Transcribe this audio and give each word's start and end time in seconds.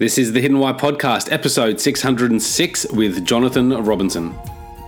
This 0.00 0.16
is 0.16 0.32
the 0.32 0.40
Hidden 0.40 0.58
Why 0.58 0.72
podcast, 0.72 1.30
episode 1.30 1.78
606 1.78 2.86
with 2.92 3.22
Jonathan 3.22 3.68
Robinson. 3.84 4.34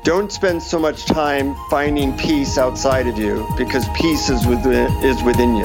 Don't 0.05 0.33
spend 0.33 0.63
so 0.63 0.79
much 0.79 1.05
time 1.05 1.55
finding 1.69 2.17
peace 2.17 2.57
outside 2.57 3.07
of 3.07 3.19
you 3.19 3.47
because 3.59 3.87
peace 3.91 4.31
is 4.31 4.47
within, 4.47 4.91
is 5.05 5.23
within 5.23 5.55
you. 5.55 5.65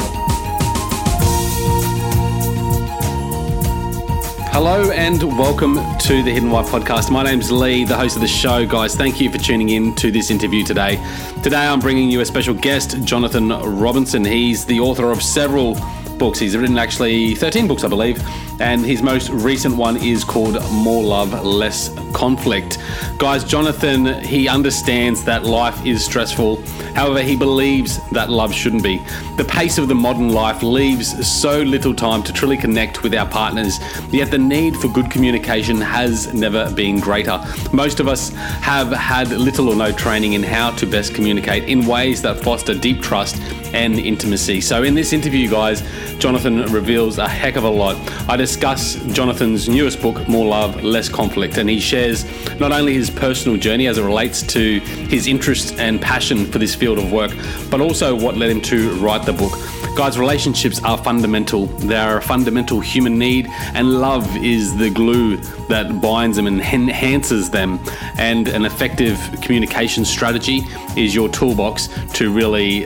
Hello 4.51 4.91
and 4.91 5.23
welcome 5.37 5.75
to 5.99 6.21
the 6.23 6.31
Hidden 6.33 6.51
Why 6.51 6.63
podcast. 6.63 7.09
My 7.09 7.23
name's 7.23 7.49
Lee, 7.49 7.85
the 7.85 7.95
host 7.95 8.17
of 8.17 8.21
the 8.21 8.27
show. 8.27 8.67
Guys, 8.67 8.95
thank 8.95 9.21
you 9.21 9.31
for 9.31 9.37
tuning 9.37 9.69
in 9.69 9.95
to 9.95 10.11
this 10.11 10.29
interview 10.29 10.65
today. 10.65 10.97
Today 11.41 11.65
I'm 11.65 11.79
bringing 11.79 12.11
you 12.11 12.19
a 12.19 12.25
special 12.25 12.53
guest, 12.53 13.01
Jonathan 13.05 13.47
Robinson. 13.47 14.25
He's 14.25 14.65
the 14.65 14.81
author 14.81 15.09
of 15.09 15.23
several 15.23 15.75
books. 16.17 16.39
He's 16.39 16.57
written 16.57 16.77
actually 16.77 17.35
13 17.35 17.67
books, 17.67 17.83
I 17.83 17.87
believe, 17.87 18.21
and 18.59 18.85
his 18.85 19.01
most 19.01 19.29
recent 19.29 19.75
one 19.75 19.97
is 19.97 20.23
called 20.23 20.61
More 20.71 21.03
Love, 21.03 21.45
Less 21.45 21.89
Conflict. 22.13 22.77
Guys, 23.17 23.43
Jonathan, 23.43 24.23
he 24.23 24.47
understands 24.47 25.23
that 25.25 25.43
life 25.43 25.85
is 25.85 26.03
stressful. 26.03 26.61
However, 26.95 27.21
he 27.21 27.35
believes 27.35 27.99
that 28.11 28.29
love 28.29 28.53
shouldn't 28.53 28.83
be. 28.83 28.97
The 29.37 29.45
pace 29.45 29.77
of 29.77 29.87
the 29.87 29.95
modern 29.95 30.29
life 30.29 30.63
leaves 30.63 31.27
so 31.27 31.61
little 31.61 31.93
time 31.93 32.23
to 32.23 32.33
truly 32.33 32.57
connect 32.57 33.03
with 33.03 33.13
our 33.13 33.27
partners, 33.27 33.79
yet 34.11 34.31
the 34.31 34.37
need 34.37 34.75
for 34.77 34.87
good 34.87 35.11
communication 35.11 35.79
has 35.79 36.33
never 36.33 36.71
been 36.71 36.99
greater. 36.99 37.39
Most 37.71 37.99
of 37.99 38.07
us 38.07 38.29
have 38.29 38.91
had 38.91 39.29
little 39.29 39.69
or 39.69 39.75
no 39.75 39.91
training 39.91 40.33
in 40.33 40.43
how 40.43 40.71
to 40.71 40.85
best 40.85 41.13
communicate 41.13 41.65
in 41.65 41.85
ways 41.85 42.21
that 42.23 42.43
foster 42.43 42.73
deep 42.73 43.01
trust 43.01 43.37
and 43.73 43.99
intimacy. 43.99 44.61
So, 44.61 44.83
in 44.83 44.95
this 44.95 45.13
interview, 45.13 45.49
guys, 45.49 45.83
Jonathan 46.19 46.63
reveals 46.71 47.17
a 47.17 47.27
heck 47.27 47.55
of 47.55 47.63
a 47.63 47.69
lot. 47.69 47.95
I 48.29 48.35
discuss 48.35 48.95
Jonathan's 49.13 49.69
newest 49.69 50.01
book, 50.01 50.27
More 50.27 50.45
Love, 50.45 50.83
Less 50.83 51.09
Conflict, 51.09 51.57
and 51.57 51.69
he 51.69 51.79
shares 51.79 52.25
not 52.59 52.71
only 52.71 52.93
his 52.93 53.09
personal 53.09 53.57
journey 53.57 53.87
as 53.87 53.97
it 53.97 54.03
relates 54.03 54.41
to 54.53 54.79
his 54.79 55.27
interest 55.27 55.79
and 55.79 56.01
passion 56.01 56.45
for 56.45 56.59
this 56.59 56.75
field 56.75 56.97
of 56.97 57.11
work, 57.11 57.31
but 57.69 57.81
also 57.81 58.15
what 58.15 58.35
led 58.35 58.49
him 58.49 58.61
to 58.61 58.91
write 58.95 59.25
the 59.25 59.33
book. 59.33 59.53
Guys, 59.95 60.19
relationships 60.19 60.79
are 60.83 60.97
fundamental. 60.97 61.65
They 61.65 61.95
are 61.95 62.17
a 62.17 62.21
fundamental 62.21 62.79
human 62.79 63.17
need, 63.17 63.47
and 63.73 63.99
love 63.99 64.27
is 64.37 64.77
the 64.77 64.91
glue 64.91 65.37
that 65.69 66.01
binds 66.01 66.37
them 66.37 66.45
and 66.45 66.61
enhances 66.61 67.49
them. 67.49 67.79
And 68.17 68.47
an 68.47 68.65
effective 68.65 69.19
communication 69.41 70.05
strategy 70.05 70.61
is 70.95 71.15
your 71.15 71.29
toolbox 71.29 71.89
to 72.13 72.31
really 72.31 72.85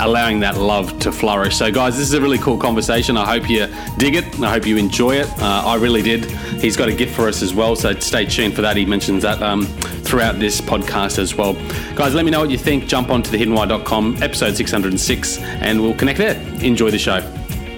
allowing 0.00 0.40
that 0.40 0.56
love 0.56 0.98
to 1.00 1.12
flourish. 1.12 1.56
So, 1.56 1.70
guys, 1.70 1.96
this 1.96 2.08
is 2.08 2.14
a 2.14 2.20
really 2.20 2.38
cool 2.38 2.56
conversation. 2.56 3.16
I 3.16 3.26
hope 3.26 3.48
you 3.48 3.66
dig 3.98 4.14
it. 4.14 4.40
I 4.40 4.50
hope 4.50 4.66
you 4.66 4.76
enjoy 4.76 5.16
it. 5.16 5.28
Uh, 5.40 5.62
I 5.66 5.76
really 5.76 6.02
did. 6.02 6.24
He's 6.60 6.76
got 6.76 6.88
a 6.88 6.92
gift 6.94 7.14
for 7.14 7.28
us 7.28 7.42
as 7.42 7.54
well, 7.54 7.76
so 7.76 7.92
stay 7.94 8.24
tuned 8.26 8.54
for 8.54 8.62
that. 8.62 8.76
He 8.76 8.84
mentions 8.84 9.22
that 9.22 9.42
um, 9.42 9.66
throughout 9.66 10.38
this 10.38 10.60
podcast 10.60 11.18
as 11.18 11.34
well. 11.34 11.54
Guys, 11.94 12.14
let 12.14 12.24
me 12.24 12.30
know 12.30 12.40
what 12.40 12.50
you 12.50 12.58
think. 12.58 12.86
Jump 12.86 13.10
onto 13.10 13.30
thehiddenwhy.com, 13.30 14.22
episode 14.22 14.56
606, 14.56 15.38
and 15.38 15.80
we'll 15.80 15.94
connect 15.94 16.18
there. 16.18 16.40
Enjoy 16.62 16.90
the 16.90 16.98
show. 16.98 17.20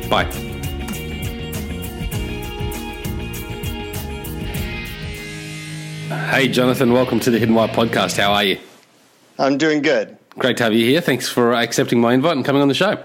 Bye. 0.09 0.31
Hey, 6.31 6.49
Jonathan, 6.49 6.93
welcome 6.93 7.19
to 7.21 7.31
the 7.31 7.39
Hidden 7.39 7.55
Why 7.55 7.67
podcast. 7.67 8.17
How 8.17 8.33
are 8.33 8.45
you? 8.45 8.59
I'm 9.39 9.59
doing 9.59 9.83
good. 9.83 10.17
Great 10.41 10.57
to 10.57 10.65
have 10.65 10.73
you 10.73 10.87
here. 10.87 11.03
Thanks 11.03 11.29
for 11.29 11.53
accepting 11.53 12.01
my 12.01 12.15
invite 12.15 12.35
and 12.35 12.47
coming 12.47 12.63
on 12.63 12.69
the 12.69 12.73
show. 12.73 13.05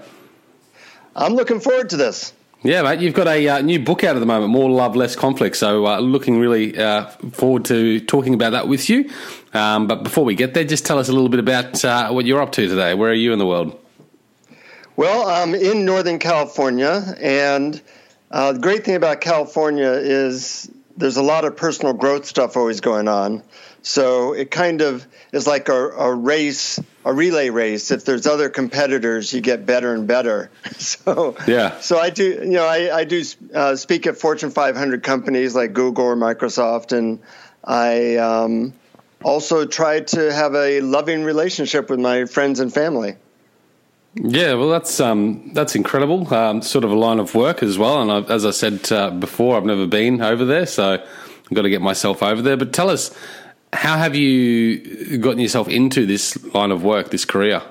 I'm 1.14 1.34
looking 1.34 1.60
forward 1.60 1.90
to 1.90 1.98
this. 1.98 2.32
Yeah, 2.62 2.80
mate, 2.80 3.00
you've 3.00 3.12
got 3.12 3.26
a 3.26 3.46
uh, 3.46 3.60
new 3.60 3.78
book 3.78 4.04
out 4.04 4.16
at 4.16 4.20
the 4.20 4.26
moment, 4.26 4.50
More 4.50 4.70
Love, 4.70 4.96
Less 4.96 5.14
Conflict. 5.14 5.54
So, 5.54 5.86
uh, 5.86 5.98
looking 5.98 6.40
really 6.40 6.78
uh, 6.78 7.08
forward 7.32 7.66
to 7.66 8.00
talking 8.00 8.32
about 8.32 8.52
that 8.52 8.68
with 8.68 8.88
you. 8.88 9.10
Um, 9.52 9.86
but 9.86 10.02
before 10.02 10.24
we 10.24 10.34
get 10.34 10.54
there, 10.54 10.64
just 10.64 10.86
tell 10.86 10.98
us 10.98 11.10
a 11.10 11.12
little 11.12 11.28
bit 11.28 11.38
about 11.38 11.84
uh, 11.84 12.08
what 12.08 12.24
you're 12.24 12.40
up 12.40 12.52
to 12.52 12.68
today. 12.68 12.94
Where 12.94 13.10
are 13.10 13.14
you 13.14 13.34
in 13.34 13.38
the 13.38 13.46
world? 13.46 13.78
Well, 14.96 15.28
I'm 15.28 15.54
in 15.54 15.84
Northern 15.84 16.18
California, 16.18 17.04
and 17.20 17.78
uh, 18.30 18.54
the 18.54 18.60
great 18.60 18.86
thing 18.86 18.94
about 18.94 19.20
California 19.20 19.90
is 19.90 20.70
there's 20.96 21.18
a 21.18 21.22
lot 21.22 21.44
of 21.44 21.54
personal 21.54 21.92
growth 21.92 22.24
stuff 22.24 22.56
always 22.56 22.80
going 22.80 23.08
on. 23.08 23.42
So 23.82 24.32
it 24.32 24.50
kind 24.50 24.80
of 24.80 25.06
is 25.32 25.46
like 25.46 25.68
a, 25.68 25.90
a, 25.90 26.12
race, 26.12 26.80
a 27.06 27.12
relay 27.12 27.50
race. 27.50 27.92
If 27.92 28.04
there's 28.04 28.26
other 28.26 28.50
competitors, 28.50 29.32
you 29.32 29.40
get 29.40 29.64
better 29.64 29.94
and 29.94 30.06
better. 30.06 30.50
So 30.78 31.36
yeah. 31.46 31.78
So 31.80 31.98
I 31.98 32.10
do, 32.10 32.24
you 32.24 32.50
know, 32.50 32.66
I, 32.66 32.98
I 32.98 33.04
do 33.04 33.22
uh, 33.54 33.76
speak 33.76 34.06
at 34.06 34.16
Fortune 34.16 34.50
500 34.50 35.02
companies 35.02 35.54
like 35.54 35.72
Google 35.72 36.04
or 36.04 36.16
Microsoft, 36.16 36.92
and 36.96 37.20
I 37.64 38.16
um, 38.16 38.72
also 39.22 39.66
try 39.66 40.00
to 40.00 40.32
have 40.32 40.54
a 40.54 40.80
loving 40.80 41.22
relationship 41.22 41.90
with 41.90 42.00
my 42.00 42.24
friends 42.24 42.60
and 42.60 42.72
family. 42.72 43.16
Yeah, 44.14 44.54
well, 44.54 44.68
that's 44.68 44.98
um, 45.00 45.52
that's 45.54 45.74
incredible. 45.74 46.32
Um, 46.34 46.62
sort 46.62 46.84
of 46.84 46.90
a 46.90 46.96
line 46.96 47.18
of 47.18 47.34
work 47.34 47.62
as 47.62 47.78
well. 47.78 48.02
And 48.02 48.10
I've, 48.10 48.30
as 48.30 48.44
I 48.44 48.50
said 48.50 48.90
uh, 48.92 49.10
before, 49.10 49.56
I've 49.56 49.64
never 49.64 49.86
been 49.86 50.20
over 50.20 50.44
there, 50.44 50.66
so 50.66 50.94
I've 50.94 51.54
got 51.54 51.62
to 51.62 51.70
get 51.70 51.82
myself 51.82 52.22
over 52.22 52.42
there. 52.42 52.56
But 52.56 52.72
tell 52.72 52.90
us, 52.90 53.16
how 53.72 53.96
have 53.98 54.14
you 54.14 55.18
gotten 55.18 55.40
yourself 55.40 55.68
into 55.68 56.06
this 56.06 56.42
line 56.54 56.70
of 56.70 56.82
work, 56.82 57.10
this 57.10 57.24
career? 57.24 57.62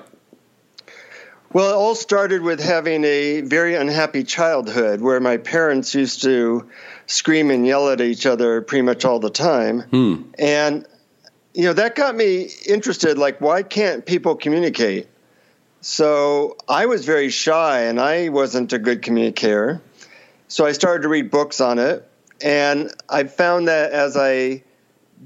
Well, 1.52 1.70
it 1.70 1.74
all 1.74 1.94
started 1.94 2.42
with 2.42 2.60
having 2.60 3.04
a 3.04 3.40
very 3.40 3.76
unhappy 3.76 4.24
childhood 4.24 5.00
where 5.00 5.20
my 5.20 5.38
parents 5.38 5.94
used 5.94 6.22
to 6.22 6.68
scream 7.06 7.50
and 7.50 7.66
yell 7.66 7.88
at 7.88 8.00
each 8.00 8.26
other 8.26 8.60
pretty 8.60 8.82
much 8.82 9.04
all 9.04 9.20
the 9.20 9.30
time. 9.30 9.80
Hmm. 9.82 10.22
And, 10.38 10.86
you 11.54 11.62
know, 11.62 11.72
that 11.72 11.94
got 11.94 12.14
me 12.14 12.50
interested 12.68 13.16
like, 13.16 13.40
why 13.40 13.62
can't 13.62 14.04
people 14.04 14.36
communicate? 14.36 15.08
So 15.80 16.56
I 16.68 16.86
was 16.86 17.06
very 17.06 17.30
shy 17.30 17.82
and 17.82 18.00
I 18.00 18.28
wasn't 18.28 18.72
a 18.72 18.78
good 18.78 19.02
communicator. 19.02 19.80
So 20.48 20.66
I 20.66 20.72
started 20.72 21.04
to 21.04 21.08
read 21.08 21.30
books 21.30 21.60
on 21.60 21.78
it. 21.78 22.06
And 22.42 22.92
I 23.08 23.24
found 23.24 23.68
that 23.68 23.92
as 23.92 24.16
I 24.16 24.62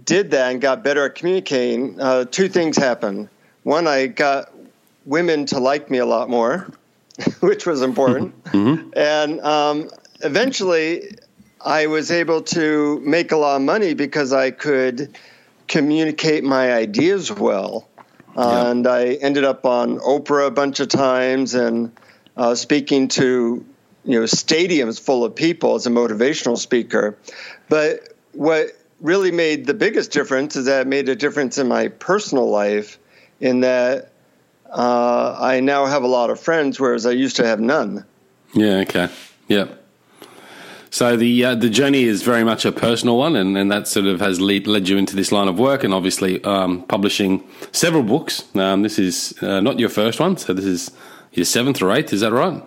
did 0.05 0.33
that 0.33 0.53
and 0.53 0.61
got 0.61 0.83
better 0.85 1.07
at 1.07 1.15
communicating, 1.15 2.01
uh, 2.01 2.25
two 2.25 2.49
things 2.49 2.77
happened. 2.77 3.29
One, 3.63 3.87
I 3.87 4.07
got 4.07 4.53
women 5.05 5.47
to 5.47 5.59
like 5.59 5.91
me 5.91 5.99
a 5.99 6.07
lot 6.07 6.29
more, 6.29 6.71
which 7.41 7.67
was 7.67 7.83
important. 7.83 8.43
Mm-hmm. 8.45 8.91
And 8.97 9.41
um, 9.41 9.91
eventually, 10.23 11.17
I 11.61 11.87
was 11.87 12.11
able 12.11 12.43
to 12.43 13.01
make 13.01 13.33
a 13.33 13.37
lot 13.37 13.57
of 13.57 13.63
money 13.63 13.95
because 13.95 14.33
I 14.33 14.51
could 14.51 15.17
communicate 15.69 16.43
my 16.43 16.73
ideas 16.73 17.31
well. 17.31 17.89
Yeah. 18.37 18.71
And 18.71 18.87
I 18.87 19.15
ended 19.15 19.45
up 19.45 19.67
on 19.67 19.99
Oprah 19.99 20.47
a 20.47 20.51
bunch 20.51 20.81
of 20.81 20.89
times 20.89 21.55
and 21.55 21.93
uh, 22.37 22.55
speaking 22.55 23.09
to 23.09 23.65
you 24.05 24.19
know 24.19 24.25
stadiums 24.25 25.01
full 25.01 25.25
of 25.25 25.35
people 25.35 25.75
as 25.75 25.87
a 25.87 25.91
motivational 25.91 26.57
speaker. 26.57 27.19
But 27.69 28.15
what 28.33 28.71
really 29.01 29.31
made 29.31 29.67
the 29.67 29.75
biggest 29.75 30.13
difference 30.13 30.57
is 30.57 30.67
that 30.67 30.83
it 30.83 30.87
made 30.87 31.09
a 31.09 31.17
difference 31.17 31.59
in 31.59 31.69
my 31.69 31.89
personal 31.89 32.49
life 32.49 32.99
in 33.41 33.61
that 33.61 34.13
uh, 34.71 35.37
I 35.39 35.61
now 35.61 35.87
have 35.87 36.03
a 36.03 36.07
lot 36.07 36.31
of 36.31 36.39
friends, 36.39 36.79
whereas 36.79 37.07
I 37.07 37.13
used 37.13 37.37
to 37.37 37.47
have 37.47 37.61
none. 37.61 38.05
Yeah. 38.55 38.79
Okay. 38.81 39.09
Yeah. 39.49 39.67
So 40.91 41.17
the 41.17 41.45
uh, 41.45 41.55
the 41.55 41.71
journey 41.71 42.03
is 42.03 42.23
very 42.23 42.43
much 42.43 42.65
a 42.65 42.73
personal 42.73 43.17
one, 43.17 43.37
and, 43.37 43.57
and 43.57 43.71
that 43.71 43.87
sort 43.87 44.07
of 44.07 44.21
has 44.21 44.41
lead, 44.41 44.67
led 44.67 44.89
you 44.89 44.99
into 44.99 45.15
this 45.15 45.31
line 45.31 45.47
of 45.47 45.59
work, 45.59 45.85
and 45.85 45.95
obviously 45.95 46.43
um, 46.43 46.83
publishing 46.83 47.45
several 47.71 48.03
books. 48.03 48.45
Um, 48.57 48.83
this 48.83 48.99
is 48.99 49.41
uh, 49.41 49.61
not 49.61 49.79
your 49.79 49.89
first 49.89 50.19
one, 50.19 50.37
so 50.37 50.53
this 50.53 50.65
is 50.65 50.91
your 51.33 51.45
seventh 51.45 51.81
or 51.81 51.93
eighth. 51.93 52.13
Is 52.13 52.23
that 52.23 52.33
right? 52.33 52.65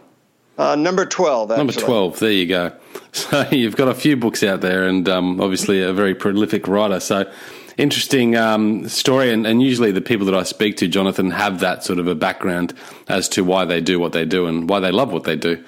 Uh, 0.58 0.76
number 0.76 1.06
twelve. 1.06 1.52
Actually. 1.52 1.66
Number 1.66 1.74
twelve. 1.74 2.20
There 2.20 2.32
you 2.32 2.48
go. 2.48 2.74
So 3.14 3.48
you've 3.52 3.76
got 3.76 3.90
a 3.90 3.94
few 3.94 4.18
books 4.18 4.42
out 4.42 4.62
there, 4.62 4.88
and 4.88 5.08
um, 5.08 5.40
obviously 5.40 5.84
a 5.84 5.94
very 5.94 6.16
prolific 6.16 6.68
writer. 6.68 7.00
So 7.00 7.32
interesting 7.78 8.36
um, 8.36 8.88
story, 8.88 9.32
and, 9.32 9.46
and, 9.46 9.62
usually 9.62 9.92
the 9.92 10.02
people 10.02 10.26
that 10.26 10.36
I 10.36 10.42
speak 10.42 10.78
to, 10.78 10.88
Jonathan, 10.88 11.30
have 11.30 11.60
that 11.60 11.84
sort 11.84 12.00
of 12.00 12.08
a 12.08 12.16
background 12.16 12.74
as 13.08 13.30
to 13.30 13.44
why 13.44 13.66
they 13.66 13.82
do 13.82 14.00
what 14.00 14.14
they 14.14 14.26
do 14.26 14.48
and 14.48 14.68
why 14.68 14.80
they 14.80 14.92
love 14.92 15.12
what 15.12 15.26
they 15.26 15.36
do. 15.36 15.64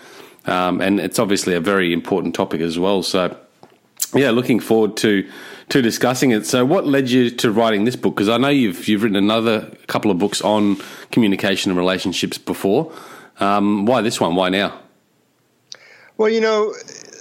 Um, 0.45 0.81
and 0.81 0.99
it's 0.99 1.19
obviously 1.19 1.53
a 1.53 1.59
very 1.59 1.93
important 1.93 2.35
topic 2.35 2.61
as 2.61 2.77
well. 2.77 3.03
So, 3.03 3.38
yeah, 4.13 4.31
looking 4.31 4.59
forward 4.59 4.97
to 4.97 5.27
to 5.69 5.81
discussing 5.81 6.31
it. 6.31 6.45
So, 6.45 6.63
what 6.63 6.85
led 6.85 7.09
you 7.09 7.29
to 7.31 7.51
writing 7.51 7.85
this 7.85 7.95
book? 7.95 8.15
Because 8.15 8.29
I 8.29 8.38
know 8.38 8.49
you've 8.49 8.88
you've 8.88 9.03
written 9.03 9.15
another 9.15 9.71
couple 9.88 10.11
of 10.11 10.19
books 10.19 10.41
on 10.41 10.77
communication 11.11 11.71
and 11.71 11.77
relationships 11.77 12.38
before. 12.38 12.91
Um, 13.39 13.85
why 13.85 14.01
this 14.01 14.19
one? 14.19 14.35
Why 14.35 14.49
now? 14.49 14.79
Well, 16.17 16.29
you 16.29 16.41
know, 16.41 16.73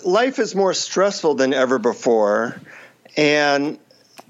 life 0.04 0.38
is 0.38 0.54
more 0.54 0.72
stressful 0.74 1.34
than 1.34 1.52
ever 1.52 1.78
before, 1.78 2.60
and 3.16 3.78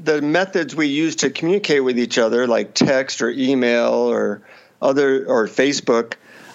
the 0.02 0.22
methods 0.22 0.74
we 0.74 0.86
use 0.86 1.16
to 1.16 1.30
communicate 1.30 1.84
with 1.84 1.98
each 1.98 2.18
other, 2.18 2.46
like 2.46 2.74
text 2.74 3.20
or 3.20 3.30
email 3.30 3.92
or 3.92 4.42
other 4.80 5.26
or 5.26 5.46
Facebook, 5.48 6.14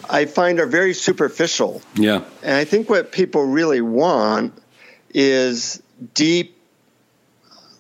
I 0.10 0.26
find 0.26 0.60
are 0.60 0.66
very 0.66 0.94
superficial. 0.94 1.82
Yeah, 1.96 2.24
and 2.42 2.56
I 2.56 2.66
think 2.66 2.90
what 2.90 3.12
people 3.12 3.44
really 3.46 3.82
want 3.82 4.54
is 5.14 5.82
deep, 6.14 6.58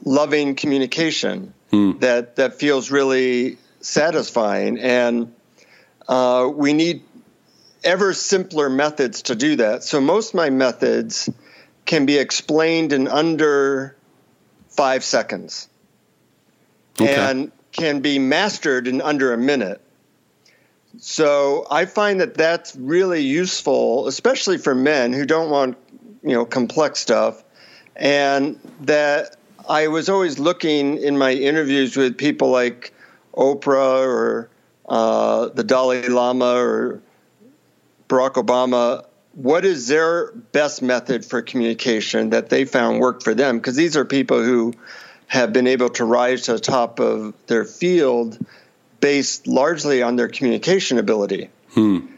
loving 0.04 0.56
communication 0.56 1.54
Hmm. 1.72 2.00
that 2.00 2.38
that 2.38 2.56
feels 2.56 2.90
really 2.90 3.58
satisfying, 3.80 4.80
and 4.80 5.32
uh, 6.08 6.50
we 6.52 6.74
need 6.74 7.04
ever 7.84 8.14
simpler 8.14 8.70
methods 8.70 9.24
to 9.24 9.36
do 9.36 9.58
that. 9.58 9.84
So 9.84 10.02
most 10.02 10.30
of 10.30 10.36
my 10.36 10.50
methods 10.50 11.30
can 11.86 12.06
be 12.06 12.18
explained 12.18 12.94
in 12.94 13.08
under 13.08 13.96
five 14.70 15.04
seconds, 15.04 15.68
Okay. 17.00 17.16
and 17.16 17.52
can 17.72 18.02
be 18.02 18.20
mastered 18.20 18.88
in 18.88 19.02
under 19.02 19.34
a 19.34 19.38
minute. 19.38 19.82
So 20.98 21.68
I 21.70 21.86
find 21.86 22.20
that 22.22 22.34
that's 22.34 22.76
really 22.76 23.22
useful, 23.22 24.08
especially 24.08 24.58
for 24.58 24.74
men 24.76 25.14
who 25.14 25.26
don't 25.26 25.50
want, 25.50 25.78
you 26.24 26.34
know, 26.34 26.46
complex 26.46 27.00
stuff. 27.00 27.44
And 27.96 28.60
that 28.82 29.36
I 29.68 29.88
was 29.88 30.10
always 30.10 30.40
looking 30.40 30.98
in 30.98 31.18
my 31.18 31.32
interviews 31.34 31.96
with 31.96 32.18
people 32.18 32.50
like 32.50 32.94
Oprah 33.36 34.02
or 34.02 34.50
uh, 34.88 35.50
the 35.50 35.64
Dalai 35.64 36.08
Lama 36.08 36.56
or 36.56 37.02
Barack 38.10 38.34
Obama. 38.34 39.06
What 39.34 39.64
is 39.64 39.88
their 39.88 40.32
best 40.34 40.82
method 40.82 41.24
for 41.24 41.42
communication 41.42 42.32
that 42.32 42.50
they 42.50 42.66
found 42.66 43.00
worked 43.00 43.24
for 43.24 43.34
them? 43.34 43.58
Because 43.58 43.76
these 43.76 43.96
are 43.96 44.04
people 44.04 44.44
who 44.44 44.74
have 45.28 45.54
been 45.54 45.68
able 45.68 45.90
to 45.92 46.04
rise 46.04 46.44
to 46.44 46.54
the 46.54 46.60
top 46.60 47.00
of 47.00 47.34
their 47.48 47.64
field 47.64 48.38
based 49.00 49.48
largely 49.48 50.02
on 50.02 50.16
their 50.16 50.28
communication 50.28 50.98
ability. 50.98 51.50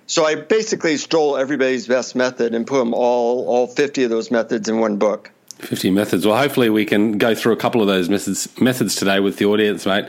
So 0.08 0.26
I 0.26 0.36
basically 0.36 0.98
stole 0.98 1.38
everybody's 1.38 1.88
best 1.88 2.16
method 2.16 2.56
and 2.56 2.66
put 2.66 2.80
them 2.80 2.94
all 2.94 3.46
all 3.48 3.68
50 3.68 4.06
of 4.06 4.10
those 4.10 4.32
methods 4.32 4.70
in 4.70 4.80
one 4.80 4.98
book. 4.98 5.32
50 5.60 5.92
methods. 5.92 6.26
Well, 6.26 6.38
hopefully 6.38 6.70
we 6.70 6.86
can 6.86 7.18
go 7.18 7.36
through 7.36 7.54
a 7.54 7.58
couple 7.58 7.82
of 7.82 7.88
those 7.88 8.10
methods 8.10 8.48
methods 8.60 8.96
today 8.96 9.20
with 9.20 9.38
the 9.38 9.46
audience, 9.46 9.86
mate. 9.86 10.06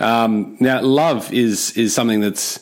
Um, 0.00 0.56
now, 0.58 0.80
love 0.80 1.32
is 1.32 1.76
is 1.76 1.94
something 1.94 2.20
that's 2.20 2.60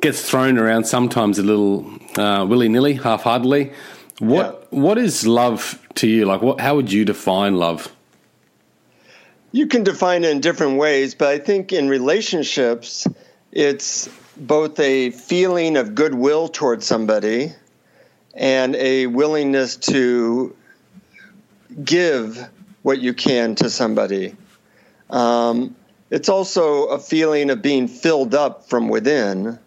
gets 0.00 0.22
thrown 0.22 0.58
around 0.58 0.84
sometimes 0.84 1.38
a 1.38 1.42
little 1.42 1.90
uh, 2.16 2.44
willy 2.46 2.68
nilly, 2.68 2.94
half 2.94 3.22
heartedly. 3.22 3.72
What 4.18 4.72
what 4.72 4.98
is 4.98 5.26
love 5.26 5.80
to 5.94 6.08
you? 6.08 6.24
Like, 6.24 6.42
what? 6.42 6.60
How 6.60 6.76
would 6.76 6.92
you 6.92 7.04
define 7.04 7.56
love? 7.56 7.94
You 9.52 9.66
can 9.66 9.82
define 9.82 10.24
it 10.24 10.30
in 10.30 10.40
different 10.40 10.76
ways, 10.76 11.14
but 11.14 11.28
I 11.28 11.38
think 11.38 11.72
in 11.72 11.88
relationships, 11.88 13.06
it's 13.50 14.08
both 14.36 14.78
a 14.78 15.10
feeling 15.10 15.76
of 15.76 15.94
goodwill 15.94 16.48
towards 16.48 16.84
somebody 16.86 17.52
and 18.34 18.76
a 18.76 19.06
willingness 19.06 19.76
to 19.76 20.54
give 21.82 22.38
what 22.82 23.00
you 23.00 23.14
can 23.14 23.54
to 23.56 23.70
somebody. 23.70 24.36
Um, 25.10 25.74
it's 26.10 26.28
also 26.28 26.86
a 26.86 26.98
feeling 26.98 27.50
of 27.50 27.62
being 27.62 27.88
filled 27.88 28.34
up 28.34 28.68
from 28.68 28.88
within 28.88 29.58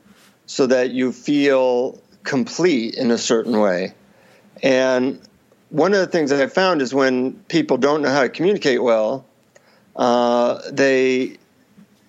so 0.51 0.68
that 0.68 0.92
you 0.92 1.13
feel 1.13 1.98
complete 2.24 2.95
in 2.95 3.09
a 3.09 3.18
certain 3.18 3.57
way. 3.57 3.94
And 4.62 5.21
one 5.69 5.94
of 5.94 6.00
the 6.00 6.07
things 6.07 6.30
that 6.31 6.42
I 6.42 6.48
found 6.48 6.81
is 6.81 6.94
when 6.94 7.36
people 7.48 7.77
don't 7.77 8.01
know 8.01 8.09
how 8.09 8.24
to 8.24 8.27
communicate 8.27 8.83
well, 8.83 9.25
uh, 9.95 10.62
they 10.69 11.38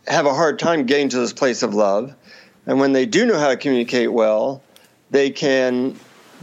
have 0.09 0.27
a 0.27 0.35
hard 0.35 0.59
time 0.59 0.87
getting 0.87 1.09
to 1.11 1.19
this 1.19 1.33
place 1.33 1.63
of 1.63 1.73
love. 1.73 2.17
And 2.67 2.81
when 2.81 2.93
they 2.93 3.07
do 3.07 3.27
know 3.27 3.39
how 3.39 3.47
to 3.47 3.57
communicate 3.57 4.13
well, 4.13 4.61
they 5.13 5.31
can 5.31 5.97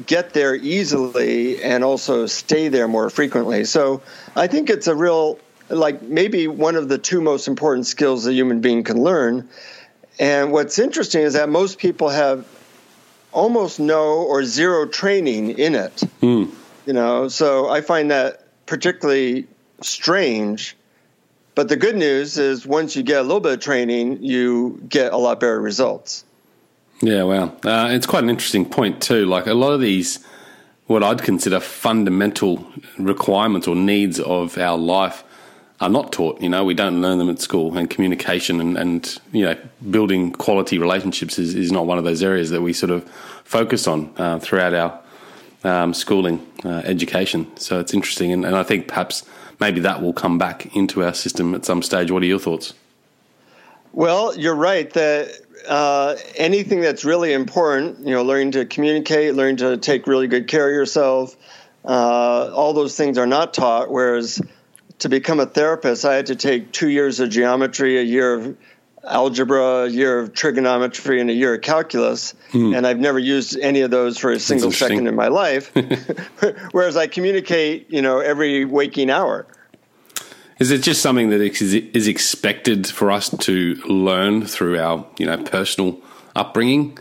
get 0.06 0.32
there 0.32 0.56
easily 0.56 1.62
and 1.62 1.84
also 1.84 2.28
stay 2.28 2.70
there 2.70 2.88
more 2.88 3.10
frequently. 3.10 3.66
So 3.66 4.02
I 4.38 4.48
think 4.48 4.70
it's 4.70 4.88
a 4.88 4.96
real, 4.96 5.38
like 5.68 6.02
maybe 6.02 6.48
one 6.48 6.78
of 6.78 6.88
the 6.88 6.98
two 6.98 7.20
most 7.20 7.50
important 7.50 7.88
skills 7.88 8.26
a 8.26 8.32
human 8.32 8.62
being 8.62 8.86
can 8.86 9.04
learn. 9.04 9.50
And 10.20 10.52
what's 10.52 10.78
interesting 10.78 11.22
is 11.22 11.34
that 11.34 11.48
most 11.50 11.80
people 11.80 12.10
have 12.10 12.46
almost 13.32 13.80
no 13.80 14.24
or 14.24 14.44
zero 14.44 14.86
training 14.86 15.58
in 15.58 15.76
it. 15.76 16.02
Hmm. 16.20 16.46
You 16.86 16.94
know, 16.94 17.30
so 17.30 17.70
I 17.70 17.82
find 17.82 18.12
that 18.12 18.44
particularly 18.66 19.48
strange. 19.82 20.76
But 21.56 21.70
the 21.70 21.78
good 21.78 21.96
news 21.96 22.38
is 22.38 22.66
once 22.66 22.96
you 22.96 23.04
get 23.04 23.20
a 23.20 23.24
little 23.24 23.40
bit 23.40 23.54
of 23.54 23.60
training, 23.60 24.24
you 24.24 24.82
get 24.88 25.14
a 25.14 25.18
lot 25.18 25.40
better 25.40 25.60
results. 25.60 26.26
Yeah, 27.02 27.24
wow. 27.24 27.56
Uh, 27.64 27.90
it's 27.92 28.06
quite 28.06 28.24
an 28.24 28.30
interesting 28.30 28.66
point, 28.66 29.02
too. 29.02 29.26
Like 29.26 29.48
a 29.48 29.54
lot 29.54 29.72
of 29.72 29.80
these, 29.80 30.20
what 30.88 31.02
I'd 31.02 31.22
consider 31.22 31.60
fundamental 31.60 32.66
requirements 32.98 33.68
or 33.68 33.76
needs 33.76 34.20
of 34.20 34.58
our 34.58 34.78
life 34.78 35.24
are 35.82 35.90
not 35.90 36.12
taught. 36.12 36.42
You 36.42 36.50
know, 36.50 36.64
we 36.64 36.74
don't 36.74 37.02
learn 37.02 37.18
them 37.18 37.30
at 37.30 37.40
school, 37.40 37.78
and 37.78 37.90
communication 37.90 38.60
and, 38.60 38.78
and 38.78 39.18
you 39.32 39.46
know, 39.46 39.56
building 39.90 40.32
quality 40.32 40.78
relationships 40.78 41.40
is, 41.40 41.56
is 41.56 41.72
not 41.72 41.86
one 41.86 41.98
of 41.98 42.04
those 42.04 42.22
areas 42.22 42.50
that 42.50 42.62
we 42.62 42.74
sort 42.74 42.92
of 42.92 43.10
focus 43.44 43.88
on 43.88 44.14
uh, 44.18 44.40
throughout 44.40 44.74
our 44.74 45.00
um, 45.64 45.94
schooling, 45.94 46.46
uh, 46.64 46.82
education. 46.86 47.48
So 47.58 47.80
it's 47.80 47.94
interesting. 47.94 48.32
And, 48.32 48.46
and 48.46 48.56
I 48.56 48.64
think 48.64 48.88
perhaps 48.88 49.26
maybe 49.60 49.82
that 49.82 50.02
will 50.02 50.14
come 50.14 50.38
back 50.38 50.76
into 50.76 51.04
our 51.04 51.14
system 51.14 51.56
at 51.56 51.66
some 51.66 51.82
stage. 51.82 52.12
What 52.12 52.24
are 52.24 52.28
your 52.28 52.40
thoughts? 52.40 52.74
Well, 53.92 54.38
you're 54.38 54.56
right 54.56 54.90
that 54.94 55.32
uh, 55.68 56.16
anything 56.36 56.82
that's 56.82 57.04
really 57.04 57.34
important, 57.34 58.06
you 58.06 58.14
know, 58.14 58.24
learning 58.24 58.52
to 58.52 58.66
communicate, 58.66 59.36
learning 59.36 59.58
to 59.58 59.78
take 59.78 60.08
really 60.08 60.28
good 60.28 60.48
care 60.48 60.68
of 60.68 60.74
yourself, 60.74 61.36
uh, 61.86 62.52
all 62.54 62.74
those 62.74 62.96
things 62.96 63.18
are 63.18 63.26
not 63.26 63.54
taught. 63.54 63.90
Whereas 63.90 64.42
to 65.00 65.10
become 65.10 65.40
a 65.40 65.46
therapist, 65.46 66.06
I 66.06 66.16
had 66.16 66.28
to 66.28 66.36
take 66.36 66.72
two 66.72 66.90
years 66.90 67.20
of 67.20 67.30
geometry, 67.30 67.98
a 67.98 68.04
year 68.04 68.34
of 68.34 68.58
algebra, 69.08 69.84
a 69.84 69.88
year 69.88 70.20
of 70.20 70.34
trigonometry, 70.34 71.22
and 71.22 71.30
a 71.30 71.34
year 71.34 71.56
of 71.56 71.62
calculus. 71.62 72.34
Hmm. 72.52 72.74
And 72.74 72.86
I've 72.86 73.00
never 73.00 73.20
used 73.20 73.58
any 73.60 73.82
of 73.82 73.92
those 73.92 74.18
for 74.18 74.32
a 74.32 74.40
single 74.40 74.72
second 74.72 75.08
in 75.08 75.16
my 75.16 75.30
life. 75.30 75.72
Whereas 76.72 76.98
I 76.98 77.08
communicate, 77.08 77.90
you 77.90 78.02
know, 78.02 78.20
every 78.20 78.66
waking 78.66 79.10
hour. 79.10 79.48
Is 80.60 80.72
it 80.72 80.84
just 80.84 81.02
something 81.02 81.30
that 81.30 81.40
is 81.40 81.74
is 81.74 82.08
expected 82.08 82.86
for 82.86 83.12
us 83.12 83.30
to 83.30 83.76
learn 83.86 84.46
through 84.46 84.78
our, 84.78 85.08
you 85.18 85.26
know, 85.26 85.38
personal 85.38 86.02
upbringing? 86.36 86.98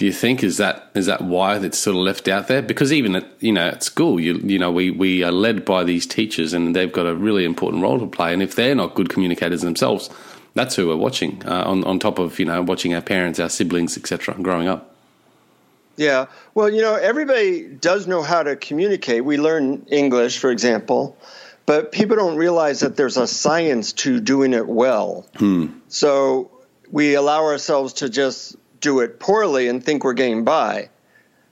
Do 0.00 0.06
you 0.06 0.12
think 0.14 0.42
is 0.42 0.56
that 0.56 0.90
is 0.94 1.04
that 1.04 1.20
why 1.20 1.58
it's 1.58 1.76
sort 1.76 1.94
of 1.94 2.02
left 2.02 2.26
out 2.26 2.48
there? 2.48 2.62
Because 2.62 2.90
even 2.90 3.16
at 3.16 3.26
you 3.38 3.52
know 3.52 3.66
at 3.68 3.82
school, 3.82 4.18
you 4.18 4.36
you 4.36 4.58
know 4.58 4.72
we 4.72 4.90
we 4.90 5.22
are 5.22 5.30
led 5.30 5.66
by 5.66 5.84
these 5.84 6.06
teachers, 6.06 6.54
and 6.54 6.74
they've 6.74 6.90
got 6.90 7.04
a 7.04 7.14
really 7.14 7.44
important 7.44 7.82
role 7.82 7.98
to 7.98 8.06
play. 8.06 8.32
And 8.32 8.42
if 8.42 8.54
they're 8.54 8.74
not 8.74 8.94
good 8.94 9.10
communicators 9.10 9.60
themselves, 9.60 10.08
that's 10.54 10.74
who 10.74 10.88
we're 10.88 10.96
watching. 10.96 11.42
Uh, 11.44 11.64
on 11.66 11.84
on 11.84 11.98
top 11.98 12.18
of 12.18 12.38
you 12.38 12.46
know 12.46 12.62
watching 12.62 12.94
our 12.94 13.02
parents, 13.02 13.38
our 13.38 13.50
siblings, 13.50 13.98
etc. 13.98 14.36
Growing 14.40 14.68
up. 14.68 14.96
Yeah. 15.98 16.28
Well, 16.54 16.70
you 16.70 16.80
know, 16.80 16.94
everybody 16.94 17.68
does 17.68 18.06
know 18.06 18.22
how 18.22 18.42
to 18.42 18.56
communicate. 18.56 19.22
We 19.22 19.36
learn 19.36 19.84
English, 19.90 20.38
for 20.38 20.50
example, 20.50 21.18
but 21.66 21.92
people 21.92 22.16
don't 22.16 22.38
realize 22.38 22.80
that 22.80 22.96
there's 22.96 23.18
a 23.18 23.26
science 23.26 23.92
to 24.04 24.18
doing 24.18 24.54
it 24.54 24.66
well. 24.66 25.26
So 25.88 26.50
we 26.90 27.16
allow 27.16 27.42
ourselves 27.44 27.92
to 28.00 28.08
just 28.08 28.56
do 28.80 29.00
it 29.00 29.20
poorly 29.20 29.68
and 29.68 29.84
think 29.84 30.04
we're 30.04 30.12
getting 30.14 30.44
by. 30.44 30.88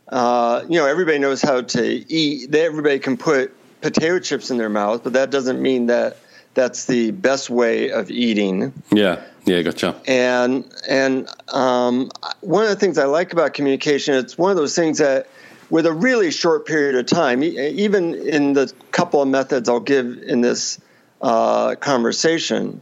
Uh, 0.09 0.65
you 0.69 0.79
know, 0.79 0.87
everybody 0.87 1.19
knows 1.19 1.43
how 1.43 1.61
to 1.61 2.13
eat. 2.13 2.55
Everybody 2.55 2.99
can 2.99 3.17
put 3.17 3.55
potato 3.81 4.19
chips 4.19 4.51
in 4.51 4.57
their 4.57 4.71
mouth, 4.71 5.05
but 5.05 5.13
that 5.13 5.31
doesn't 5.31 5.61
mean 5.61 5.87
that 5.87 6.17
that's 6.55 6.87
the 6.87 7.11
best 7.11 7.51
way 7.51 7.91
of 7.91 8.11
eating 8.11 8.73
Yeah. 8.91 9.23
Yeah. 9.45 9.63
Gotcha. 9.63 10.01
and 10.07 10.71
and 10.89 11.29
um, 11.53 12.11
one 12.41 12.65
of 12.65 12.71
the 12.71 12.77
things 12.77 12.99
I 12.99 13.05
like 13.05 13.33
about 13.33 13.55
communication, 13.55 14.15
it's 14.15 14.37
one 14.37 14.51
of 14.51 14.57
those 14.57 14.75
things 14.75 14.99
that 14.99 15.29
with 15.71 15.87
a 15.87 15.93
really 15.93 16.31
short 16.31 16.67
period 16.67 16.97
of 16.97 17.07
time, 17.07 17.43
even 17.43 18.15
in 18.15 18.55
the 18.55 18.73
couple 18.91 19.21
of 19.21 19.29
methods 19.29 19.69
I'll 19.69 19.81
give 19.81 20.23
in 20.23 20.41
this 20.41 20.81
uh, 21.21 21.75
conversation, 21.77 22.81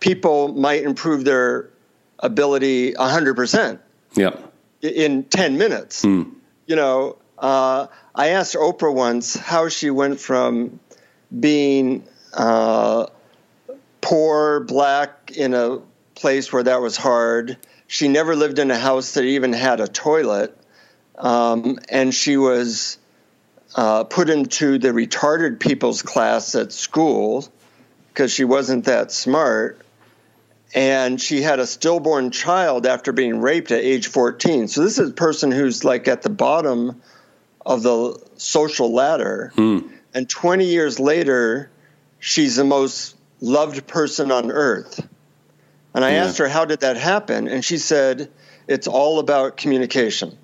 people 0.00 0.48
might 0.48 0.84
improve 0.84 1.24
their 1.24 1.68
ability 2.20 2.92
100% 2.94 3.78
Yeah. 4.14 4.36
in 4.80 5.24
10 5.24 5.58
minutes. 5.58 6.04
You 6.66 6.76
know, 6.76 7.16
uh, 7.38 7.86
I 8.14 8.28
asked 8.28 8.54
Oprah 8.54 8.94
once 8.94 9.34
how 9.34 9.68
she 9.68 9.90
went 9.90 10.20
from 10.20 10.80
being 11.38 12.04
uh, 12.34 13.06
poor, 14.00 14.60
black, 14.60 15.32
in 15.34 15.54
a 15.54 15.78
place 16.14 16.52
where 16.52 16.62
that 16.64 16.80
was 16.80 16.96
hard. 16.96 17.56
She 17.86 18.08
never 18.08 18.34
lived 18.36 18.58
in 18.58 18.70
a 18.70 18.78
house 18.78 19.14
that 19.14 19.24
even 19.24 19.52
had 19.52 19.80
a 19.80 19.88
toilet. 19.88 20.56
Um, 21.16 21.78
and 21.88 22.14
she 22.14 22.36
was 22.36 22.98
uh, 23.74 24.04
put 24.04 24.30
into 24.30 24.78
the 24.78 24.88
retarded 24.88 25.60
people's 25.60 26.02
class 26.02 26.54
at 26.54 26.72
school 26.72 27.48
because 28.08 28.32
she 28.32 28.44
wasn't 28.44 28.84
that 28.86 29.12
smart. 29.12 29.80
And 30.74 31.20
she 31.20 31.40
had 31.40 31.60
a 31.60 31.66
stillborn 31.66 32.30
child 32.30 32.86
after 32.86 33.12
being 33.12 33.40
raped 33.40 33.70
at 33.70 33.82
age 33.82 34.08
14. 34.08 34.68
So 34.68 34.82
this 34.82 34.98
is 34.98 35.10
a 35.10 35.12
person 35.12 35.50
who's 35.50 35.82
like 35.82 36.08
at 36.08 36.22
the 36.22 36.30
bottom 36.30 37.00
of 37.64 37.82
the 37.82 38.20
social 38.36 38.92
ladder. 38.92 39.52
And 39.56 40.28
20 40.28 40.64
years 40.66 41.00
later, 41.00 41.70
she's 42.18 42.56
the 42.56 42.64
most 42.64 43.16
loved 43.40 43.86
person 43.86 44.30
on 44.30 44.50
earth. 44.50 45.06
And 45.94 46.04
I 46.04 46.12
yeah. 46.12 46.24
asked 46.24 46.38
her, 46.38 46.48
How 46.48 46.64
did 46.64 46.80
that 46.80 46.96
happen? 46.96 47.48
And 47.48 47.64
she 47.64 47.78
said, 47.78 48.30
It's 48.66 48.86
all 48.86 49.18
about 49.18 49.56
communication. 49.56 50.36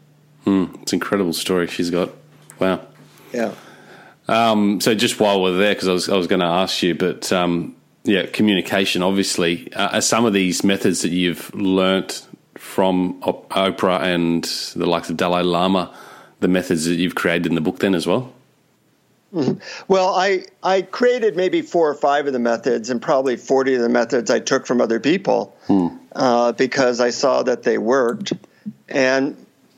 Hmm. 0.45 0.66
It's 0.83 0.93
an 0.93 0.97
incredible 0.97 1.33
story 1.33 1.66
she's 1.66 1.90
got. 1.90 2.11
Wow. 2.59 2.87
Yeah. 3.33 3.54
Um, 4.28 4.81
so 4.81 4.95
just 4.95 5.21
while 5.21 5.43
we're 5.43 5.57
there, 5.57 5.75
because 5.75 5.88
I 5.88 5.93
was, 5.93 6.09
I 6.09 6.16
was 6.16 6.26
going 6.26 6.40
to 6.40 6.47
ask 6.47 6.83
you, 6.83 6.95
but 6.95 7.33
um, 7.33 7.76
yeah, 8.04 8.26
communication, 8.26 9.02
obviously. 9.02 9.73
Uh, 9.73 9.96
are 9.96 10.00
some 10.00 10.25
of 10.25 10.32
these 10.32 10.62
methods 10.62 11.02
that 11.02 11.11
you've 11.11 11.52
learnt 11.54 12.26
from 12.56 13.20
Oprah 13.23 14.00
and 14.02 14.44
the 14.76 14.87
likes 14.87 15.11
of 15.11 15.16
Dalai 15.16 15.42
Lama 15.42 15.94
the 16.40 16.49
methods 16.49 16.84
that 16.84 16.96
you've 16.96 17.14
created 17.14 17.46
in 17.46 17.54
the 17.54 17.61
book 17.61 17.78
then 17.78 17.94
as 17.94 18.06
well? 18.06 18.30
Mm-hmm. 19.34 19.58
Well, 19.88 20.14
I, 20.14 20.44
I 20.62 20.82
created 20.82 21.37
maybe 21.37 21.62
four 21.62 21.90
or 21.90 21.94
five 21.94 22.26
of 22.26 22.32
the 22.32 22.38
methods, 22.38 22.90
and 22.90 23.00
probably 23.00 23.37
40 23.37 23.76
of 23.76 23.80
the 23.80 23.88
methods 23.88 24.30
I 24.30 24.40
took 24.40 24.66
from 24.66 24.80
other 24.80 25.00
people 25.00 25.56
hmm. 25.66 25.88
uh, 26.14 26.52
because 26.52 27.00
I 27.00 27.11
saw 27.11 27.42
that 27.42 27.62
they 27.62 27.78
worked. 27.78 28.34
And 28.88 29.37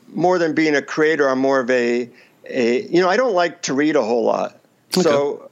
more 0.09 0.37
than 0.37 0.53
being 0.53 0.75
a 0.75 0.81
creator, 0.81 1.27
I'm 1.27 1.39
more 1.39 1.59
of 1.59 1.69
a, 1.71 2.09
a 2.45 2.81
you 2.81 3.01
know, 3.01 3.09
I 3.09 3.17
don't 3.17 3.33
like 3.33 3.63
to 3.63 3.73
read 3.73 3.95
a 3.95 4.03
whole 4.03 4.25
lot. 4.25 4.59
Okay. 4.95 5.01
So 5.01 5.49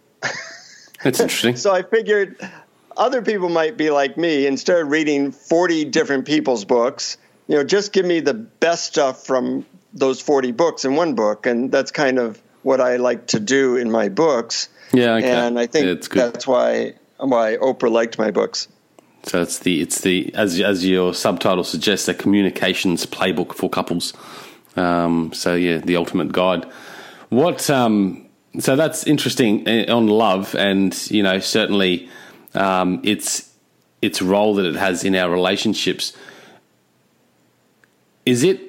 that's 1.03 1.19
interesting. 1.19 1.55
so 1.55 1.73
I 1.73 1.81
figured 1.81 2.37
other 2.97 3.21
people 3.21 3.49
might 3.49 3.77
be 3.77 3.89
like 3.89 4.17
me. 4.17 4.47
Instead 4.47 4.81
of 4.81 4.89
reading 4.89 5.31
40 5.31 5.85
different 5.85 6.25
people's 6.25 6.65
books, 6.65 7.17
you 7.47 7.55
know, 7.55 7.63
just 7.63 7.93
give 7.93 8.05
me 8.05 8.19
the 8.19 8.33
best 8.33 8.85
stuff 8.85 9.25
from 9.25 9.65
those 9.93 10.21
40 10.21 10.51
books 10.51 10.85
in 10.85 10.95
one 10.95 11.15
book. 11.15 11.45
And 11.45 11.71
that's 11.71 11.91
kind 11.91 12.19
of 12.19 12.41
what 12.63 12.81
I 12.81 12.97
like 12.97 13.27
to 13.27 13.39
do 13.39 13.75
in 13.75 13.91
my 13.91 14.09
books. 14.09 14.69
Yeah, 14.91 15.15
okay. 15.15 15.29
and 15.29 15.59
I 15.59 15.67
think 15.67 16.07
that's 16.09 16.47
why 16.47 16.93
why 17.17 17.57
Oprah 17.57 17.91
liked 17.91 18.17
my 18.17 18.31
books. 18.31 18.67
So 19.23 19.41
it's 19.41 19.59
the 19.59 19.81
it's 19.81 20.01
the 20.01 20.33
as 20.35 20.59
as 20.59 20.85
your 20.85 21.13
subtitle 21.13 21.63
suggests, 21.63 22.07
a 22.07 22.13
communications 22.13 23.05
playbook 23.05 23.53
for 23.53 23.69
couples. 23.69 24.13
Um, 24.75 25.33
so 25.33 25.55
yeah, 25.55 25.77
the 25.77 25.95
ultimate 25.95 26.31
guide. 26.31 26.65
What 27.29 27.69
um, 27.69 28.27
so 28.59 28.75
that's 28.75 29.05
interesting 29.05 29.67
eh, 29.67 29.91
on 29.91 30.07
love, 30.07 30.55
and 30.55 30.95
you 31.09 31.23
know 31.23 31.39
certainly 31.39 32.09
um, 32.55 33.01
its 33.03 33.51
its 34.01 34.21
role 34.21 34.55
that 34.55 34.65
it 34.65 34.75
has 34.75 35.03
in 35.03 35.15
our 35.15 35.29
relationships. 35.29 36.13
Is 38.25 38.43
it 38.43 38.61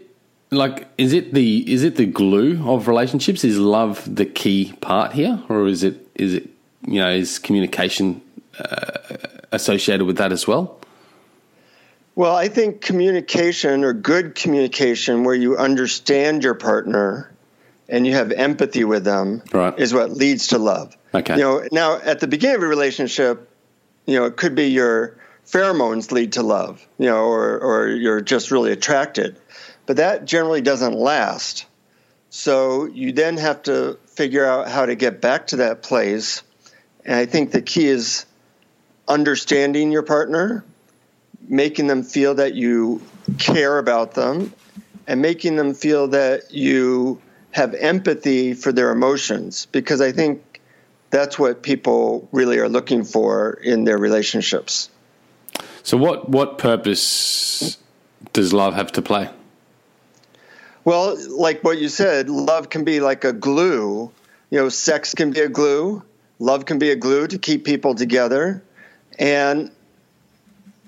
like 0.50 0.88
is 0.99 1.12
it 1.12 1.35
the 1.35 1.71
is 1.73 1.83
it 1.83 1.97
the 1.97 2.07
glue 2.07 2.69
of 2.69 2.88
relationships? 2.88 3.45
Is 3.45 3.59
love 3.59 4.02
the 4.12 4.26
key 4.26 4.73
part 4.81 5.12
here, 5.12 5.43
or 5.49 5.66
is 5.66 5.83
it 5.83 6.09
is 6.14 6.35
it 6.35 6.49
you 6.87 7.00
know 7.00 7.11
is 7.11 7.38
communication 7.38 8.23
uh, 8.59 8.99
associated 9.52 10.05
with 10.05 10.19
that 10.19 10.33
as 10.33 10.47
well? 10.47 10.78
Well, 12.14 12.35
I 12.35 12.49
think 12.49 12.81
communication 12.81 13.85
or 13.85 13.93
good 13.93 14.35
communication, 14.35 15.25
where 15.25 15.35
you 15.35 15.59
understand 15.59 16.45
your 16.45 16.55
partner 16.55 17.31
and 17.88 18.07
you 18.07 18.14
have 18.14 18.33
empathy 18.33 18.85
with 18.85 19.05
them, 19.05 19.43
right. 19.52 19.78
is 19.78 19.93
what 19.93 20.11
leads 20.11 20.49
to 20.49 20.59
love. 20.59 20.97
Okay. 21.14 21.37
You 21.37 21.43
know, 21.43 21.69
now 21.71 21.99
at 21.99 22.21
the 22.21 22.26
beginning 22.26 22.57
of 22.57 22.62
a 22.62 22.66
relationship, 22.66 23.50
you 24.06 24.18
know, 24.18 24.25
it 24.25 24.36
could 24.36 24.54
be 24.54 24.68
your 24.68 25.18
pheromones 25.44 26.10
lead 26.10 26.32
to 26.32 26.42
love, 26.42 26.86
you 26.98 27.06
know, 27.06 27.25
or 27.26 27.58
or 27.58 27.88
you're 27.88 28.20
just 28.20 28.50
really 28.50 28.72
attracted 28.72 29.36
but 29.86 29.96
that 29.96 30.25
generally 30.25 30.60
doesn't 30.60 30.94
last. 30.94 31.64
So 32.28 32.84
you 32.86 33.12
then 33.12 33.38
have 33.38 33.62
to 33.62 33.98
figure 34.06 34.44
out 34.44 34.68
how 34.68 34.86
to 34.86 34.96
get 34.96 35.20
back 35.20 35.48
to 35.48 35.56
that 35.56 35.82
place. 35.82 36.42
And 37.04 37.14
I 37.14 37.25
think 37.25 37.52
the 37.52 37.62
key 37.62 37.86
is 37.86 38.26
understanding 39.08 39.92
your 39.92 40.02
partner, 40.02 40.64
making 41.48 41.86
them 41.86 42.02
feel 42.02 42.34
that 42.34 42.54
you 42.54 43.00
care 43.38 43.78
about 43.78 44.14
them, 44.14 44.52
and 45.06 45.22
making 45.22 45.54
them 45.54 45.72
feel 45.72 46.08
that 46.08 46.52
you 46.52 47.22
have 47.52 47.75
empathy 47.75 48.54
for 48.54 48.72
their 48.72 48.90
emotions. 48.90 49.66
Because 49.66 50.00
I 50.00 50.10
think 50.10 50.55
that's 51.10 51.38
what 51.38 51.62
people 51.62 52.28
really 52.32 52.58
are 52.58 52.68
looking 52.68 53.04
for 53.04 53.52
in 53.62 53.84
their 53.84 53.98
relationships. 53.98 54.90
So, 55.82 55.96
what, 55.96 56.28
what 56.28 56.58
purpose 56.58 57.78
does 58.32 58.52
love 58.52 58.75
have 58.75 58.92
to 58.92 59.02
play? 59.02 59.30
Well, 60.84 61.16
like 61.30 61.64
what 61.64 61.78
you 61.78 61.88
said, 61.88 62.28
love 62.28 62.70
can 62.70 62.84
be 62.84 63.00
like 63.00 63.25
a 63.25 63.32
glue. 63.32 64.10
You 64.50 64.58
know, 64.58 64.68
sex 64.68 65.14
can 65.14 65.32
be 65.32 65.40
a 65.40 65.48
glue, 65.48 66.02
love 66.38 66.64
can 66.64 66.78
be 66.78 66.90
a 66.90 66.96
glue 66.96 67.26
to 67.26 67.38
keep 67.38 67.64
people 67.64 67.94
together. 67.94 68.62
And, 69.18 69.72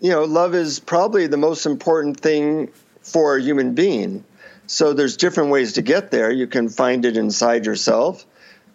you 0.00 0.10
know, 0.10 0.24
love 0.24 0.54
is 0.54 0.78
probably 0.78 1.26
the 1.26 1.36
most 1.36 1.66
important 1.66 2.20
thing 2.20 2.70
for 3.02 3.36
a 3.36 3.42
human 3.42 3.74
being. 3.74 4.24
So 4.68 4.92
there's 4.92 5.16
different 5.16 5.50
ways 5.50 5.72
to 5.74 5.82
get 5.82 6.10
there. 6.10 6.30
You 6.30 6.46
can 6.46 6.68
find 6.68 7.04
it 7.04 7.16
inside 7.16 7.66
yourself. 7.66 8.24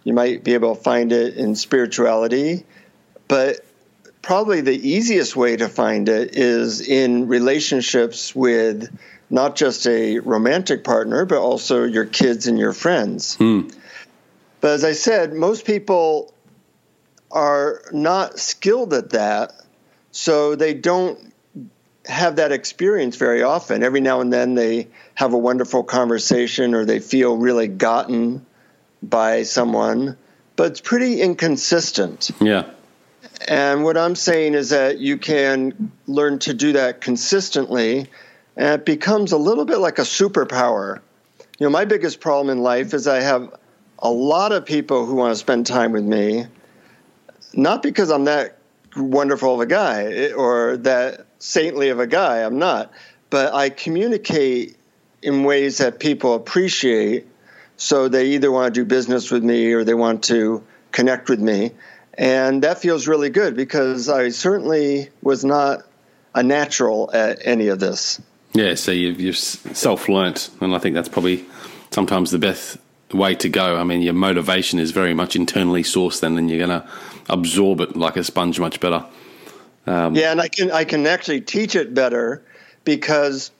You 0.03 0.13
might 0.13 0.43
be 0.43 0.53
able 0.53 0.75
to 0.75 0.81
find 0.81 1.11
it 1.11 1.35
in 1.35 1.55
spirituality, 1.55 2.65
but 3.27 3.59
probably 4.21 4.61
the 4.61 4.89
easiest 4.89 5.35
way 5.35 5.55
to 5.57 5.69
find 5.69 6.09
it 6.09 6.35
is 6.35 6.81
in 6.81 7.27
relationships 7.27 8.35
with 8.35 8.89
not 9.29 9.55
just 9.55 9.87
a 9.87 10.19
romantic 10.19 10.83
partner, 10.83 11.25
but 11.25 11.39
also 11.39 11.83
your 11.83 12.05
kids 12.05 12.47
and 12.47 12.59
your 12.59 12.73
friends. 12.73 13.35
Hmm. 13.35 13.69
But 14.61 14.71
as 14.71 14.83
I 14.83 14.93
said, 14.93 15.33
most 15.33 15.65
people 15.65 16.33
are 17.31 17.81
not 17.91 18.39
skilled 18.39 18.93
at 18.93 19.09
that, 19.09 19.53
so 20.11 20.55
they 20.55 20.73
don't 20.73 21.33
have 22.05 22.35
that 22.35 22.51
experience 22.51 23.15
very 23.15 23.43
often. 23.43 23.83
Every 23.83 24.01
now 24.01 24.21
and 24.21 24.31
then 24.31 24.55
they 24.55 24.87
have 25.15 25.33
a 25.33 25.37
wonderful 25.37 25.83
conversation 25.83 26.73
or 26.73 26.85
they 26.85 26.99
feel 26.99 27.37
really 27.37 27.67
gotten 27.67 28.45
by 29.09 29.43
someone, 29.43 30.17
but 30.55 30.71
it's 30.71 30.81
pretty 30.81 31.21
inconsistent. 31.21 32.31
Yeah. 32.39 32.69
And 33.47 33.83
what 33.83 33.97
I'm 33.97 34.15
saying 34.15 34.53
is 34.53 34.69
that 34.69 34.99
you 34.99 35.17
can 35.17 35.91
learn 36.07 36.39
to 36.39 36.53
do 36.53 36.73
that 36.73 37.01
consistently 37.01 38.07
and 38.55 38.81
it 38.81 38.85
becomes 38.85 39.31
a 39.31 39.37
little 39.37 39.65
bit 39.65 39.77
like 39.77 39.99
a 39.99 40.03
superpower. 40.03 40.99
You 41.59 41.67
know, 41.67 41.69
my 41.69 41.85
biggest 41.85 42.19
problem 42.19 42.55
in 42.55 42.63
life 42.63 42.93
is 42.93 43.07
I 43.07 43.21
have 43.21 43.53
a 43.99 44.09
lot 44.09 44.51
of 44.51 44.65
people 44.65 45.05
who 45.05 45.15
want 45.15 45.33
to 45.33 45.35
spend 45.35 45.65
time 45.65 45.91
with 45.91 46.03
me, 46.03 46.45
not 47.53 47.81
because 47.81 48.11
I'm 48.11 48.25
that 48.25 48.57
wonderful 48.95 49.55
of 49.55 49.59
a 49.61 49.65
guy 49.65 50.03
eh, 50.03 50.33
or 50.33 50.77
that 50.77 51.25
saintly 51.39 51.89
of 51.89 51.99
a 51.99 52.07
guy, 52.07 52.39
I'm 52.43 52.59
not, 52.59 52.91
but 53.29 53.53
I 53.53 53.69
communicate 53.69 54.77
in 55.21 55.43
ways 55.43 55.79
that 55.79 55.99
people 55.99 56.35
appreciate. 56.35 57.27
So 57.77 58.07
they 58.07 58.31
either 58.31 58.51
want 58.51 58.73
to 58.73 58.81
do 58.81 58.85
business 58.85 59.31
with 59.31 59.43
me 59.43 59.73
or 59.73 59.83
they 59.83 59.93
want 59.93 60.23
to 60.25 60.63
connect 60.91 61.29
with 61.29 61.39
me. 61.39 61.71
And 62.15 62.63
that 62.63 62.79
feels 62.79 63.07
really 63.07 63.29
good 63.29 63.55
because 63.55 64.07
I 64.07 64.29
certainly 64.29 65.09
was 65.21 65.43
not 65.43 65.83
a 66.35 66.43
natural 66.43 67.09
at 67.13 67.39
any 67.45 67.67
of 67.67 67.79
this. 67.79 68.21
Yeah, 68.53 68.75
so 68.75 68.91
you've, 68.91 69.19
you've 69.19 69.37
self 69.37 70.07
learnt, 70.07 70.51
and 70.61 70.75
I 70.75 70.77
think 70.77 70.93
that's 70.93 71.09
probably 71.09 71.45
sometimes 71.89 72.29
the 72.29 72.37
best 72.37 72.77
way 73.11 73.33
to 73.35 73.49
go. 73.49 73.77
I 73.77 73.83
mean, 73.83 74.01
your 74.01 74.13
motivation 74.13 74.79
is 74.79 74.91
very 74.91 75.13
much 75.15 75.35
internally 75.35 75.81
sourced, 75.81 76.19
then, 76.19 76.37
and 76.37 76.49
you're 76.49 76.65
going 76.65 76.81
to 76.81 76.87
absorb 77.29 77.81
it 77.81 77.95
like 77.95 78.15
a 78.15 78.23
sponge 78.23 78.59
much 78.59 78.79
better. 78.79 79.05
Um, 79.87 80.15
yeah, 80.15 80.31
and 80.31 80.39
I 80.39 80.47
can 80.47 80.71
I 80.71 80.85
can 80.85 81.05
actually 81.07 81.41
teach 81.41 81.75
it 81.75 81.93
better 81.93 82.45
because 82.83 83.51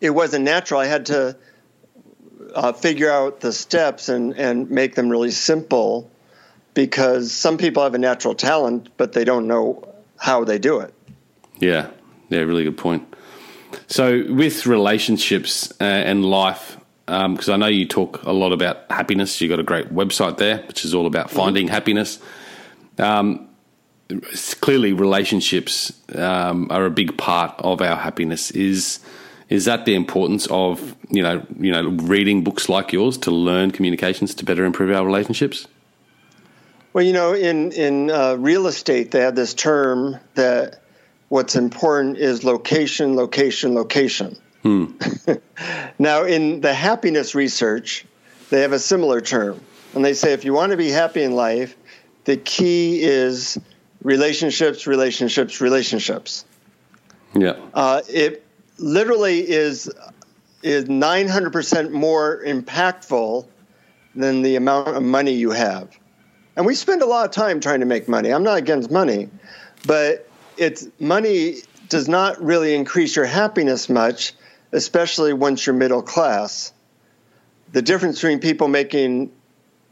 it 0.00 0.10
wasn't 0.10 0.44
natural. 0.44 0.80
I 0.80 0.86
had 0.86 1.06
to 1.06 1.36
uh, 2.54 2.72
figure 2.72 3.10
out 3.10 3.40
the 3.40 3.52
steps 3.52 4.08
and 4.08 4.34
and 4.38 4.70
make 4.70 4.94
them 4.94 5.08
really 5.08 5.30
simple 5.30 6.10
because 6.74 7.32
some 7.32 7.58
people 7.58 7.82
have 7.82 7.94
a 7.94 7.98
natural 7.98 8.34
talent, 8.34 8.88
but 8.96 9.12
they 9.12 9.24
don't 9.24 9.46
know 9.46 9.86
how 10.16 10.44
they 10.44 10.58
do 10.58 10.80
it. 10.80 10.94
Yeah, 11.58 11.90
yeah, 12.28 12.40
really 12.40 12.64
good 12.64 12.78
point. 12.78 13.14
So, 13.86 14.24
with 14.28 14.66
relationships 14.66 15.72
uh, 15.80 15.84
and 15.84 16.24
life, 16.24 16.76
because 17.06 17.48
um, 17.48 17.54
I 17.54 17.56
know 17.56 17.66
you 17.66 17.86
talk 17.86 18.22
a 18.22 18.32
lot 18.32 18.52
about 18.52 18.90
happiness, 18.90 19.40
you've 19.40 19.50
got 19.50 19.58
a 19.58 19.64
great 19.64 19.92
website 19.92 20.38
there, 20.38 20.58
which 20.68 20.84
is 20.84 20.94
all 20.94 21.06
about 21.06 21.30
finding 21.30 21.66
mm-hmm. 21.66 21.74
happiness. 21.74 22.18
Um, 22.98 23.48
clearly, 24.60 24.92
relationships 24.92 25.92
um, 26.14 26.68
are 26.70 26.86
a 26.86 26.90
big 26.90 27.16
part 27.16 27.54
of 27.58 27.80
our 27.80 27.96
happiness. 27.96 28.50
Is 28.50 29.00
is 29.52 29.66
that 29.66 29.84
the 29.84 29.94
importance 29.94 30.46
of 30.46 30.96
you 31.10 31.22
know 31.22 31.46
you 31.60 31.70
know 31.70 31.90
reading 32.14 32.42
books 32.42 32.70
like 32.70 32.90
yours 32.90 33.18
to 33.18 33.30
learn 33.30 33.70
communications 33.70 34.34
to 34.34 34.46
better 34.46 34.64
improve 34.64 34.90
our 34.96 35.04
relationships? 35.04 35.68
Well, 36.94 37.04
you 37.04 37.12
know, 37.12 37.34
in 37.34 37.70
in 37.72 38.10
uh, 38.10 38.36
real 38.38 38.66
estate, 38.66 39.10
they 39.10 39.20
have 39.20 39.34
this 39.34 39.52
term 39.52 40.16
that 40.34 40.80
what's 41.28 41.54
important 41.54 42.16
is 42.16 42.44
location, 42.44 43.14
location, 43.14 43.74
location. 43.74 44.36
Hmm. 44.62 44.86
now, 45.98 46.24
in 46.24 46.62
the 46.62 46.72
happiness 46.72 47.34
research, 47.34 48.06
they 48.48 48.62
have 48.62 48.72
a 48.72 48.78
similar 48.78 49.20
term. 49.20 49.60
and 49.94 50.02
they 50.02 50.14
say 50.14 50.32
if 50.32 50.46
you 50.46 50.54
want 50.54 50.70
to 50.70 50.78
be 50.78 50.88
happy 50.88 51.22
in 51.22 51.32
life, 51.32 51.76
the 52.24 52.38
key 52.38 53.02
is 53.02 53.58
relationships, 54.02 54.86
relationships, 54.86 55.60
relationships. 55.60 56.46
Yeah. 57.34 57.56
Uh, 57.74 58.00
it 58.08 58.46
literally 58.78 59.48
is 59.48 59.90
is 60.62 60.84
900% 60.84 61.90
more 61.90 62.42
impactful 62.44 63.46
than 64.14 64.42
the 64.42 64.56
amount 64.56 64.88
of 64.88 65.02
money 65.02 65.32
you 65.32 65.50
have. 65.50 65.88
And 66.54 66.64
we 66.66 66.74
spend 66.74 67.02
a 67.02 67.06
lot 67.06 67.24
of 67.24 67.32
time 67.32 67.60
trying 67.60 67.80
to 67.80 67.86
make 67.86 68.08
money. 68.08 68.30
I'm 68.30 68.44
not 68.44 68.58
against 68.58 68.90
money, 68.90 69.28
but 69.86 70.28
it's 70.56 70.86
money 71.00 71.56
does 71.88 72.08
not 72.08 72.40
really 72.42 72.74
increase 72.74 73.16
your 73.16 73.24
happiness 73.24 73.88
much, 73.88 74.34
especially 74.70 75.32
once 75.32 75.66
you're 75.66 75.74
middle 75.74 76.02
class. 76.02 76.72
The 77.72 77.82
difference 77.82 78.16
between 78.16 78.38
people 78.38 78.68
making 78.68 79.32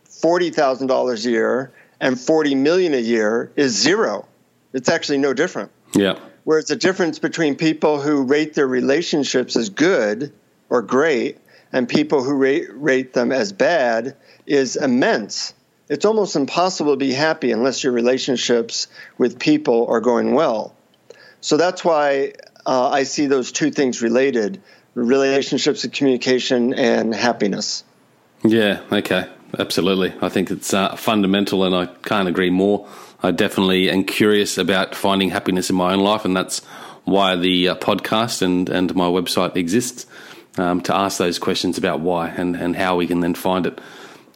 $40,000 0.09 1.27
a 1.27 1.31
year 1.31 1.73
and 2.01 2.21
40 2.21 2.55
million 2.55 2.95
a 2.95 2.99
year 2.99 3.51
is 3.57 3.73
zero. 3.73 4.27
It's 4.73 4.89
actually 4.89 5.19
no 5.19 5.33
different. 5.33 5.71
Yeah. 5.95 6.19
Whereas 6.51 6.65
the 6.65 6.75
difference 6.75 7.21
between 7.21 7.55
people 7.55 8.01
who 8.01 8.25
rate 8.25 8.55
their 8.55 8.67
relationships 8.67 9.55
as 9.55 9.69
good 9.69 10.33
or 10.69 10.83
great 10.83 11.39
and 11.73 11.89
people 11.89 12.25
who 12.25 12.35
rate, 12.35 12.67
rate 12.75 13.13
them 13.13 13.31
as 13.31 13.53
bad 13.53 14.17
is 14.47 14.75
immense. 14.75 15.55
It's 15.89 16.05
almost 16.05 16.35
impossible 16.35 16.95
to 16.95 16.97
be 16.97 17.13
happy 17.13 17.53
unless 17.53 17.85
your 17.85 17.93
relationships 17.93 18.89
with 19.17 19.39
people 19.39 19.87
are 19.91 20.01
going 20.01 20.35
well. 20.35 20.75
So 21.41 21.57
that's 21.57 21.85
why 21.85 22.33
uh, 22.67 22.89
I 22.89 23.05
see 23.05 23.27
those 23.27 23.53
two 23.53 23.71
things 23.71 24.03
related 24.03 24.61
relationships 24.95 25.85
and 25.85 25.93
communication 25.93 26.75
and 26.75 27.15
happiness. 27.15 27.85
Yeah, 28.43 28.81
okay, 28.91 29.29
absolutely. 29.57 30.15
I 30.21 30.29
think 30.31 30.51
it's 30.51 30.75
uh, 30.75 30.97
fundamental, 30.97 31.63
and 31.63 31.77
I 31.77 31.87
can't 31.87 32.27
agree 32.27 32.51
more. 32.51 32.89
I 33.23 33.31
definitely 33.33 33.91
am 33.91 34.05
curious 34.05 34.57
about 34.57 34.95
finding 34.95 35.31
happiness 35.31 35.69
in 35.69 35.77
my 35.77 35.93
own 35.93 36.01
life, 36.01 36.25
and 36.25 36.35
that's 36.35 36.65
why 37.05 37.37
the 37.37 37.69
uh, 37.69 37.75
podcast 37.77 38.43
and, 38.43 38.69
and 38.69 38.95
my 38.95 39.07
website 39.07 39.57
exists 39.57 40.07
um, 40.57 40.81
to 40.83 40.95
ask 40.95 41.19
those 41.19 41.39
questions 41.39 41.77
about 41.77 42.01
why 42.01 42.29
and, 42.29 42.57
and 42.57 42.77
how 42.77 42.97
we 42.97 43.07
can 43.07 43.21
then 43.21 43.35
find 43.35 43.67
it. 43.67 43.81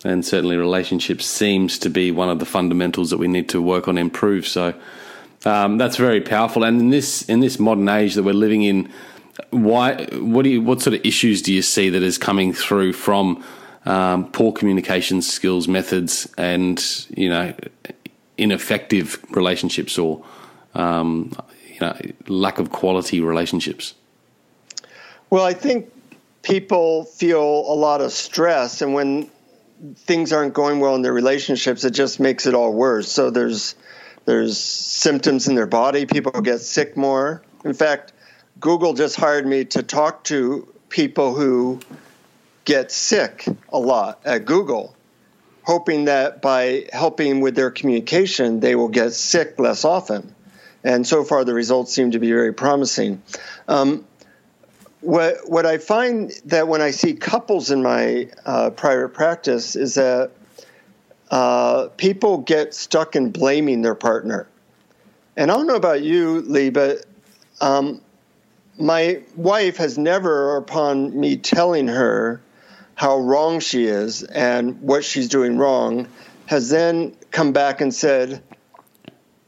And 0.05 0.25
certainly, 0.25 0.57
relationships 0.57 1.25
seems 1.25 1.79
to 1.79 1.89
be 1.89 2.11
one 2.11 2.29
of 2.29 2.39
the 2.39 2.45
fundamentals 2.45 3.09
that 3.11 3.17
we 3.17 3.29
need 3.29 3.49
to 3.51 3.63
work 3.63 3.89
on, 3.89 3.97
improve. 3.97 4.47
So 4.47 4.75
um, 5.47 5.79
that's 5.79 5.97
very 5.97 6.21
powerful. 6.21 6.63
And 6.63 6.79
in 6.79 6.91
this 6.91 7.23
in 7.23 7.41
this 7.41 7.59
modern 7.59 7.89
age 7.89 8.15
that 8.15 8.23
we're 8.23 8.35
living 8.35 8.63
in, 8.63 8.91
why 9.49 10.05
what 10.13 10.43
do 10.43 10.51
you 10.51 10.61
what 10.61 10.83
sort 10.83 10.95
of 10.95 11.07
issues 11.07 11.41
do 11.41 11.55
you 11.55 11.63
see 11.63 11.89
that 11.89 12.03
is 12.03 12.19
coming 12.19 12.53
through 12.53 12.93
from 12.93 13.43
um, 13.87 14.31
poor 14.31 14.53
communication 14.53 15.23
skills, 15.23 15.69
methods, 15.69 16.31
and 16.37 17.07
you 17.17 17.31
know 17.31 17.55
ineffective 18.37 19.25
relationships 19.31 19.99
or 19.99 20.25
um, 20.75 21.33
you 21.69 21.81
know 21.81 21.97
lack 22.27 22.59
of 22.59 22.71
quality 22.71 23.21
relationships? 23.21 23.95
Well, 25.31 25.45
I 25.45 25.55
think 25.55 25.93
people 26.43 27.05
feel 27.05 27.43
a 27.43 27.75
lot 27.75 28.01
of 28.01 28.13
stress, 28.13 28.83
and 28.83 28.95
when 28.95 29.31
things 29.97 30.33
aren't 30.33 30.55
going 30.55 30.81
well 30.81 30.95
in 30.95 31.03
their 31.03 31.13
relationships, 31.13 31.85
it 31.85 31.91
just 31.91 32.21
makes 32.21 32.47
it 32.47 32.55
all 32.55 32.73
worse. 32.73 33.11
So 33.11 33.31
there's 33.31 33.75
there's 34.25 34.57
symptoms 34.59 35.49
in 35.49 35.55
their 35.55 35.67
body. 35.67 36.07
People 36.07 36.33
get 36.41 36.61
sick 36.61 36.97
more. 36.97 37.43
In 37.65 37.75
fact, 37.75 38.13
Google 38.61 38.95
just 38.95 39.17
hired 39.17 39.47
me 39.47 39.65
to 39.67 39.83
talk 39.83 40.25
to 40.25 40.73
people 40.89 41.35
who 41.35 41.81
get 42.65 42.91
sick 42.91 43.47
a 43.71 43.79
lot 43.79 44.21
at 44.25 44.45
Google, 44.45 44.95
hoping 45.65 46.05
that 46.05 46.43
by 46.43 46.87
helping 46.93 47.41
with 47.41 47.55
their 47.57 47.71
communication, 47.71 48.61
they 48.61 48.75
will 48.75 48.89
get 48.89 49.13
sick 49.13 49.59
less 49.59 49.85
often. 49.85 50.35
And 50.85 51.07
so 51.07 51.25
far, 51.25 51.45
the 51.45 51.55
results 51.55 51.93
seem 51.93 52.11
to 52.11 52.19
be 52.19 52.31
very 52.31 52.53
promising. 52.53 53.23
Um, 53.67 54.07
what 55.01 55.49
what 55.49 55.67
I 55.67 55.79
find 55.79 56.31
that 56.47 56.69
when 56.69 56.81
I 56.81 56.91
see 56.91 57.15
couples 57.15 57.71
in 57.71 57.83
my 57.83 58.29
uh, 58.45 58.71
private 58.71 59.11
practice 59.11 59.77
is 59.77 59.95
that 59.95 60.31
uh, 61.31 61.89
people 61.97 62.39
get 62.39 62.75
stuck 62.75 63.17
in 63.17 63.31
blaming 63.31 63.83
their 63.83 63.95
partner. 63.95 64.47
And 65.37 65.51
I 65.51 65.55
don't 65.55 65.67
know 65.67 65.75
about 65.75 66.03
you, 66.03 66.43
Lee, 66.43 66.71
but 66.71 67.05
um, 67.61 68.01
my 68.79 69.23
wife 69.37 69.79
has 69.79 69.99
never, 69.99 70.57
upon 70.57 71.19
me 71.19 71.37
telling 71.37 71.89
her 71.89 72.41
how 72.95 73.19
wrong 73.19 73.61
she 73.61 73.85
is 73.85 74.23
and 74.23 74.81
what 74.81 75.05
she's 75.05 75.29
doing 75.29 75.59
wrong, 75.59 76.09
has 76.47 76.71
then 76.71 77.17
come 77.31 77.53
back 77.53 77.81
and 77.81 77.93
said, 77.93 78.43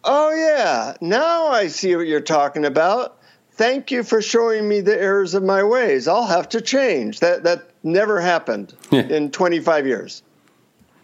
Oh, 0.05 0.33
yeah, 0.35 0.97
now 1.01 1.49
I 1.49 1.67
see 1.67 1.97
what 1.97 2.07
you're 2.07 2.21
talking 2.21 2.65
about 2.65 3.17
thank 3.57 3.91
you 3.91 4.03
for 4.03 4.23
showing 4.23 4.69
me 4.69 4.81
the 4.81 4.97
errors 5.01 5.35
of 5.35 5.43
my 5.43 5.65
ways. 5.65 6.07
I'll 6.07 6.27
have 6.27 6.51
to 6.51 6.61
change. 6.61 7.21
That 7.21 7.45
that 7.45 7.71
never 7.83 8.21
happened 8.21 8.75
yeah. 8.91 9.03
in 9.03 9.31
25 9.31 9.87
years. 9.87 10.23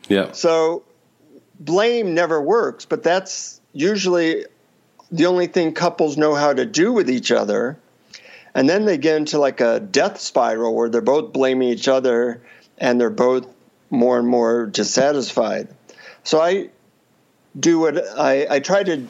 Yeah. 0.09 0.33
So 0.33 0.85
blame 1.59 2.15
never 2.15 2.41
works, 2.41 2.85
but 2.85 3.03
that's 3.03 3.61
usually 3.73 4.47
the 5.11 5.27
only 5.27 5.47
thing 5.47 5.73
couples 5.73 6.17
know 6.17 6.35
how 6.35 6.53
to 6.53 6.67
do 6.67 6.93
with 6.93 7.11
each 7.11 7.33
other. 7.33 7.79
And 8.55 8.69
then 8.69 8.85
they 8.85 8.99
get 8.99 9.17
into 9.17 9.39
like 9.39 9.61
a 9.61 9.81
death 9.81 10.21
spiral 10.21 10.75
where 10.75 10.89
they're 10.89 11.01
both 11.01 11.33
blaming 11.33 11.69
each 11.69 11.89
other 11.89 12.43
and 12.79 13.01
they're 13.01 13.11
both 13.11 13.47
more 13.91 14.19
and 14.19 14.29
more 14.29 14.67
dissatisfied. 14.67 15.69
So 16.25 16.41
I 16.41 16.71
do 17.59 17.79
what 17.79 17.99
I, 18.19 18.47
I 18.49 18.61
try 18.61 18.83
to 18.83 19.07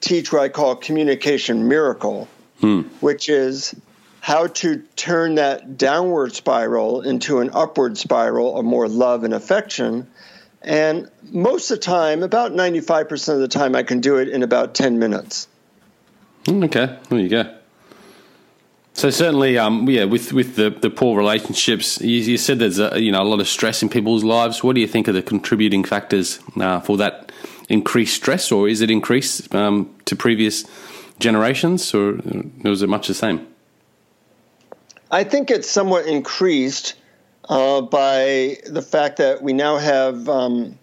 teach 0.00 0.32
what 0.32 0.42
I 0.42 0.48
call 0.48 0.76
communication 0.76 1.68
miracle 1.68 2.28
hmm. 2.60 2.82
which 3.00 3.28
is 3.28 3.74
how 4.20 4.48
to 4.48 4.82
turn 4.96 5.36
that 5.36 5.78
downward 5.78 6.34
spiral 6.34 7.02
into 7.02 7.40
an 7.40 7.50
upward 7.52 7.96
spiral 7.96 8.58
of 8.58 8.64
more 8.64 8.88
love 8.88 9.24
and 9.24 9.32
affection. 9.32 10.06
And 10.62 11.08
most 11.30 11.70
of 11.70 11.78
the 11.78 11.82
time, 11.82 12.22
about 12.22 12.52
95% 12.52 13.34
of 13.34 13.40
the 13.40 13.48
time, 13.48 13.76
I 13.76 13.84
can 13.84 14.00
do 14.00 14.16
it 14.16 14.28
in 14.28 14.42
about 14.42 14.74
10 14.74 14.98
minutes. 14.98 15.46
Hmm, 16.44 16.64
okay, 16.64 16.98
there 17.08 17.18
you 17.20 17.28
go. 17.28 17.55
So 18.96 19.10
certainly, 19.10 19.58
um, 19.58 19.86
yeah, 19.90 20.04
with 20.04 20.32
with 20.32 20.56
the, 20.56 20.70
the 20.70 20.88
poor 20.88 21.18
relationships, 21.18 22.00
you, 22.00 22.16
you, 22.16 22.38
said 22.38 22.60
there's 22.60 22.78
a 22.78 22.98
you 22.98 23.12
know 23.12 23.20
a 23.20 23.28
lot 23.28 23.40
of 23.40 23.46
stress 23.46 23.82
in 23.82 23.90
people's 23.90 24.24
lives. 24.24 24.64
What 24.64 24.74
do 24.74 24.80
you 24.80 24.86
think 24.86 25.06
are 25.06 25.12
the 25.12 25.20
contributing 25.20 25.84
factors 25.84 26.40
uh, 26.58 26.80
for 26.80 26.96
that 26.96 27.30
increased 27.68 28.14
stress, 28.16 28.50
or 28.50 28.70
is 28.70 28.80
it 28.80 28.90
increased 28.90 29.54
um, 29.54 29.94
to 30.06 30.16
previous 30.16 30.64
generations, 31.18 31.92
or 31.92 32.18
was 32.64 32.80
it 32.80 32.88
much 32.88 33.08
the 33.08 33.12
same? 33.12 33.46
I 35.10 35.24
think 35.24 35.50
it's 35.50 35.68
somewhat 35.68 36.06
increased 36.06 36.94
uh, 37.50 37.82
by 37.82 38.56
the 38.64 38.80
fact 38.82 39.18
that 39.18 39.42
we 39.42 39.52
now 39.52 39.76
have 39.76 40.26
um, 40.26 40.78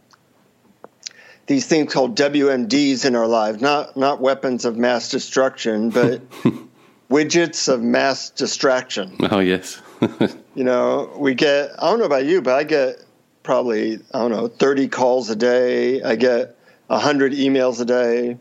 these 1.47 1.65
things 1.65 1.91
called 1.91 2.15
WMDs 2.15 3.05
in 3.05 3.15
our 3.15 3.27
lives, 3.27 3.59
not 3.59 3.97
not 3.97 4.21
weapons 4.21 4.65
of 4.65 4.77
mass 4.77 5.09
destruction, 5.09 5.89
but 5.89 6.21
widgets 7.13 7.71
of 7.71 7.81
mass 7.81 8.31
distraction. 8.31 9.15
Oh 9.31 9.39
yes. 9.39 9.79
you 10.55 10.63
know, 10.63 11.13
we 11.17 11.35
get 11.35 11.71
I 11.77 11.89
don't 11.89 11.99
know 11.99 12.05
about 12.05 12.25
you, 12.25 12.41
but 12.41 12.55
I 12.55 12.63
get 12.63 13.03
probably 13.43 13.99
I 14.13 14.19
don't 14.19 14.31
know 14.31 14.47
30 14.47 14.87
calls 14.87 15.29
a 15.29 15.35
day. 15.35 16.01
I 16.01 16.15
get 16.15 16.57
100 16.87 17.33
emails 17.33 17.79
a 17.79 17.85
day 17.85 18.37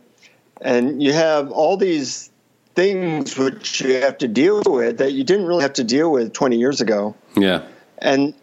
and 0.60 1.02
you 1.02 1.12
have 1.12 1.50
all 1.50 1.76
these 1.76 2.30
things 2.74 3.36
which 3.36 3.82
you 3.82 3.96
have 3.96 4.16
to 4.18 4.28
deal 4.28 4.62
with 4.64 4.98
that 4.98 5.12
you 5.12 5.24
didn't 5.24 5.46
really 5.46 5.62
have 5.62 5.74
to 5.74 5.84
deal 5.84 6.10
with 6.10 6.32
20 6.32 6.56
years 6.56 6.80
ago. 6.80 7.14
Yeah. 7.36 7.66
And 7.98 8.34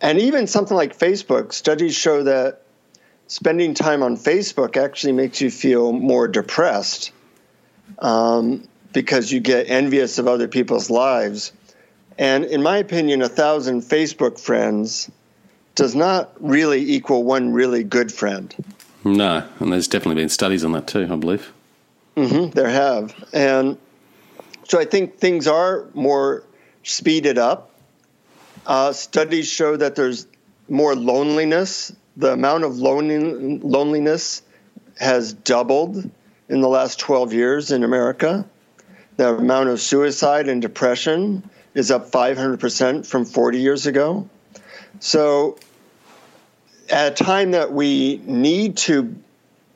and 0.00 0.18
even 0.18 0.46
something 0.46 0.76
like 0.76 0.98
Facebook, 0.98 1.52
studies 1.52 1.94
show 1.94 2.24
that 2.24 2.62
spending 3.28 3.74
time 3.74 4.02
on 4.02 4.16
Facebook 4.16 4.76
actually 4.76 5.12
makes 5.12 5.40
you 5.40 5.50
feel 5.50 5.92
more 5.92 6.26
depressed 6.26 7.12
um, 7.98 8.66
because 8.92 9.30
you 9.30 9.40
get 9.40 9.70
envious 9.70 10.18
of 10.18 10.26
other 10.26 10.48
people's 10.48 10.90
lives. 10.90 11.52
And 12.18 12.44
in 12.44 12.62
my 12.62 12.78
opinion, 12.78 13.22
a 13.22 13.28
thousand 13.28 13.82
Facebook 13.82 14.38
friends 14.38 15.10
does 15.74 15.94
not 15.94 16.32
really 16.40 16.92
equal 16.92 17.24
one 17.24 17.52
really 17.52 17.84
good 17.84 18.12
friend. 18.12 18.54
No, 19.04 19.46
and 19.60 19.72
there's 19.72 19.88
definitely 19.88 20.20
been 20.20 20.28
studies 20.28 20.64
on 20.64 20.72
that 20.72 20.86
too, 20.86 21.08
I 21.10 21.16
believe. 21.16 21.52
Mm-hmm, 22.16 22.50
there 22.50 22.68
have. 22.68 23.14
And 23.32 23.78
so 24.64 24.78
I 24.78 24.84
think 24.84 25.18
things 25.18 25.46
are 25.46 25.86
more 25.94 26.44
speeded 26.82 27.38
up. 27.38 27.70
Uh, 28.66 28.92
studies 28.92 29.48
show 29.48 29.76
that 29.76 29.94
there's 29.96 30.26
more 30.68 30.94
loneliness. 30.94 31.92
The 32.16 32.32
amount 32.32 32.64
of 32.64 32.78
lonely, 32.78 33.58
loneliness 33.58 34.42
has 34.98 35.32
doubled 35.32 36.10
in 36.48 36.60
the 36.60 36.68
last 36.68 36.98
12 36.98 37.32
years 37.32 37.70
in 37.70 37.84
America. 37.84 38.44
The 39.20 39.34
amount 39.34 39.68
of 39.68 39.82
suicide 39.82 40.48
and 40.48 40.62
depression 40.62 41.42
is 41.74 41.90
up 41.90 42.10
500% 42.10 43.04
from 43.04 43.26
40 43.26 43.60
years 43.60 43.86
ago. 43.86 44.30
So 44.98 45.58
at 46.88 47.20
a 47.20 47.22
time 47.22 47.50
that 47.50 47.70
we 47.70 48.16
need 48.24 48.78
to 48.88 49.14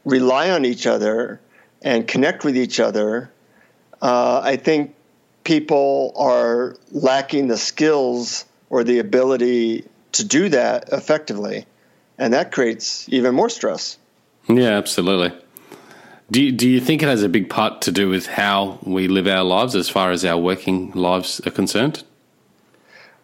rely 0.06 0.48
on 0.48 0.64
each 0.64 0.86
other 0.86 1.42
and 1.82 2.08
connect 2.08 2.42
with 2.42 2.56
each 2.56 2.80
other, 2.80 3.30
uh, 4.00 4.40
I 4.42 4.56
think 4.56 4.94
people 5.44 6.14
are 6.16 6.78
lacking 6.90 7.48
the 7.48 7.58
skills 7.58 8.46
or 8.70 8.82
the 8.82 8.98
ability 8.98 9.84
to 10.12 10.24
do 10.24 10.48
that 10.48 10.88
effectively. 10.90 11.66
And 12.16 12.32
that 12.32 12.50
creates 12.50 13.06
even 13.10 13.34
more 13.34 13.50
stress. 13.50 13.98
Yeah, 14.48 14.70
absolutely. 14.70 15.38
Do 16.30 16.42
you, 16.42 16.52
do 16.52 16.68
you 16.68 16.80
think 16.80 17.02
it 17.02 17.06
has 17.06 17.22
a 17.22 17.28
big 17.28 17.50
part 17.50 17.82
to 17.82 17.92
do 17.92 18.08
with 18.08 18.26
how 18.26 18.78
we 18.82 19.08
live 19.08 19.26
our 19.26 19.44
lives 19.44 19.74
as 19.74 19.88
far 19.88 20.10
as 20.10 20.24
our 20.24 20.38
working 20.38 20.90
lives 20.92 21.40
are 21.46 21.50
concerned? 21.50 22.02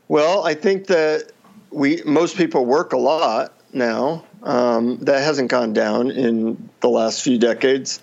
Well, 0.08 0.44
I 0.44 0.54
think 0.54 0.86
that 0.88 1.30
we 1.70 2.02
most 2.04 2.36
people 2.36 2.66
work 2.66 2.92
a 2.92 2.98
lot 2.98 3.54
now. 3.72 4.24
Um, 4.42 4.98
that 5.00 5.22
hasn't 5.22 5.50
gone 5.50 5.74
down 5.74 6.10
in 6.10 6.70
the 6.80 6.88
last 6.88 7.22
few 7.22 7.38
decades, 7.38 8.00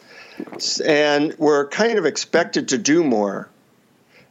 and 0.85 1.33
we're 1.39 1.67
kind 1.67 1.97
of 1.97 2.05
expected 2.05 2.69
to 2.69 2.77
do 2.77 3.03
more. 3.03 3.49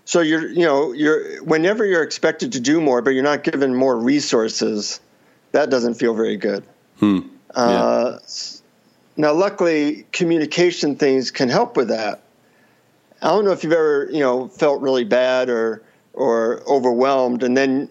So 0.05 0.21
you're, 0.21 0.49
you 0.49 0.65
know, 0.65 0.93
you're 0.93 1.43
whenever 1.43 1.85
you're 1.85 2.05
expected 2.05 2.53
to 2.53 2.61
do 2.61 2.81
more, 2.81 3.03
but 3.03 3.11
you're 3.11 3.25
not 3.25 3.43
given 3.43 3.75
more 3.75 3.97
resources, 3.97 5.01
that 5.51 5.69
doesn't 5.69 5.95
feel 5.95 6.15
very 6.15 6.37
good. 6.37 6.65
Hmm. 6.99 7.21
Yeah. 7.57 7.63
Uh, 7.63 8.19
now, 9.17 9.33
luckily, 9.33 10.07
communication 10.13 10.97
things 10.97 11.31
can 11.31 11.49
help 11.49 11.77
with 11.77 11.89
that. 11.89 12.23
I 13.23 13.29
don't 13.29 13.47
know 13.47 13.53
if 13.53 13.65
you've 13.65 13.73
ever, 13.73 14.09
you 14.13 14.21
know, 14.21 14.49
felt 14.49 14.83
really 14.83 15.05
bad 15.05 15.49
or 15.49 15.83
or 16.13 16.63
overwhelmed, 16.67 17.43
and 17.43 17.57
then 17.57 17.89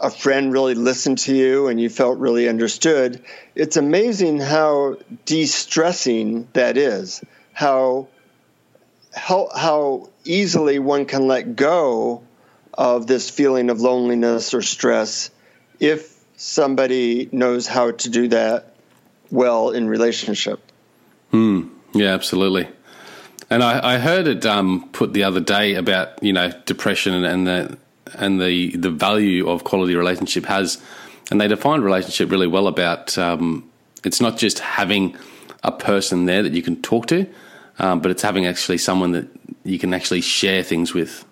a 0.00 0.10
friend 0.10 0.52
really 0.52 0.74
listened 0.74 1.18
to 1.18 1.34
you 1.34 1.68
and 1.68 1.80
you 1.80 1.90
felt 1.90 2.18
really 2.18 2.48
understood. 2.48 3.22
It's 3.54 3.76
amazing 3.76 4.38
how 4.40 4.96
de-stressing 5.26 6.48
that 6.54 6.76
is. 6.76 7.22
How 7.52 8.08
how 9.14 9.48
how 9.54 10.08
easily 10.24 10.78
one 10.78 11.04
can 11.04 11.26
let 11.26 11.54
go 11.54 12.22
of 12.74 13.06
this 13.06 13.28
feeling 13.30 13.70
of 13.70 13.80
loneliness 13.80 14.54
or 14.54 14.62
stress 14.62 15.30
if 15.78 16.16
somebody 16.36 17.28
knows 17.30 17.66
how 17.66 17.90
to 17.90 18.08
do 18.08 18.28
that 18.28 18.69
well 19.30 19.70
in 19.70 19.88
relationship. 19.88 20.60
Hmm. 21.30 21.68
Yeah, 21.92 22.14
absolutely. 22.14 22.68
And 23.48 23.62
I, 23.64 23.94
I 23.94 23.98
heard 23.98 24.28
it 24.28 24.46
um, 24.46 24.88
put 24.92 25.12
the 25.12 25.24
other 25.24 25.40
day 25.40 25.74
about 25.74 26.22
you 26.22 26.32
know 26.32 26.52
depression 26.66 27.24
and 27.24 27.46
the 27.46 27.78
and 28.14 28.40
the 28.40 28.76
the 28.76 28.90
value 28.90 29.48
of 29.48 29.64
quality 29.64 29.96
relationship 29.96 30.44
has, 30.46 30.82
and 31.30 31.40
they 31.40 31.48
defined 31.48 31.84
relationship 31.84 32.30
really 32.30 32.46
well 32.46 32.68
about 32.68 33.18
um, 33.18 33.68
it's 34.04 34.20
not 34.20 34.38
just 34.38 34.60
having 34.60 35.16
a 35.62 35.72
person 35.72 36.26
there 36.26 36.42
that 36.42 36.52
you 36.52 36.62
can 36.62 36.80
talk 36.80 37.06
to, 37.08 37.26
um, 37.78 38.00
but 38.00 38.10
it's 38.10 38.22
having 38.22 38.46
actually 38.46 38.78
someone 38.78 39.12
that 39.12 39.28
you 39.64 39.78
can 39.78 39.92
actually 39.92 40.20
share 40.20 40.62
things 40.62 40.94
with. 40.94 41.24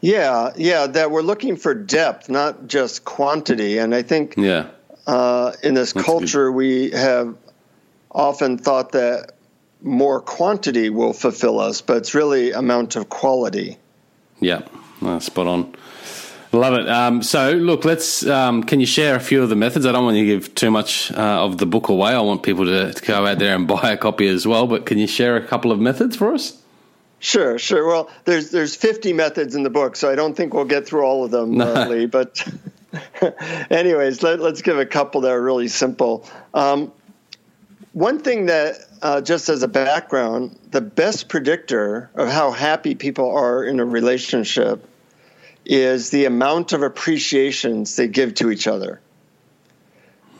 Yeah, 0.00 0.50
yeah, 0.56 0.86
that 0.88 1.10
we're 1.10 1.22
looking 1.22 1.56
for 1.56 1.72
depth, 1.74 2.28
not 2.28 2.66
just 2.66 3.04
quantity. 3.04 3.78
And 3.78 3.94
I 3.94 4.02
think 4.02 4.34
yeah. 4.36 4.68
Uh, 5.06 5.52
in 5.62 5.74
this 5.74 5.92
That's 5.92 6.06
culture, 6.06 6.50
good. 6.50 6.56
we 6.56 6.90
have 6.90 7.36
often 8.10 8.58
thought 8.58 8.92
that 8.92 9.32
more 9.82 10.20
quantity 10.20 10.88
will 10.88 11.12
fulfill 11.12 11.60
us, 11.60 11.82
but 11.82 11.98
it's 11.98 12.14
really 12.14 12.52
amount 12.52 12.96
of 12.96 13.08
quality. 13.08 13.76
Yeah, 14.40 14.62
spot 15.18 15.46
on. 15.46 15.74
Love 16.52 16.74
it. 16.74 16.88
Um, 16.88 17.22
so, 17.22 17.52
look, 17.52 17.84
let's. 17.84 18.24
Um, 18.26 18.62
can 18.62 18.78
you 18.80 18.86
share 18.86 19.16
a 19.16 19.20
few 19.20 19.42
of 19.42 19.48
the 19.48 19.56
methods? 19.56 19.86
I 19.86 19.92
don't 19.92 20.04
want 20.04 20.16
you 20.16 20.24
to 20.24 20.30
give 20.34 20.54
too 20.54 20.70
much 20.70 21.10
uh, 21.12 21.44
of 21.44 21.58
the 21.58 21.66
book 21.66 21.88
away. 21.88 22.12
I 22.12 22.20
want 22.20 22.42
people 22.42 22.64
to, 22.64 22.92
to, 22.92 23.04
go 23.04 23.26
out 23.26 23.38
there 23.38 23.56
and 23.56 23.66
buy 23.68 23.92
a 23.92 23.96
copy 23.96 24.28
as 24.28 24.46
well. 24.46 24.66
But 24.66 24.86
can 24.86 24.98
you 24.98 25.06
share 25.06 25.36
a 25.36 25.44
couple 25.44 25.72
of 25.72 25.80
methods 25.80 26.16
for 26.16 26.32
us? 26.32 26.60
Sure, 27.18 27.58
sure. 27.58 27.86
Well, 27.86 28.10
there's 28.24 28.50
there's 28.50 28.76
50 28.76 29.14
methods 29.14 29.54
in 29.54 29.62
the 29.62 29.70
book, 29.70 29.96
so 29.96 30.10
I 30.10 30.14
don't 30.14 30.36
think 30.36 30.54
we'll 30.54 30.64
get 30.64 30.86
through 30.86 31.02
all 31.02 31.24
of 31.24 31.30
them, 31.30 31.56
no. 31.56 31.74
uh, 31.74 31.88
Lee. 31.88 32.06
But, 32.06 32.46
anyways, 33.70 34.22
let, 34.22 34.40
us 34.40 34.62
give 34.62 34.78
a 34.78 34.86
couple 34.86 35.22
that 35.22 35.32
are 35.32 35.42
really 35.42 35.68
simple. 35.68 36.26
Um, 36.52 36.92
one 37.92 38.20
thing 38.20 38.46
that, 38.46 38.76
uh, 39.02 39.20
just 39.20 39.48
as 39.48 39.62
a 39.62 39.68
background, 39.68 40.58
the 40.70 40.80
best 40.80 41.28
predictor 41.28 42.10
of 42.14 42.28
how 42.28 42.50
happy 42.50 42.94
people 42.94 43.30
are 43.30 43.62
in 43.64 43.80
a 43.80 43.84
relationship 43.84 44.88
is 45.64 46.10
the 46.10 46.24
amount 46.24 46.72
of 46.72 46.82
appreciations 46.82 47.96
they 47.96 48.08
give 48.08 48.34
to 48.34 48.50
each 48.50 48.66
other. 48.66 49.00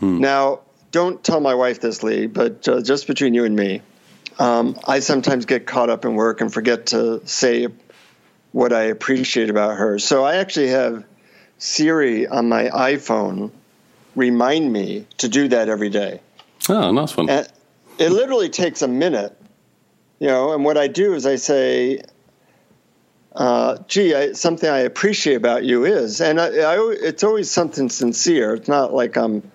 Hmm. 0.01 0.19
Now, 0.19 0.61
don't 0.91 1.23
tell 1.23 1.41
my 1.41 1.55
wife 1.55 1.81
this, 1.81 2.03
Lee, 2.03 2.27
but 2.27 2.69
uh, 2.69 2.83
just 2.83 3.07
between 3.07 3.35
you 3.35 3.45
and 3.45 3.57
me, 3.57 3.83
um, 4.39 4.79
I 4.87 5.01
sometimes 5.01 5.47
get 5.47 5.67
caught 5.67 5.91
up 5.91 6.05
in 6.05 6.15
work 6.15 6.41
and 6.41 6.53
forget 6.53 6.87
to 6.87 7.27
say 7.27 7.69
what 8.53 8.73
I 8.73 8.85
appreciate 8.85 9.51
about 9.51 9.77
her. 9.77 9.99
So 9.99 10.25
I 10.25 10.37
actually 10.37 10.69
have 10.69 11.05
Siri 11.65 12.27
on 12.27 12.47
my 12.51 12.65
iPhone 12.69 13.51
remind 14.15 14.71
me 14.71 15.07
to 15.17 15.29
do 15.29 15.49
that 15.49 15.71
every 15.71 15.89
day. 15.89 16.21
Oh, 16.69 16.93
nice 16.93 17.17
one. 17.17 17.31
And 17.31 17.49
it 17.99 18.11
literally 18.11 18.51
takes 18.51 18.83
a 18.83 18.87
minute, 18.87 19.35
you 20.19 20.27
know. 20.27 20.53
And 20.53 20.63
what 20.63 20.77
I 20.77 20.89
do 20.89 21.15
is 21.15 21.25
I 21.25 21.37
say, 21.37 22.03
uh, 23.35 23.79
"Gee, 23.89 24.15
I, 24.15 24.33
something 24.33 24.69
I 24.69 24.81
appreciate 24.81 25.37
about 25.37 25.65
you 25.65 25.87
is," 25.87 26.21
and 26.21 26.39
I, 26.39 26.49
I, 26.49 26.77
it's 27.01 27.25
always 27.25 27.51
something 27.51 27.89
sincere. 27.89 28.55
It's 28.55 28.69
not 28.69 28.93
like 28.93 29.17
I'm 29.17 29.51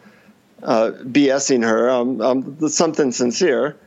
uh, 0.64 0.92
BSing 1.04 1.64
her. 1.64 1.90
I'm, 1.90 2.22
I'm 2.22 2.70
something 2.70 3.12
sincere, 3.12 3.78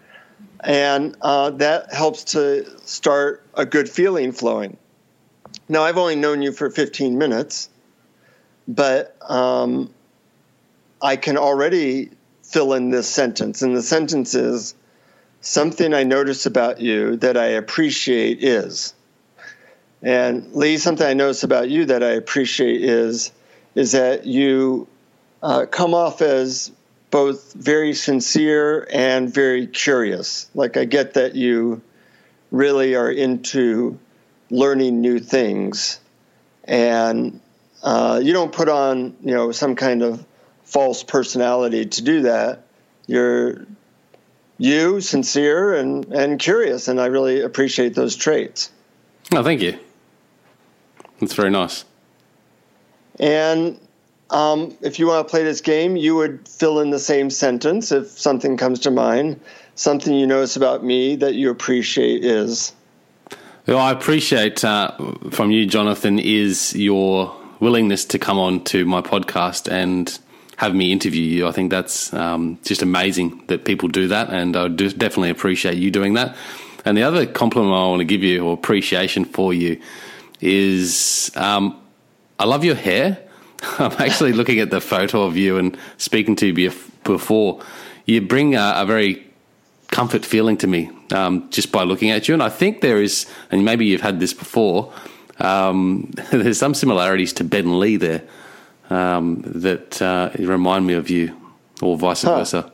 and 0.61 1.17
uh, 1.23 1.51
that 1.51 1.93
helps 1.93 2.23
to 2.35 2.71
start 2.87 3.45
a 3.55 3.67
good 3.67 3.89
feeling 3.89 4.31
flowing. 4.31 4.77
Now, 5.69 5.83
I've 5.83 5.99
only 5.99 6.17
known 6.17 6.41
you 6.41 6.53
for 6.53 6.71
15 6.71 7.19
minutes, 7.19 7.69
but 8.67 9.17
um, 9.29 9.93
I 11.01 11.17
can 11.17 11.37
already 11.37 12.11
fill 12.43 12.75
in 12.75 12.91
this 12.91 13.09
sentence. 13.09 13.63
And 13.63 13.77
the 13.77 13.83
sentence 13.83 14.35
is 14.35 14.75
something 15.41 15.93
I 15.93 16.05
notice 16.05 16.47
about 16.47 16.81
you 16.81 17.17
that 17.17 17.37
I 17.37 17.47
appreciate 17.47 18.43
is. 18.43 18.95
And 20.03 20.53
Lee, 20.53 20.79
something 20.79 21.07
I 21.07 21.15
notice 21.15 21.45
about 21.45 21.71
you 21.71 21.87
that 21.87 22.03
I 22.03 22.11
appreciate 22.11 22.83
is 22.83 23.33
is 23.75 23.93
that 23.93 24.27
you 24.27 24.87
uh, 25.43 25.65
come 25.67 25.95
off 25.95 26.21
as 26.21 26.71
both 27.11 27.55
very 27.55 27.95
sincere 27.95 28.87
and 28.93 29.33
very 29.33 29.67
curious. 29.67 30.51
Like 30.55 30.77
I 30.77 30.85
get 30.85 31.15
that 31.15 31.35
you 31.35 31.81
really 32.51 32.95
are 32.97 33.11
into 33.11 33.99
learning 34.51 35.01
new 35.01 35.19
things, 35.21 36.01
and 36.65 37.41
uh, 37.83 38.21
you 38.23 38.33
don't 38.33 38.53
put 38.53 38.69
on 38.69 39.17
you 39.23 39.35
know 39.35 39.53
some 39.53 39.75
kind 39.75 40.03
of 40.03 40.25
false 40.65 41.03
personality 41.03 41.87
to 41.87 42.03
do 42.03 42.23
that. 42.23 42.67
You're 43.07 43.67
you, 44.63 45.01
sincere 45.01 45.75
and, 45.75 46.05
and 46.13 46.39
curious, 46.39 46.87
and 46.87 47.01
I 47.01 47.07
really 47.07 47.41
appreciate 47.41 47.95
those 47.95 48.15
traits. 48.15 48.71
Oh, 49.33 49.43
thank 49.43 49.61
you. 49.61 49.77
That's 51.21 51.35
very 51.35 51.51
nice. 51.51 51.85
And 53.19 53.81
um, 54.31 54.77
if 54.81 55.01
you 55.01 55.09
want 55.09 55.27
to 55.27 55.31
play 55.31 55.43
this 55.43 55.63
game, 55.63 55.97
you 55.97 56.15
would 56.15 56.49
fill 56.49 56.79
in 56.79 56.91
the 56.91 57.01
same 57.01 57.29
sentence 57.29 57.91
if 57.91 58.07
something 58.11 58.57
comes 58.57 58.81
to 58.81 58.93
mind. 58.93 59.41
Something 59.75 60.15
you 60.15 60.29
notice 60.29 60.55
about 60.55 60.85
me 60.85 61.17
that 61.17 61.35
you 61.35 61.51
appreciate 61.51 62.25
is. 62.25 62.73
Well, 63.67 63.79
I 63.79 63.91
appreciate 63.91 64.65
uh, 64.65 64.97
from 65.31 65.51
you, 65.51 65.67
Jonathan, 65.67 66.21
is 66.21 66.75
your 66.77 67.35
willingness 67.63 68.05
to 68.05 68.19
come 68.19 68.41
on 68.41 68.65
to 68.65 68.85
my 68.85 69.01
podcast 69.01 69.71
and 69.71 70.19
have 70.57 70.75
me 70.75 70.91
interview 70.91 71.23
you. 71.23 71.47
I 71.47 71.53
think 71.53 71.71
that's 71.71 72.13
um, 72.13 72.59
just 72.65 72.83
amazing 72.83 73.45
that 73.47 73.65
people 73.65 73.89
do 73.89 74.09
that, 74.09 74.31
and 74.31 74.57
I 74.57 74.67
do 74.67 74.91
definitely 74.91 75.31
appreciate 75.31 75.77
you 75.77 75.91
doing 75.91 76.15
that. 76.15 76.37
And 76.85 76.99
the 76.99 77.05
other 77.05 77.25
compliment 77.25 77.73
I 77.73 77.87
want 77.87 78.01
to 78.01 78.05
give 78.05 78.25
you, 78.25 78.45
or 78.45 78.53
appreciation 78.53 79.25
for 79.25 79.55
you, 79.55 79.81
is 80.41 81.31
um, 81.37 81.81
I 82.37 82.47
love 82.47 82.65
your 82.65 82.75
hair. 82.75 83.19
I'm 83.79 83.93
actually 83.93 84.33
looking 84.33 84.59
at 84.59 84.71
the 84.71 84.81
photo 84.81 85.23
of 85.23 85.37
you 85.37 85.57
and 85.57 85.79
speaking 85.99 86.35
to 86.37 86.47
you 86.49 86.73
before. 87.05 87.63
You 88.07 88.21
bring 88.23 88.57
a, 88.57 88.75
a 88.79 88.85
very 88.85 89.25
comfort 89.93 90.25
feeling 90.25 90.57
to 90.57 90.67
me 90.67 90.91
um, 91.13 91.49
just 91.51 91.71
by 91.71 91.85
looking 91.85 92.11
at 92.11 92.27
you, 92.27 92.35
and 92.35 92.43
I 92.43 92.49
think 92.49 92.81
there 92.81 93.01
is, 93.01 93.27
and 93.53 93.65
maybe 93.65 93.87
you've 93.87 94.01
had 94.01 94.19
this 94.19 94.35
before. 94.35 94.93
Um, 95.39 96.11
there's 96.31 96.59
some 96.59 96.75
similarities 96.75 97.33
to 97.35 97.45
Ben 97.45 97.79
Lee 97.79 97.97
there 97.97 98.23
um, 98.91 99.43
that 99.47 100.01
uh, 100.03 100.31
remind 100.39 100.87
me 100.87 100.95
of 100.95 101.11
you, 101.11 101.37
or 101.81 101.97
vice 101.97 102.23
huh. 102.23 102.37
versa. 102.37 102.73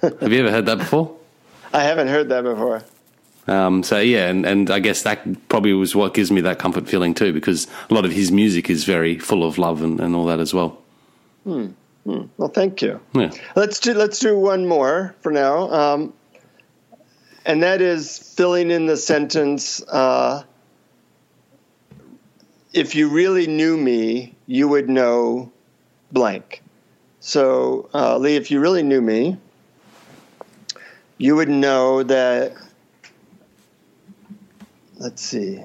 Have 0.00 0.32
you 0.32 0.40
ever 0.40 0.50
heard 0.50 0.66
that 0.66 0.78
before? 0.78 1.16
I 1.72 1.82
haven't 1.82 2.08
heard 2.08 2.28
that 2.28 2.44
before. 2.44 2.82
Um, 3.48 3.82
so 3.82 3.98
yeah, 3.98 4.28
and, 4.28 4.46
and 4.46 4.70
I 4.70 4.78
guess 4.78 5.02
that 5.02 5.48
probably 5.48 5.72
was 5.72 5.96
what 5.96 6.14
gives 6.14 6.30
me 6.30 6.40
that 6.42 6.58
comfort 6.58 6.86
feeling 6.88 7.14
too, 7.14 7.32
because 7.32 7.66
a 7.90 7.94
lot 7.94 8.04
of 8.04 8.12
his 8.12 8.30
music 8.30 8.70
is 8.70 8.84
very 8.84 9.18
full 9.18 9.44
of 9.44 9.58
love 9.58 9.82
and, 9.82 9.98
and 10.00 10.14
all 10.14 10.26
that 10.26 10.38
as 10.38 10.54
well. 10.54 10.78
Hmm. 11.44 11.68
Hmm. 12.04 12.22
Well, 12.36 12.48
thank 12.48 12.82
you. 12.82 13.00
Yeah. 13.14 13.30
Let's 13.56 13.80
do 13.80 13.94
let's 13.94 14.18
do 14.18 14.38
one 14.38 14.66
more 14.66 15.14
for 15.20 15.32
now, 15.32 15.70
um, 15.70 16.12
and 17.44 17.62
that 17.62 17.80
is 17.80 18.18
filling 18.18 18.70
in 18.70 18.86
the 18.86 18.96
sentence. 18.96 19.82
Uh, 19.82 20.42
if 22.72 22.94
you 22.94 23.08
really 23.08 23.46
knew 23.46 23.76
me, 23.76 24.34
you 24.46 24.68
would 24.68 24.88
know 24.88 25.52
blank. 26.10 26.62
So, 27.20 27.88
uh, 27.94 28.18
Lee, 28.18 28.36
if 28.36 28.50
you 28.50 28.60
really 28.60 28.82
knew 28.82 29.00
me, 29.00 29.36
you 31.18 31.36
would 31.36 31.48
know 31.48 32.02
that. 32.02 32.54
Let's 34.98 35.22
see. 35.22 35.62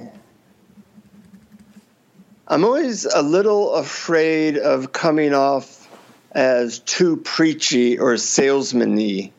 I'm 2.47 2.63
always 2.63 3.05
a 3.05 3.21
little 3.21 3.73
afraid 3.73 4.57
of 4.57 4.91
coming 4.91 5.33
off 5.33 5.87
as 6.31 6.79
too 6.79 7.17
preachy 7.17 7.99
or 7.99 8.17
salesman-y. 8.17 9.31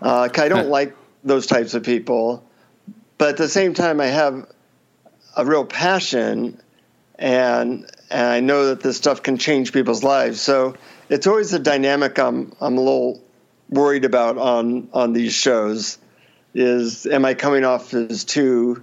Uh, 0.00 0.28
I 0.34 0.48
don't 0.48 0.68
like 0.78 0.96
those 1.24 1.46
types 1.46 1.74
of 1.74 1.84
people, 1.84 2.44
but 3.18 3.30
at 3.30 3.36
the 3.36 3.48
same 3.48 3.74
time, 3.74 4.00
I 4.00 4.06
have 4.06 4.46
a 5.36 5.44
real 5.44 5.64
passion, 5.64 6.61
and 7.22 7.88
and 8.10 8.26
I 8.26 8.40
know 8.40 8.66
that 8.66 8.80
this 8.80 8.96
stuff 8.96 9.22
can 9.22 9.38
change 9.38 9.72
people's 9.72 10.02
lives. 10.02 10.40
So 10.40 10.74
it's 11.08 11.26
always 11.26 11.52
a 11.54 11.60
dynamic 11.60 12.18
I'm 12.18 12.52
I'm 12.60 12.76
a 12.76 12.80
little 12.80 13.22
worried 13.70 14.04
about 14.04 14.36
on 14.38 14.88
on 14.92 15.12
these 15.12 15.32
shows. 15.32 15.98
Is 16.52 17.06
am 17.06 17.24
I 17.24 17.34
coming 17.34 17.64
off 17.64 17.94
as 17.94 18.24
too 18.24 18.82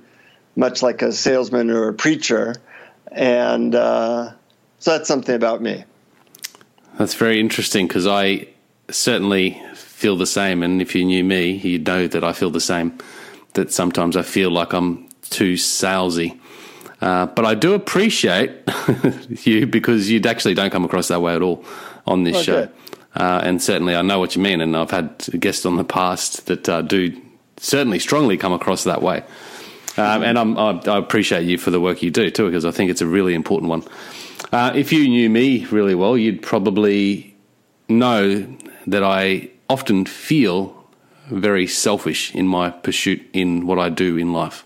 much 0.55 0.81
like 0.81 1.01
a 1.01 1.11
salesman 1.11 1.69
or 1.69 1.89
a 1.89 1.93
preacher? 1.93 2.55
And 3.11 3.75
uh, 3.75 4.31
so 4.79 4.91
that's 4.91 5.07
something 5.07 5.35
about 5.35 5.61
me. 5.61 5.83
That's 6.97 7.15
very 7.15 7.39
interesting 7.39 7.87
because 7.87 8.07
I 8.07 8.47
certainly 8.89 9.61
feel 9.73 10.15
the 10.15 10.25
same. 10.25 10.63
And 10.63 10.81
if 10.81 10.95
you 10.95 11.03
knew 11.03 11.23
me, 11.23 11.51
you'd 11.51 11.85
know 11.85 12.07
that 12.07 12.23
I 12.23 12.33
feel 12.33 12.51
the 12.51 12.61
same. 12.61 12.97
That 13.53 13.73
sometimes 13.73 14.15
I 14.15 14.21
feel 14.21 14.49
like 14.49 14.73
I'm 14.73 15.09
too 15.29 15.55
salesy. 15.55 16.38
Uh, 17.01 17.27
but 17.27 17.45
I 17.45 17.55
do 17.55 17.73
appreciate 17.73 18.51
you 19.43 19.65
because 19.65 20.09
you 20.09 20.21
actually 20.25 20.53
don't 20.53 20.69
come 20.69 20.83
across 20.83 21.07
that 21.07 21.21
way 21.21 21.35
at 21.35 21.41
all 21.41 21.63
on 22.05 22.23
this 22.23 22.35
okay. 22.35 22.43
show. 22.43 22.69
Uh, 23.15 23.41
and 23.43 23.61
certainly 23.61 23.95
I 23.95 24.01
know 24.01 24.19
what 24.19 24.35
you 24.35 24.41
mean. 24.41 24.61
And 24.61 24.75
I've 24.75 24.91
had 24.91 25.25
guests 25.39 25.65
on 25.65 25.77
the 25.77 25.83
past 25.83 26.47
that 26.47 26.67
uh, 26.67 26.81
do 26.81 27.19
certainly 27.57 27.99
strongly 27.99 28.37
come 28.37 28.53
across 28.53 28.83
that 28.83 29.01
way. 29.01 29.23
Um, 29.97 30.23
and 30.23 30.37
I'm, 30.39 30.57
I, 30.57 30.79
I 30.85 30.97
appreciate 30.97 31.45
you 31.45 31.57
for 31.57 31.71
the 31.71 31.79
work 31.79 32.01
you 32.01 32.11
do 32.11 32.29
too, 32.29 32.45
because 32.45 32.65
I 32.65 32.71
think 32.71 32.91
it's 32.91 33.01
a 33.01 33.07
really 33.07 33.33
important 33.33 33.69
one. 33.69 33.83
Uh, 34.51 34.71
if 34.75 34.93
you 34.93 35.07
knew 35.07 35.29
me 35.29 35.65
really 35.65 35.95
well, 35.95 36.17
you'd 36.17 36.41
probably 36.41 37.35
know 37.87 38.47
that 38.87 39.03
I 39.03 39.49
often 39.69 40.05
feel 40.05 40.75
very 41.29 41.67
selfish 41.67 42.33
in 42.33 42.47
my 42.47 42.69
pursuit 42.69 43.21
in 43.33 43.67
what 43.67 43.77
I 43.77 43.89
do 43.89 44.17
in 44.17 44.33
life. 44.33 44.65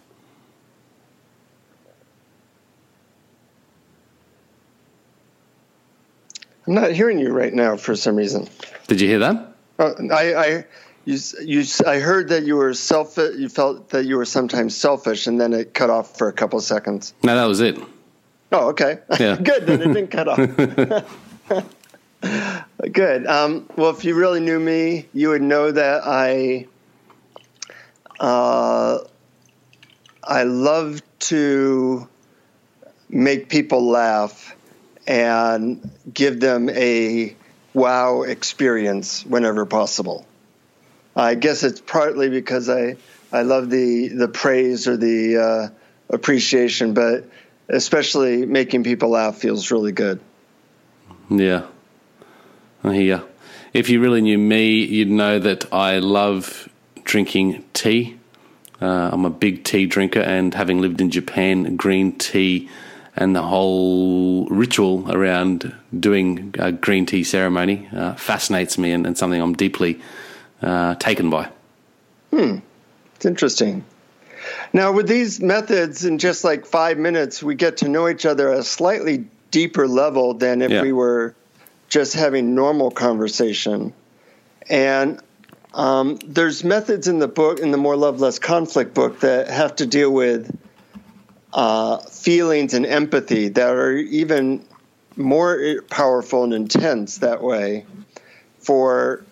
I'm 6.68 6.74
not 6.74 6.92
hearing 6.92 7.20
you 7.20 7.32
right 7.32 7.54
now 7.54 7.76
for 7.76 7.96
some 7.96 8.16
reason. 8.16 8.48
Did 8.88 9.02
you 9.02 9.08
hear 9.08 9.20
that? 9.20 9.54
Uh, 9.80 9.94
I, 10.12 10.34
I 10.36 10.66
you, 11.06 11.18
you, 11.42 11.64
I 11.86 12.00
heard 12.00 12.30
that 12.30 12.44
you 12.44 12.56
were 12.56 12.74
self. 12.74 13.18
You 13.18 13.50
felt 13.50 13.90
that 13.90 14.06
you 14.06 14.18
were 14.18 14.26
sometimes 14.26 14.76
selfish, 14.76 15.28
and 15.28 15.40
then 15.40 15.52
it 15.54 15.74
cut 15.74 15.90
off 15.90 16.18
for 16.18 16.30
a 16.30 16.34
couple 16.34 16.58
of 16.58 16.64
seconds. 16.64 17.14
No, 17.24 17.36
that 17.36 17.46
was 17.46 17.60
it. 17.60 17.78
Oh, 18.52 18.70
okay. 18.70 19.00
Yeah. 19.20 19.36
Good. 19.44 19.66
Then 19.66 19.82
it 19.82 19.94
didn't 19.94 20.12
cut 20.12 20.28
off. 20.28 20.40
Good. 22.92 23.28
Um, 23.28 23.70
well, 23.76 23.90
if 23.90 24.06
you 24.06 24.16
really 24.16 24.40
knew 24.40 24.60
me, 24.60 25.08
you 25.14 25.30
would 25.30 25.42
know 25.42 25.72
that 25.72 26.04
I. 26.06 26.68
Uh, 28.20 29.00
I 30.24 30.44
love 30.44 31.02
to 31.20 32.08
make 33.10 33.50
people 33.50 33.86
laugh 33.90 34.56
and 35.08 35.90
give 36.12 36.40
them 36.40 36.70
a 36.70 37.36
wow 37.74 38.24
experience 38.24 39.26
whenever 39.26 39.66
possible. 39.66 40.26
I 41.16 41.36
guess 41.36 41.64
it's 41.64 41.82
partly 41.82 42.30
because 42.30 42.70
I 42.70 42.96
I 43.32 43.42
love 43.44 43.70
the 43.70 44.10
the 44.10 44.28
praise 44.28 44.88
or 44.88 44.98
the 44.98 45.38
uh, 45.38 45.70
appreciation, 46.14 46.94
but 46.94 47.26
especially 47.70 48.46
making 48.46 48.84
people 48.84 49.10
laugh 49.10 49.38
feels 49.38 49.72
really 49.72 49.92
good. 49.92 50.20
Yeah, 51.30 51.66
I 52.84 52.96
hear. 52.96 53.24
If 53.74 53.90
you 53.90 54.02
really 54.02 54.22
knew 54.22 54.38
me, 54.38 54.84
you'd 54.86 55.10
know 55.10 55.40
that 55.40 55.74
I 55.74 55.98
love 55.98 56.70
drinking 57.04 57.66
tea. 57.74 58.20
Uh, 58.80 59.10
I'm 59.12 59.26
a 59.26 59.30
big 59.30 59.64
tea 59.64 59.86
drinker, 59.86 60.20
and 60.20 60.54
having 60.54 60.82
lived 60.82 61.02
in 61.02 61.10
Japan, 61.10 61.76
green 61.76 62.12
tea 62.18 62.70
and 63.16 63.36
the 63.36 63.42
whole 63.42 64.46
ritual 64.48 65.12
around 65.12 65.74
doing 65.98 66.56
a 66.58 66.72
green 66.72 67.06
tea 67.06 67.24
ceremony 67.24 67.88
uh, 67.96 68.16
fascinates 68.16 68.78
me 68.78 68.92
and, 68.92 69.06
and 69.06 69.18
something 69.18 69.42
I'm 69.42 69.54
deeply 69.54 70.02
uh, 70.62 70.96
taken 70.96 71.30
by. 71.30 71.50
Hmm, 72.32 72.58
it's 73.16 73.26
interesting. 73.26 73.84
Now, 74.74 74.92
with 74.92 75.08
these 75.08 75.40
methods, 75.40 76.04
in 76.06 76.18
just 76.18 76.44
like 76.44 76.66
five 76.66 76.98
minutes, 76.98 77.44
we 77.44 77.56
get 77.56 77.78
to 77.78 77.88
know 77.88 78.10
each 78.10 78.26
other 78.26 78.52
at 78.52 78.60
a 78.60 78.64
slightly 78.64 79.26
deeper 79.52 79.88
level 79.88 80.34
than 80.34 80.62
if 80.62 80.72
yeah. 80.72 80.82
we 80.82 80.92
were 80.92 81.36
just 81.90 82.16
having 82.16 82.56
normal 82.56 82.90
conversation. 82.90 83.94
And 84.68 85.22
um, 85.74 86.18
there's 86.26 86.64
methods 86.64 87.08
in 87.08 87.20
the 87.20 87.28
book, 87.28 87.60
in 87.60 87.72
the 87.72 87.78
More 87.78 87.96
Love 87.96 88.20
Less 88.20 88.40
Conflict 88.40 88.94
book, 88.94 89.20
that 89.20 89.48
have 89.48 89.76
to 89.78 89.86
deal 89.86 90.12
with 90.12 90.58
uh, 91.54 92.00
feelings 92.00 92.74
and 92.74 92.86
empathy 92.86 93.48
that 93.48 93.70
are 93.70 93.96
even 93.96 94.66
more 95.16 95.82
powerful 95.90 96.44
and 96.44 96.54
intense 96.54 97.20
that 97.20 97.42
way 97.42 97.86
for 98.60 99.24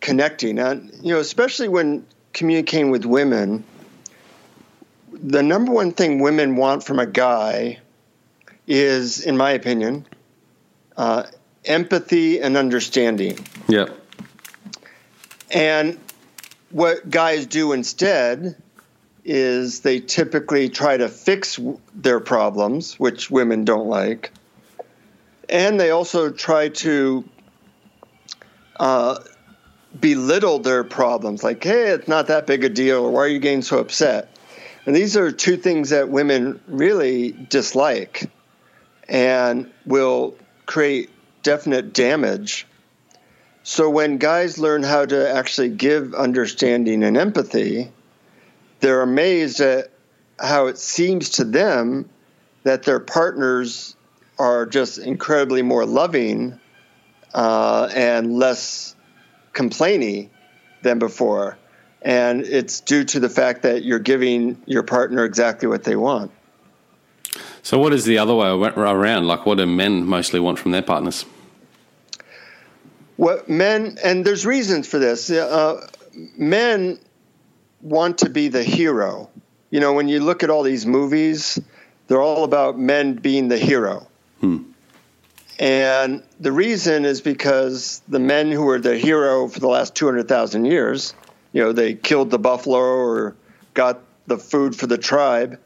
connecting. 0.00 0.58
And, 0.58 0.90
you 1.02 1.12
know, 1.12 1.20
especially 1.20 1.68
when 1.68 2.06
communicating 2.32 2.90
with 2.90 3.04
women, 3.04 3.64
the 5.12 5.42
number 5.42 5.72
one 5.72 5.92
thing 5.92 6.20
women 6.20 6.56
want 6.56 6.84
from 6.84 6.98
a 6.98 7.06
guy 7.06 7.78
is, 8.66 9.20
in 9.20 9.36
my 9.36 9.50
opinion, 9.50 10.06
uh, 10.96 11.24
empathy 11.64 12.40
and 12.40 12.56
understanding. 12.56 13.38
Yeah. 13.68 13.86
And 15.50 15.98
what 16.70 17.08
guys 17.08 17.46
do 17.46 17.72
instead 17.72 18.60
is 19.26 19.80
they 19.80 19.98
typically 19.98 20.68
try 20.68 20.96
to 20.96 21.08
fix 21.08 21.58
their 21.94 22.20
problems, 22.20 22.94
which 22.94 23.28
women 23.28 23.64
don't 23.64 23.88
like. 23.88 24.32
And 25.48 25.80
they 25.80 25.90
also 25.90 26.30
try 26.30 26.68
to 26.68 27.28
uh, 28.78 29.18
belittle 29.98 30.60
their 30.60 30.84
problems, 30.84 31.42
like, 31.42 31.62
hey, 31.64 31.88
it's 31.88 32.06
not 32.06 32.28
that 32.28 32.46
big 32.46 32.62
a 32.62 32.68
deal, 32.68 33.04
or 33.04 33.10
why 33.10 33.20
are 33.20 33.28
you 33.28 33.40
getting 33.40 33.62
so 33.62 33.78
upset? 33.78 34.36
And 34.86 34.94
these 34.94 35.16
are 35.16 35.32
two 35.32 35.56
things 35.56 35.90
that 35.90 36.08
women 36.08 36.60
really 36.68 37.32
dislike 37.32 38.30
and 39.08 39.72
will 39.84 40.36
create 40.66 41.10
definite 41.42 41.92
damage. 41.92 42.66
So 43.64 43.90
when 43.90 44.18
guys 44.18 44.58
learn 44.58 44.84
how 44.84 45.04
to 45.04 45.28
actually 45.28 45.70
give 45.70 46.14
understanding 46.14 47.02
and 47.02 47.16
empathy, 47.16 47.90
they're 48.80 49.02
amazed 49.02 49.60
at 49.60 49.90
how 50.38 50.66
it 50.66 50.78
seems 50.78 51.30
to 51.30 51.44
them 51.44 52.08
that 52.64 52.82
their 52.82 53.00
partners 53.00 53.96
are 54.38 54.66
just 54.66 54.98
incredibly 54.98 55.62
more 55.62 55.86
loving 55.86 56.58
uh, 57.34 57.88
and 57.94 58.36
less 58.36 58.94
complainy 59.52 60.28
than 60.82 60.98
before. 60.98 61.56
And 62.02 62.42
it's 62.42 62.80
due 62.80 63.04
to 63.04 63.20
the 63.20 63.28
fact 63.28 63.62
that 63.62 63.84
you're 63.84 63.98
giving 63.98 64.62
your 64.66 64.82
partner 64.82 65.24
exactly 65.24 65.68
what 65.68 65.84
they 65.84 65.96
want. 65.96 66.30
So, 67.62 67.78
what 67.78 67.92
is 67.92 68.04
the 68.04 68.18
other 68.18 68.34
way 68.34 68.48
around? 68.48 69.26
Like, 69.26 69.44
what 69.44 69.58
do 69.58 69.66
men 69.66 70.06
mostly 70.06 70.38
want 70.38 70.58
from 70.58 70.70
their 70.70 70.82
partners? 70.82 71.24
What 73.16 73.48
men, 73.48 73.98
and 74.04 74.24
there's 74.24 74.46
reasons 74.46 74.86
for 74.86 74.98
this. 74.98 75.30
Uh, 75.30 75.88
men 76.36 77.00
want 77.80 78.18
to 78.18 78.30
be 78.30 78.48
the 78.48 78.62
hero. 78.62 79.30
You 79.70 79.80
know, 79.80 79.92
when 79.92 80.08
you 80.08 80.20
look 80.20 80.42
at 80.42 80.50
all 80.50 80.62
these 80.62 80.86
movies, 80.86 81.60
they're 82.08 82.22
all 82.22 82.44
about 82.44 82.78
men 82.78 83.14
being 83.14 83.48
the 83.48 83.58
hero. 83.58 84.06
Hmm. 84.40 84.58
And 85.58 86.22
the 86.38 86.52
reason 86.52 87.04
is 87.04 87.20
because 87.20 88.02
the 88.08 88.18
men 88.18 88.50
who 88.52 88.62
were 88.62 88.78
the 88.78 88.96
hero 88.96 89.48
for 89.48 89.58
the 89.58 89.68
last 89.68 89.94
200,000 89.94 90.64
years, 90.66 91.14
you 91.52 91.62
know, 91.62 91.72
they 91.72 91.94
killed 91.94 92.30
the 92.30 92.38
buffalo 92.38 92.78
or 92.78 93.36
got 93.72 94.00
the 94.26 94.38
food 94.38 94.76
for 94.76 94.86
the 94.86 94.98
tribe, 94.98 95.58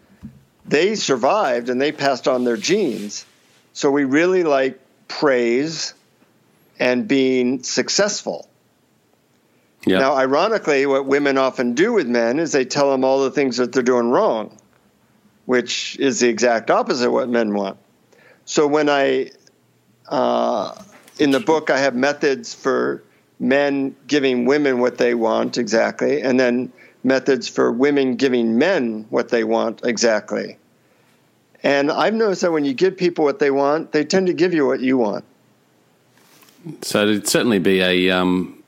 they 0.66 0.94
survived 0.94 1.68
and 1.68 1.81
they 1.81 1.92
passed 1.92 2.29
on 2.29 2.44
their 2.44 2.57
genes. 2.57 3.25
So 3.73 3.90
we 3.90 4.05
really 4.05 4.44
like 4.44 4.79
praise 5.09 5.94
and 6.79 7.09
being 7.09 7.62
successful. 7.62 8.49
Yeah. 9.87 9.99
Now, 9.99 10.14
ironically, 10.14 10.85
what 10.87 11.07
women 11.07 11.38
often 11.38 11.75
do 11.75 11.93
with 11.93 12.07
men 12.07 12.38
is 12.38 12.53
they 12.53 12.64
tell 12.64 12.90
them 12.90 13.05
all 13.05 13.23
the 13.23 13.31
things 13.31 13.57
that 13.57 13.73
they're 13.73 13.83
doing 13.83 14.11
wrong, 14.11 14.59
which 15.47 15.97
is 15.99 16.21
the 16.21 16.29
exact 16.29 16.71
opposite 16.71 17.07
of 17.07 17.12
what 17.12 17.29
men 17.29 17.55
want. 17.55 17.79
So 18.45 18.66
when 18.66 18.90
I, 18.90 19.31
uh, 20.09 20.75
in 21.19 21.31
the 21.31 21.40
book, 21.40 21.71
I 21.71 21.79
have 21.79 21.95
methods 21.95 22.53
for 22.53 23.03
men 23.38 23.97
giving 24.07 24.45
women 24.45 24.81
what 24.81 24.99
they 24.99 25.14
want 25.14 25.57
exactly, 25.57 26.21
and 26.21 26.38
then 26.38 26.73
methods 27.03 27.49
for 27.49 27.73
women 27.73 28.16
giving 28.16 28.59
men 28.59 29.07
what 29.09 29.31
they 29.31 29.45
want 29.45 29.81
exactly. 29.85 30.59
And 31.62 31.90
I've 31.90 32.14
noticed 32.14 32.43
that 32.43 32.53
when 32.53 32.64
you 32.64 32.75
give 32.75 32.97
people 32.97 33.25
what 33.25 33.38
they 33.38 33.51
want, 33.51 33.93
they 33.93 34.05
tend 34.05 34.27
to 34.27 34.35
give 34.35 34.53
you 34.53 34.66
what 34.66 34.81
you 34.81 34.99
want. 34.99 35.25
So 36.83 37.03
it'd 37.03 37.27
certainly 37.27 37.59
be 37.59 37.81
a, 37.81 38.11
um, 38.11 38.60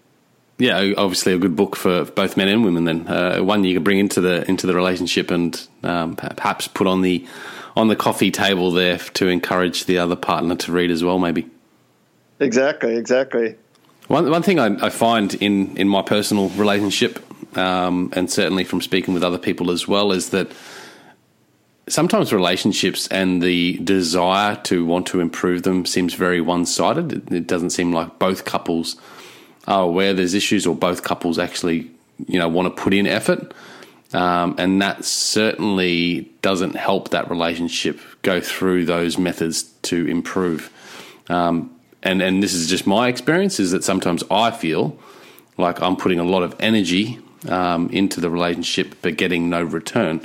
yeah, 0.62 0.92
obviously 0.96 1.33
a 1.33 1.38
good 1.38 1.57
book 1.57 1.75
for 1.75 2.05
both 2.05 2.37
men 2.37 2.46
and 2.46 2.64
women. 2.64 2.85
Then 2.85 3.09
uh, 3.09 3.40
one 3.40 3.64
you 3.64 3.75
can 3.75 3.83
bring 3.83 3.98
into 3.98 4.20
the 4.20 4.48
into 4.48 4.68
the 4.68 4.75
relationship 4.75 5.33
and 5.33 5.61
um, 5.83 6.14
perhaps 6.14 6.68
put 6.68 6.87
on 6.87 7.03
the 7.03 7.27
on 7.75 7.88
the 7.88 7.96
coffee 7.96 8.31
table 8.31 8.70
there 8.70 8.98
to 8.98 9.27
encourage 9.27 9.87
the 9.87 9.98
other 9.98 10.14
partner 10.14 10.55
to 10.55 10.70
read 10.70 10.92
as 10.92 11.03
well. 11.03 11.18
Maybe. 11.18 11.51
Exactly. 12.38 12.96
Exactly. 12.96 13.57
One 14.07 14.31
one 14.31 14.42
thing 14.42 14.61
I, 14.61 14.87
I 14.87 14.90
find 14.90 15.35
in 15.35 15.77
in 15.77 15.88
my 15.88 16.03
personal 16.03 16.48
relationship, 16.51 17.18
um, 17.59 18.12
and 18.14 18.31
certainly 18.31 18.62
from 18.62 18.81
speaking 18.81 19.14
with 19.14 19.25
other 19.25 19.38
people 19.38 19.72
as 19.72 19.88
well, 19.88 20.12
is 20.12 20.31
that 20.31 20.53
sometimes 21.88 22.33
relationships 22.33 23.09
and 23.09 23.42
the 23.42 23.79
desire 23.79 24.55
to 24.62 24.85
want 24.85 25.09
to 25.09 25.18
improve 25.18 25.64
them 25.64 25.87
seems 25.87 26.14
very 26.14 26.40
one 26.40 26.66
sided. 26.66 27.12
It, 27.12 27.33
it, 27.33 27.46
doesn't 27.48 27.70
seem 27.70 27.92
like 27.92 28.20
both 28.20 28.44
couples 28.44 28.96
are 29.66 29.83
aware 29.83 30.12
there's 30.14 30.35
issues 30.35 30.66
or 30.66 30.75
both 30.75 31.03
couples 31.03 31.38
actually, 31.38 31.90
you 32.27 32.38
know, 32.38 32.48
want 32.48 32.75
to 32.75 32.83
put 32.83 32.92
in 32.94 33.07
effort. 33.07 33.53
Um, 34.12 34.57
and 34.59 34.83
that 34.83 35.05
certainly 35.05 36.31
doesn't 36.42 36.77
help 36.77 37.11
that 37.11 37.31
relationship 37.31 37.98
go 38.22 38.40
through 38.40 38.85
those 38.85 39.16
methods 39.16 39.62
to 39.83 40.07
improve. 40.07 40.70
Um, 41.29 41.75
and, 42.03 42.20
and 42.20 42.42
this 42.42 42.53
is 42.53 42.68
just 42.68 42.87
my 42.87 43.09
experience 43.09 43.59
is 43.61 43.70
that 43.70 43.85
sometimes 43.85 44.22
I 44.31 44.51
feel 44.51 44.98
like 45.57 45.81
I'm 45.81 45.96
putting 45.96 46.18
a 46.18 46.25
lot 46.25 46.42
of 46.42 46.55
energy 46.61 47.20
um, 47.48 47.88
into 47.90 48.20
the 48.20 48.29
relationship 48.29 48.96
but 49.03 49.16
getting 49.16 49.48
no 49.48 49.62
return. 49.62 50.20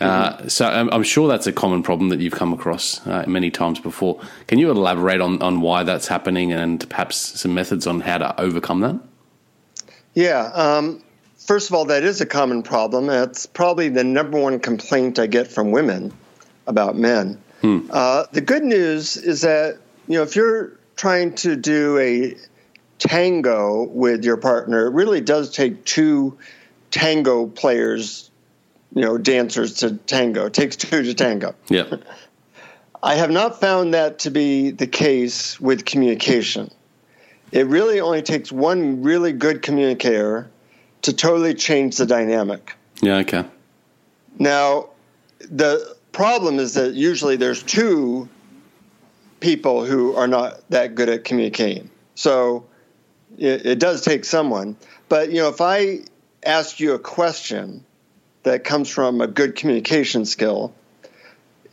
Uh, 0.00 0.48
so 0.48 0.66
I'm, 0.66 0.90
I'm, 0.90 1.02
sure 1.02 1.28
that's 1.28 1.46
a 1.46 1.52
common 1.52 1.82
problem 1.82 2.08
that 2.08 2.20
you've 2.20 2.34
come 2.34 2.52
across 2.52 3.04
uh, 3.06 3.24
many 3.28 3.50
times 3.50 3.78
before. 3.78 4.20
Can 4.48 4.58
you 4.58 4.70
elaborate 4.70 5.20
on, 5.20 5.40
on 5.40 5.60
why 5.60 5.84
that's 5.84 6.08
happening 6.08 6.52
and 6.52 6.88
perhaps 6.90 7.16
some 7.16 7.54
methods 7.54 7.86
on 7.86 8.00
how 8.00 8.18
to 8.18 8.40
overcome 8.40 8.80
that? 8.80 8.98
Yeah. 10.14 10.50
Um, 10.52 11.02
first 11.38 11.70
of 11.70 11.74
all, 11.74 11.84
that 11.86 12.02
is 12.02 12.20
a 12.20 12.26
common 12.26 12.62
problem. 12.62 13.06
That's 13.06 13.46
probably 13.46 13.88
the 13.88 14.04
number 14.04 14.40
one 14.40 14.58
complaint 14.58 15.18
I 15.18 15.26
get 15.26 15.48
from 15.48 15.70
women 15.70 16.12
about 16.66 16.96
men. 16.96 17.40
Hmm. 17.60 17.88
Uh, 17.90 18.24
the 18.32 18.40
good 18.40 18.64
news 18.64 19.16
is 19.16 19.42
that 19.42 19.78
you 20.08 20.16
know 20.16 20.22
if 20.22 20.36
you're 20.36 20.78
trying 20.96 21.34
to 21.36 21.56
do 21.56 21.98
a 21.98 22.36
tango 22.98 23.84
with 23.84 24.24
your 24.24 24.36
partner, 24.36 24.86
it 24.86 24.92
really 24.92 25.20
does 25.20 25.50
take 25.50 25.84
two 25.84 26.38
tango 26.90 27.46
players 27.46 28.23
you 28.94 29.02
know, 29.02 29.18
dancers 29.18 29.74
to 29.74 29.96
tango. 29.96 30.46
It 30.46 30.54
takes 30.54 30.76
two 30.76 31.02
to 31.02 31.14
tango. 31.14 31.54
Yeah. 31.68 31.96
I 33.02 33.16
have 33.16 33.30
not 33.30 33.60
found 33.60 33.92
that 33.92 34.20
to 34.20 34.30
be 34.30 34.70
the 34.70 34.86
case 34.86 35.60
with 35.60 35.84
communication. 35.84 36.70
It 37.52 37.66
really 37.66 38.00
only 38.00 38.22
takes 38.22 38.50
one 38.50 39.02
really 39.02 39.32
good 39.32 39.60
communicator 39.60 40.50
to 41.02 41.12
totally 41.12 41.54
change 41.54 41.98
the 41.98 42.06
dynamic. 42.06 42.74
Yeah, 43.02 43.16
okay. 43.18 43.44
Now, 44.38 44.88
the 45.38 45.96
problem 46.12 46.58
is 46.58 46.74
that 46.74 46.94
usually 46.94 47.36
there's 47.36 47.62
two 47.62 48.28
people 49.40 49.84
who 49.84 50.16
are 50.16 50.26
not 50.26 50.68
that 50.70 50.94
good 50.94 51.10
at 51.10 51.24
communicating. 51.24 51.90
So 52.14 52.64
it, 53.36 53.66
it 53.66 53.78
does 53.78 54.00
take 54.00 54.24
someone. 54.24 54.76
But, 55.10 55.30
you 55.30 55.42
know, 55.42 55.48
if 55.48 55.60
I 55.60 56.00
ask 56.42 56.80
you 56.80 56.94
a 56.94 56.98
question 56.98 57.84
that 58.44 58.64
comes 58.64 58.88
from 58.88 59.20
a 59.20 59.26
good 59.26 59.56
communication 59.56 60.24
skill, 60.24 60.72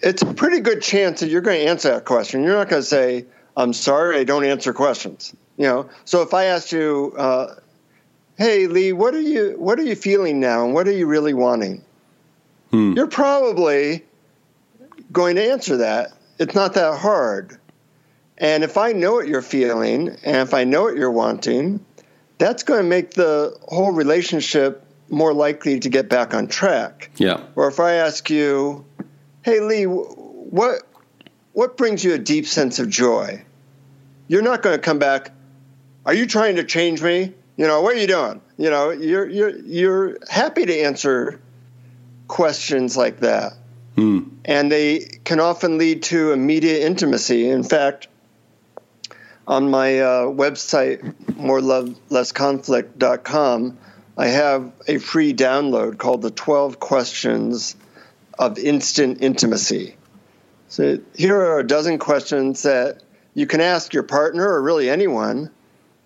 it's 0.02 0.22
a 0.22 0.34
pretty 0.34 0.60
good 0.60 0.82
chance 0.82 1.20
that 1.20 1.30
you're 1.30 1.42
going 1.42 1.60
to 1.60 1.68
answer 1.68 1.90
that 1.90 2.06
question. 2.06 2.44
You're 2.44 2.56
not 2.56 2.70
going 2.70 2.82
to 2.82 2.88
say, 2.88 3.26
"I'm 3.56 3.74
sorry, 3.74 4.18
I 4.18 4.24
don't 4.24 4.44
answer 4.44 4.74
questions." 4.74 5.34
You 5.58 5.68
know. 5.68 5.90
So 6.06 6.22
if 6.24 6.34
I 6.34 6.46
asked 6.46 6.72
you, 6.72 7.14
uh, 7.18 7.56
"Hey, 8.38 8.68
Lee, 8.68 8.94
what 8.94 9.14
are 9.14 9.22
you 9.22 9.56
what 9.58 9.80
are 9.80 9.84
you 9.84 9.96
feeling 9.96 10.40
now, 10.40 10.66
and 10.66 10.74
what 10.74 10.88
are 10.88 10.94
you 10.94 11.06
really 11.06 11.34
wanting?" 11.34 11.84
Hmm. 12.72 12.94
You're 12.94 13.08
probably 13.08 14.04
going 15.12 15.36
to 15.36 15.52
answer 15.52 15.78
that. 15.78 16.14
It's 16.40 16.56
not 16.56 16.74
that 16.74 16.98
hard. 16.98 17.58
And 18.38 18.64
if 18.64 18.78
I 18.78 18.94
know 18.94 19.14
what 19.14 19.28
you're 19.28 19.44
feeling, 19.44 20.10
and 20.24 20.38
if 20.38 20.54
I 20.56 20.64
know 20.64 20.84
what 20.84 20.96
you're 20.96 21.12
wanting, 21.12 21.86
that's 22.40 22.64
going 22.64 22.82
to 22.82 22.88
make 22.88 23.12
the 23.12 23.56
whole 23.68 23.92
relationship 23.92 24.84
more 25.12 25.34
likely 25.34 25.80
to 25.80 25.90
get 25.90 26.10
back 26.10 26.34
on 26.34 26.48
track. 26.48 27.12
Yeah. 27.18 27.42
Or 27.56 27.68
if 27.68 27.80
I 27.80 27.94
ask 27.94 28.30
you, 28.30 28.86
"Hey 29.44 29.60
Lee, 29.60 29.84
what 29.84 30.84
what 31.54 31.78
brings 31.78 32.04
you 32.04 32.14
a 32.14 32.18
deep 32.18 32.48
sense 32.48 32.80
of 32.80 32.90
joy?" 32.90 33.44
You're 34.28 34.42
not 34.42 34.62
going 34.62 34.76
to 34.76 34.82
come 34.82 35.00
back, 35.00 35.32
"Are 36.06 36.14
you 36.14 36.26
trying 36.26 36.56
to 36.56 36.64
change 36.64 37.02
me?" 37.02 37.34
You 37.58 37.68
know, 37.68 37.82
what 37.82 37.96
are 37.96 38.00
you 38.00 38.08
doing? 38.08 38.42
You 38.58 38.70
know, 38.70 38.92
you're 38.92 39.30
you're 39.30 39.58
you're 39.60 40.18
happy 40.30 40.66
to 40.66 40.80
answer 40.80 41.42
questions 42.28 42.96
like 42.96 43.20
that. 43.20 43.54
Mm. 43.98 44.30
And 44.46 44.72
they 44.72 45.00
can 45.26 45.40
often 45.40 45.78
lead 45.78 46.04
to 46.04 46.32
immediate 46.32 46.84
intimacy. 46.84 47.50
In 47.50 47.64
fact, 47.64 48.08
on 49.48 49.70
my 49.70 50.00
uh, 50.00 50.28
website, 50.28 51.02
morelovelessconflict.com, 51.34 53.78
I 54.18 54.28
have 54.28 54.72
a 54.88 54.98
free 54.98 55.34
download 55.34 55.98
called 55.98 56.22
the 56.22 56.32
12 56.32 56.80
Questions 56.80 57.76
of 58.38 58.58
Instant 58.58 59.22
Intimacy. 59.22 59.96
So 60.68 61.00
here 61.16 61.40
are 61.40 61.60
a 61.60 61.68
dozen 61.68 61.98
questions 62.00 62.64
that 62.64 63.02
you 63.34 63.46
can 63.46 63.62
ask 63.62 63.94
your 63.94 64.04
partner 64.04 64.48
or 64.48 64.62
really 64.62 64.90
anyone, 64.90 65.50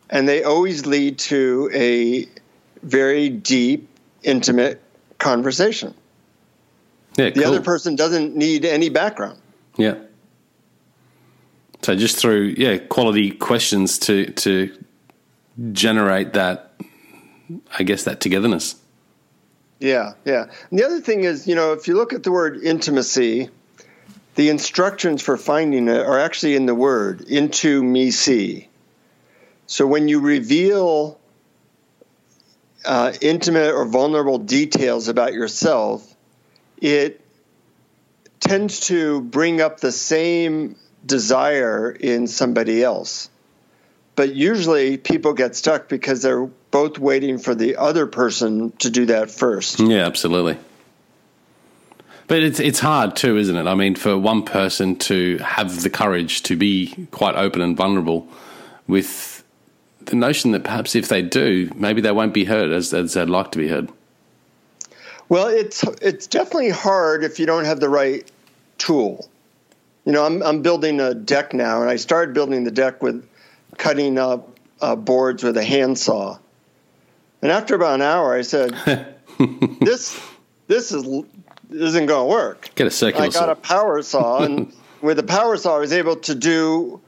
and 0.09 0.27
they 0.27 0.43
always 0.43 0.85
lead 0.85 1.19
to 1.19 1.69
a 1.73 2.27
very 2.81 3.29
deep, 3.29 3.87
intimate 4.23 4.81
conversation. 5.17 5.93
Yeah, 7.17 7.25
the 7.25 7.41
cool. 7.41 7.45
other 7.45 7.61
person 7.61 7.95
doesn't 7.95 8.35
need 8.35 8.65
any 8.65 8.89
background. 8.89 9.39
Yeah. 9.77 9.95
So 11.81 11.95
just 11.95 12.17
through 12.17 12.55
yeah 12.57 12.77
quality 12.77 13.31
questions 13.31 13.99
to 13.99 14.31
to 14.31 14.75
generate 15.71 16.33
that 16.33 16.64
I 17.77 17.83
guess 17.83 18.03
that 18.03 18.19
togetherness. 18.19 18.75
Yeah, 19.79 20.13
yeah. 20.23 20.45
And 20.69 20.79
the 20.79 20.85
other 20.85 21.01
thing 21.01 21.23
is, 21.23 21.47
you 21.47 21.55
know, 21.55 21.73
if 21.73 21.87
you 21.87 21.95
look 21.95 22.13
at 22.13 22.23
the 22.23 22.31
word 22.31 22.61
intimacy, 22.63 23.49
the 24.35 24.49
instructions 24.49 25.21
for 25.21 25.37
finding 25.37 25.87
it 25.87 26.05
are 26.05 26.19
actually 26.19 26.55
in 26.55 26.65
the 26.65 26.75
word 26.75 27.21
into 27.21 27.83
me 27.83 28.11
see. 28.11 28.69
So 29.67 29.87
when 29.87 30.07
you 30.07 30.19
reveal 30.19 31.19
uh, 32.85 33.13
intimate 33.21 33.73
or 33.73 33.85
vulnerable 33.85 34.37
details 34.37 35.07
about 35.07 35.33
yourself, 35.33 36.15
it 36.81 37.21
tends 38.39 38.81
to 38.81 39.21
bring 39.21 39.61
up 39.61 39.79
the 39.79 39.91
same 39.91 40.75
desire 41.05 41.89
in 41.91 42.27
somebody 42.27 42.83
else. 42.83 43.29
But 44.15 44.33
usually 44.33 44.97
people 44.97 45.33
get 45.33 45.55
stuck 45.55 45.89
because 45.89 46.21
they're 46.21 46.45
both 46.71 46.97
waiting 46.97 47.37
for 47.37 47.53
the 47.53 47.75
other 47.75 48.07
person 48.07 48.71
to 48.77 48.89
do 48.89 49.05
that 49.07 49.29
first. 49.29 49.79
Yeah, 49.79 50.05
absolutely. 50.05 50.57
But 52.27 52.41
it's 52.41 52.59
it's 52.59 52.79
hard 52.79 53.15
too, 53.15 53.37
isn't 53.37 53.55
it? 53.55 53.67
I 53.67 53.75
mean, 53.75 53.95
for 53.95 54.17
one 54.17 54.43
person 54.43 54.95
to 54.97 55.37
have 55.39 55.83
the 55.83 55.89
courage 55.89 56.43
to 56.43 56.55
be 56.55 57.07
quite 57.11 57.35
open 57.35 57.61
and 57.61 57.77
vulnerable 57.77 58.27
with 58.87 59.43
the 60.05 60.15
notion 60.15 60.51
that 60.51 60.63
perhaps 60.63 60.95
if 60.95 61.07
they 61.07 61.21
do, 61.21 61.69
maybe 61.75 62.01
they 62.01 62.11
won't 62.11 62.33
be 62.33 62.45
heard 62.45 62.71
as, 62.71 62.93
as 62.93 63.13
they'd 63.13 63.29
like 63.29 63.51
to 63.51 63.57
be 63.57 63.67
heard. 63.67 63.89
Well, 65.29 65.47
it's 65.47 65.83
it's 66.01 66.27
definitely 66.27 66.69
hard 66.69 67.23
if 67.23 67.39
you 67.39 67.45
don't 67.45 67.65
have 67.65 67.79
the 67.79 67.89
right 67.89 68.29
tool. 68.77 69.29
You 70.05 70.11
know, 70.11 70.25
I'm 70.25 70.41
I'm 70.41 70.61
building 70.61 70.99
a 70.99 71.13
deck 71.13 71.53
now, 71.53 71.81
and 71.81 71.89
I 71.89 71.95
started 71.95 72.33
building 72.33 72.63
the 72.63 72.71
deck 72.71 73.03
with 73.03 73.27
cutting 73.77 74.17
up 74.17 74.57
uh, 74.81 74.95
boards 74.95 75.43
with 75.43 75.57
a 75.57 75.63
handsaw. 75.63 76.37
And 77.41 77.51
after 77.51 77.75
about 77.75 77.95
an 77.95 78.01
hour, 78.01 78.33
I 78.33 78.41
said, 78.41 78.71
"This 79.79 80.19
this 80.67 80.91
is 80.91 81.05
isn't 81.69 82.05
going 82.05 82.27
to 82.27 82.31
work." 82.31 82.69
Get 82.75 82.87
a 82.87 82.91
circular. 82.91 83.25
I 83.25 83.27
got 83.27 83.33
saw. 83.33 83.51
a 83.51 83.55
power 83.55 84.01
saw, 84.01 84.43
and 84.43 84.73
with 85.01 85.17
the 85.17 85.23
power 85.23 85.57
saw, 85.57 85.77
I 85.77 85.79
was 85.79 85.93
able 85.93 86.15
to 86.17 86.35
do 86.35 87.01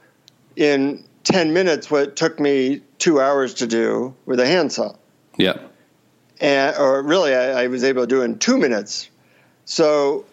in 0.56 1.04
10 1.24 1.52
minutes 1.52 1.90
what 1.90 2.16
took 2.16 2.40
me 2.40 2.80
two 2.98 3.20
hours 3.20 3.54
to 3.54 3.66
do 3.66 4.14
with 4.26 4.40
a 4.40 4.46
handsaw. 4.46 4.94
Yeah. 5.36 5.58
And, 6.40 6.76
or 6.76 7.02
really, 7.02 7.34
I, 7.34 7.64
I 7.64 7.66
was 7.66 7.84
able 7.84 8.02
to 8.02 8.06
do 8.06 8.22
it 8.22 8.26
in 8.26 8.38
two 8.38 8.58
minutes. 8.58 9.10
So 9.64 10.24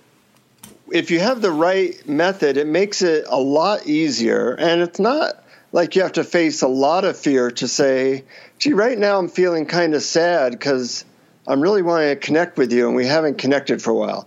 if 0.91 1.11
you 1.11 1.19
have 1.19 1.41
the 1.41 1.51
right 1.51 2.07
method, 2.07 2.57
it 2.57 2.67
makes 2.67 3.01
it 3.01 3.25
a 3.27 3.39
lot 3.39 3.87
easier. 3.87 4.53
And 4.53 4.81
it's 4.81 4.99
not 4.99 5.43
like 5.75 5.97
you 5.97 6.03
have 6.03 6.13
to 6.13 6.23
face 6.23 6.61
a 6.61 6.69
lot 6.69 7.03
of 7.03 7.17
fear 7.17 7.51
to 7.51 7.67
say, 7.67 8.23
gee, 8.59 8.71
right 8.71 8.97
now 8.97 9.19
I'm 9.19 9.27
feeling 9.27 9.65
kind 9.65 9.93
of 9.93 10.01
sad 10.01 10.53
because 10.53 11.03
I'm 11.45 11.59
really 11.59 11.81
wanting 11.81 12.07
to 12.07 12.15
connect 12.15 12.57
with 12.57 12.71
you 12.71 12.87
and 12.87 12.95
we 12.95 13.05
haven't 13.05 13.39
connected 13.39 13.81
for 13.81 13.89
a 13.89 13.93
while. 13.93 14.25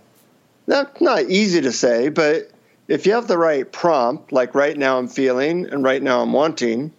That's 0.67 1.01
not 1.01 1.23
easy 1.23 1.61
to 1.61 1.71
say, 1.71 2.09
but 2.09 2.51
if 2.87 3.07
you 3.07 3.13
have 3.13 3.27
the 3.27 3.39
right 3.39 3.69
prompt, 3.69 4.31
like 4.31 4.53
right 4.53 4.77
now 4.77 4.99
I'm 4.99 5.07
feeling 5.07 5.65
and 5.65 5.83
right 5.83 6.03
now 6.03 6.21
I'm 6.21 6.33
wanting, 6.33 6.93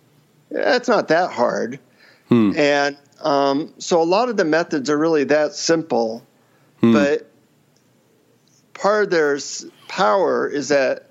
that's 0.50 0.88
not 0.88 1.06
that 1.08 1.30
hard. 1.30 1.78
Hmm. 2.28 2.52
And 2.56 2.98
um, 3.20 3.72
so 3.78 4.02
a 4.02 4.04
lot 4.04 4.30
of 4.30 4.36
the 4.36 4.44
methods 4.44 4.90
are 4.90 4.98
really 4.98 5.22
that 5.24 5.54
simple, 5.54 6.26
hmm. 6.80 6.92
but 6.92 7.30
part 8.74 9.04
of 9.04 9.10
their 9.10 9.38
power 9.86 10.48
is 10.48 10.70
that 10.70 11.06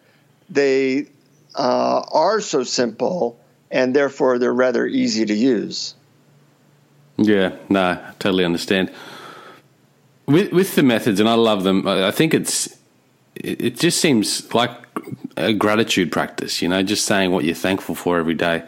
they 0.49 1.07
uh, 1.55 2.01
are 2.11 2.41
so 2.41 2.63
simple 2.63 3.39
and 3.71 3.95
therefore 3.95 4.39
they're 4.39 4.53
rather 4.53 4.85
easy 4.85 5.25
to 5.25 5.33
use. 5.33 5.95
Yeah, 7.17 7.55
no, 7.67 7.81
I 7.81 8.13
totally 8.19 8.45
understand. 8.45 8.91
With 10.25 10.51
with 10.51 10.75
the 10.75 10.83
methods, 10.83 11.19
and 11.19 11.27
I 11.27 11.33
love 11.33 11.63
them. 11.63 11.87
I 11.87 12.11
think 12.11 12.33
it's 12.33 12.77
it 13.35 13.77
just 13.77 13.99
seems 13.99 14.53
like 14.53 14.71
a 15.37 15.53
gratitude 15.53 16.11
practice, 16.11 16.61
you 16.61 16.67
know, 16.67 16.83
just 16.83 17.05
saying 17.05 17.31
what 17.31 17.45
you're 17.45 17.55
thankful 17.55 17.95
for 17.95 18.19
every 18.19 18.33
day. 18.33 18.63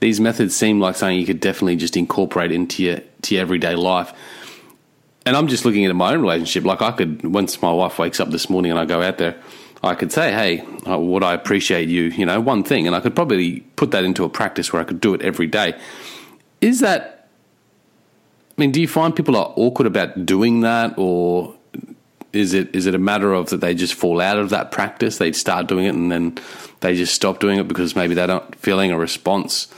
These 0.00 0.20
methods 0.20 0.56
seem 0.56 0.80
like 0.80 0.96
something 0.96 1.18
you 1.18 1.26
could 1.26 1.40
definitely 1.40 1.76
just 1.76 1.96
incorporate 1.96 2.52
into 2.52 2.82
your 2.82 3.00
to 3.22 3.34
your 3.34 3.42
everyday 3.42 3.74
life. 3.74 4.12
And 5.26 5.36
I'm 5.36 5.48
just 5.48 5.64
looking 5.64 5.84
at 5.86 5.94
my 5.94 6.12
own 6.12 6.20
relationship. 6.20 6.64
Like 6.64 6.82
I 6.82 6.92
could, 6.92 7.24
once 7.24 7.62
my 7.62 7.72
wife 7.72 7.98
wakes 7.98 8.20
up 8.20 8.30
this 8.30 8.50
morning 8.50 8.70
and 8.70 8.78
I 8.78 8.84
go 8.84 9.00
out 9.00 9.16
there, 9.16 9.36
I 9.84 9.94
could 9.94 10.12
say, 10.12 10.32
"Hey, 10.32 10.64
uh, 10.88 10.98
would 10.98 11.22
I 11.22 11.34
appreciate 11.34 11.88
you?" 11.88 12.04
You 12.04 12.26
know, 12.26 12.40
one 12.40 12.62
thing, 12.62 12.86
and 12.86 12.94
I 12.94 13.00
could 13.00 13.14
probably 13.14 13.60
put 13.76 13.90
that 13.90 14.04
into 14.04 14.24
a 14.24 14.28
practice 14.28 14.72
where 14.72 14.82
I 14.82 14.84
could 14.84 15.00
do 15.00 15.14
it 15.14 15.22
every 15.22 15.46
day. 15.46 15.74
Is 16.60 16.80
that? 16.80 17.28
I 18.56 18.60
mean, 18.60 18.70
do 18.70 18.80
you 18.80 18.88
find 18.88 19.14
people 19.14 19.36
are 19.36 19.52
awkward 19.56 19.86
about 19.86 20.26
doing 20.26 20.60
that, 20.60 20.94
or 20.96 21.54
is 22.32 22.52
it 22.52 22.74
is 22.74 22.86
it 22.86 22.94
a 22.94 22.98
matter 22.98 23.32
of 23.32 23.50
that 23.50 23.60
they 23.60 23.74
just 23.74 23.94
fall 23.94 24.20
out 24.20 24.38
of 24.38 24.50
that 24.50 24.70
practice? 24.70 25.18
They 25.18 25.32
start 25.32 25.66
doing 25.66 25.86
it 25.86 25.94
and 25.94 26.10
then 26.10 26.38
they 26.80 26.96
just 26.96 27.14
stop 27.14 27.38
doing 27.38 27.58
it 27.58 27.68
because 27.68 27.96
maybe 27.96 28.14
they're 28.14 28.26
not 28.26 28.56
feeling 28.56 28.90
a 28.90 28.98
response. 28.98 29.68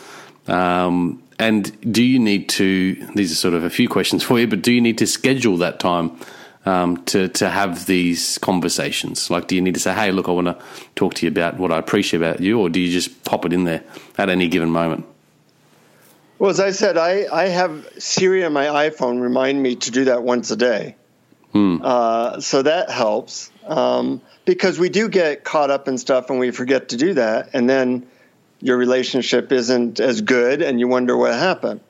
Um, 0.49 1.23
and 1.39 1.93
do 1.93 2.03
you 2.03 2.19
need 2.19 2.49
to? 2.51 2.95
These 3.15 3.33
are 3.33 3.37
sort 3.37 3.55
of 3.55 3.65
a 3.65 3.71
few 3.71 3.89
questions 3.89 4.23
for 4.29 4.41
you, 4.41 4.47
but 4.47 4.63
do 4.63 4.73
you 4.73 4.81
need 4.81 4.99
to 4.99 5.07
schedule 5.07 5.59
that 5.59 5.79
time 5.79 6.19
um, 6.67 6.99
to 7.05 7.29
to 7.29 7.49
have 7.49 7.87
these 7.87 8.39
conversations? 8.39 9.31
Like, 9.31 9.47
do 9.47 9.55
you 9.55 9.63
need 9.63 9.75
to 9.75 9.81
say, 9.81 9.95
"Hey, 9.95 10.11
look, 10.11 10.29
I 10.29 10.33
want 10.33 10.49
to 10.49 10.59
talk 10.95 11.15
to 11.15 11.27
you 11.27 11.31
about 11.31 11.59
what 11.59 11.73
I 11.73 11.79
appreciate 11.79 12.21
about 12.21 12.41
you," 12.41 12.61
or 12.61 12.69
do 12.69 12.81
you 12.81 12.93
just 12.93 13.25
pop 13.25 13.47
it 13.47 13.53
in 13.53 13.65
there 13.65 13.85
at 14.19 14.29
any 14.29 14.49
given 14.49 14.71
moment? 14.71 15.07
Well, 16.39 16.51
as 16.51 16.61
I 16.61 16.73
said, 16.73 16.99
I, 16.99 17.27
I 17.33 17.49
have 17.49 17.89
Siri 17.99 18.45
on 18.45 18.53
my 18.53 18.67
iPhone 18.67 19.23
remind 19.23 19.63
me 19.63 19.77
to 19.77 19.91
do 19.91 20.05
that 20.07 20.23
once 20.23 20.51
a 20.51 20.57
day. 20.57 20.97
Hmm. 21.53 21.79
Uh, 21.83 22.41
so 22.41 22.61
that 22.61 22.91
helps 22.91 23.51
um, 23.67 24.21
because 24.45 24.79
we 24.79 24.91
do 24.91 25.09
get 25.09 25.45
caught 25.45 25.71
up 25.71 25.89
in 25.89 25.97
stuff 25.97 26.29
and 26.29 26.39
we 26.39 26.51
forget 26.51 26.91
to 26.91 26.99
do 26.99 27.15
that, 27.15 27.51
and 27.55 27.71
then 27.71 28.07
your 28.61 28.77
relationship 28.77 29.53
isn't 29.53 30.01
as 30.01 30.21
good, 30.21 30.61
and 30.61 30.81
you 30.81 30.89
wonder 30.89 31.17
what 31.17 31.33
happened. 31.33 31.81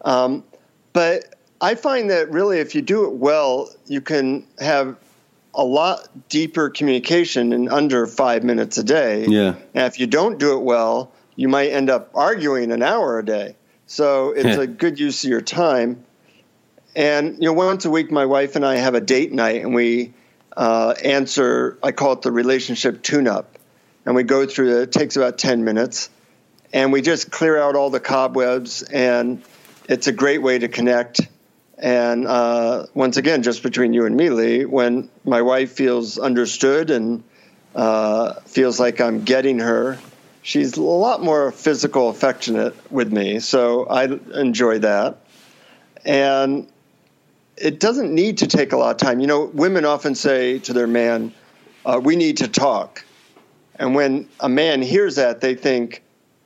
Um, 0.00 0.44
but 0.92 1.35
I 1.60 1.74
find 1.74 2.10
that 2.10 2.30
really, 2.30 2.58
if 2.58 2.74
you 2.74 2.82
do 2.82 3.06
it 3.06 3.12
well, 3.12 3.70
you 3.86 4.00
can 4.00 4.46
have 4.58 4.96
a 5.54 5.64
lot 5.64 6.08
deeper 6.28 6.68
communication 6.68 7.52
in 7.52 7.68
under 7.68 8.06
five 8.06 8.44
minutes 8.44 8.76
a 8.76 8.84
day. 8.84 9.24
Yeah. 9.26 9.54
And 9.74 9.86
if 9.86 9.98
you 9.98 10.06
don't 10.06 10.38
do 10.38 10.58
it 10.58 10.62
well, 10.62 11.12
you 11.34 11.48
might 11.48 11.70
end 11.70 11.88
up 11.88 12.10
arguing 12.14 12.72
an 12.72 12.82
hour 12.82 13.18
a 13.18 13.24
day. 13.24 13.56
So 13.86 14.32
it's 14.32 14.58
a 14.58 14.66
good 14.66 14.98
use 14.98 15.24
of 15.24 15.30
your 15.30 15.40
time. 15.40 16.04
And 16.94 17.34
you 17.34 17.44
know, 17.44 17.52
once 17.52 17.84
a 17.84 17.90
week, 17.90 18.10
my 18.10 18.26
wife 18.26 18.56
and 18.56 18.64
I 18.64 18.76
have 18.76 18.94
a 18.94 19.00
date 19.00 19.32
night, 19.32 19.62
and 19.62 19.74
we 19.74 20.14
uh, 20.56 20.94
answer. 21.04 21.78
I 21.82 21.92
call 21.92 22.12
it 22.14 22.22
the 22.22 22.32
relationship 22.32 23.02
tune-up, 23.02 23.58
and 24.06 24.14
we 24.14 24.22
go 24.22 24.46
through. 24.46 24.78
It, 24.78 24.82
it 24.82 24.92
takes 24.92 25.16
about 25.16 25.36
ten 25.36 25.62
minutes, 25.62 26.08
and 26.72 26.92
we 26.92 27.02
just 27.02 27.30
clear 27.30 27.58
out 27.58 27.76
all 27.76 27.90
the 27.90 28.00
cobwebs, 28.00 28.82
and 28.82 29.42
it's 29.88 30.06
a 30.06 30.12
great 30.12 30.40
way 30.42 30.58
to 30.58 30.68
connect. 30.68 31.20
And 31.78 32.26
uh, 32.26 32.86
once 32.94 33.16
again, 33.16 33.42
just 33.42 33.62
between 33.62 33.92
you 33.92 34.06
and 34.06 34.16
me, 34.16 34.30
Lee, 34.30 34.64
when 34.64 35.10
my 35.24 35.42
wife 35.42 35.72
feels 35.72 36.18
understood 36.18 36.90
and 36.90 37.22
uh, 37.74 38.34
feels 38.40 38.80
like 38.80 39.00
I'm 39.00 39.24
getting 39.24 39.58
her, 39.58 39.98
she's 40.42 40.76
a 40.76 40.82
lot 40.82 41.22
more 41.22 41.52
physical 41.52 42.08
affectionate 42.08 42.74
with 42.90 43.12
me. 43.12 43.40
So 43.40 43.84
I 43.86 44.04
enjoy 44.04 44.78
that. 44.78 45.18
And 46.04 46.66
it 47.56 47.80
doesn't 47.80 48.14
need 48.14 48.38
to 48.38 48.46
take 48.46 48.72
a 48.72 48.76
lot 48.76 48.90
of 48.90 48.96
time. 48.96 49.20
You 49.20 49.26
know, 49.26 49.44
women 49.44 49.84
often 49.84 50.14
say 50.14 50.58
to 50.60 50.72
their 50.72 50.86
man, 50.86 51.32
uh, 51.84 52.00
"We 52.02 52.16
need 52.16 52.38
to 52.38 52.48
talk," 52.48 53.04
and 53.76 53.94
when 53.94 54.28
a 54.40 54.48
man 54.48 54.82
hears 54.82 55.16
that, 55.16 55.40
they 55.40 55.54
think, 55.54 56.02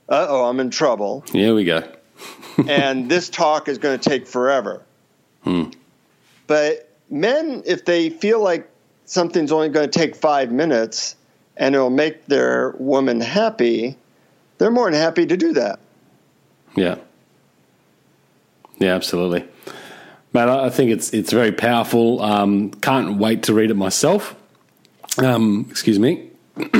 "Uh 0.09 0.27
oh, 0.29 0.45
I'm 0.45 0.61
in 0.61 0.71
trouble." 0.71 1.25
Here 1.33 1.55
we 1.55 1.65
go. 1.65 1.83
and 2.69 3.11
this 3.11 3.29
talk 3.29 3.69
is 3.69 3.79
going 3.79 3.99
to 3.99 4.09
take 4.09 4.27
forever. 4.27 4.83
Hmm. 5.43 5.65
But 6.47 6.89
men, 7.09 7.63
if 7.67 7.85
they 7.85 8.11
feel 8.11 8.43
like 8.43 8.69
something's 9.05 9.53
only 9.53 9.69
going 9.69 9.91
to 9.91 9.99
take 9.99 10.15
five 10.17 10.51
minutes 10.53 11.17
and 11.57 11.75
it'll 11.75 11.91
make 11.91 12.27
their 12.27 12.71
woman 12.79 13.21
happy, 13.21 13.97
they're 14.59 14.71
more 14.71 14.91
than 14.91 15.01
happy 15.01 15.27
to 15.27 15.37
do 15.37 15.53
that. 15.55 15.79
Yeah. 16.77 16.97
Yeah, 18.79 18.95
absolutely. 18.95 19.47
Matt, 20.33 20.49
I 20.49 20.71
think 20.71 20.91
it's 20.91 21.13
it's 21.13 21.33
very 21.33 21.53
powerful. 21.53 22.23
Um, 22.23 22.71
can't 22.71 23.19
wait 23.19 23.43
to 23.45 23.55
read 23.55 23.71
it 23.71 23.75
myself. 23.75 24.37
Um, 25.19 25.67
excuse 25.71 25.99
me. 25.99 26.31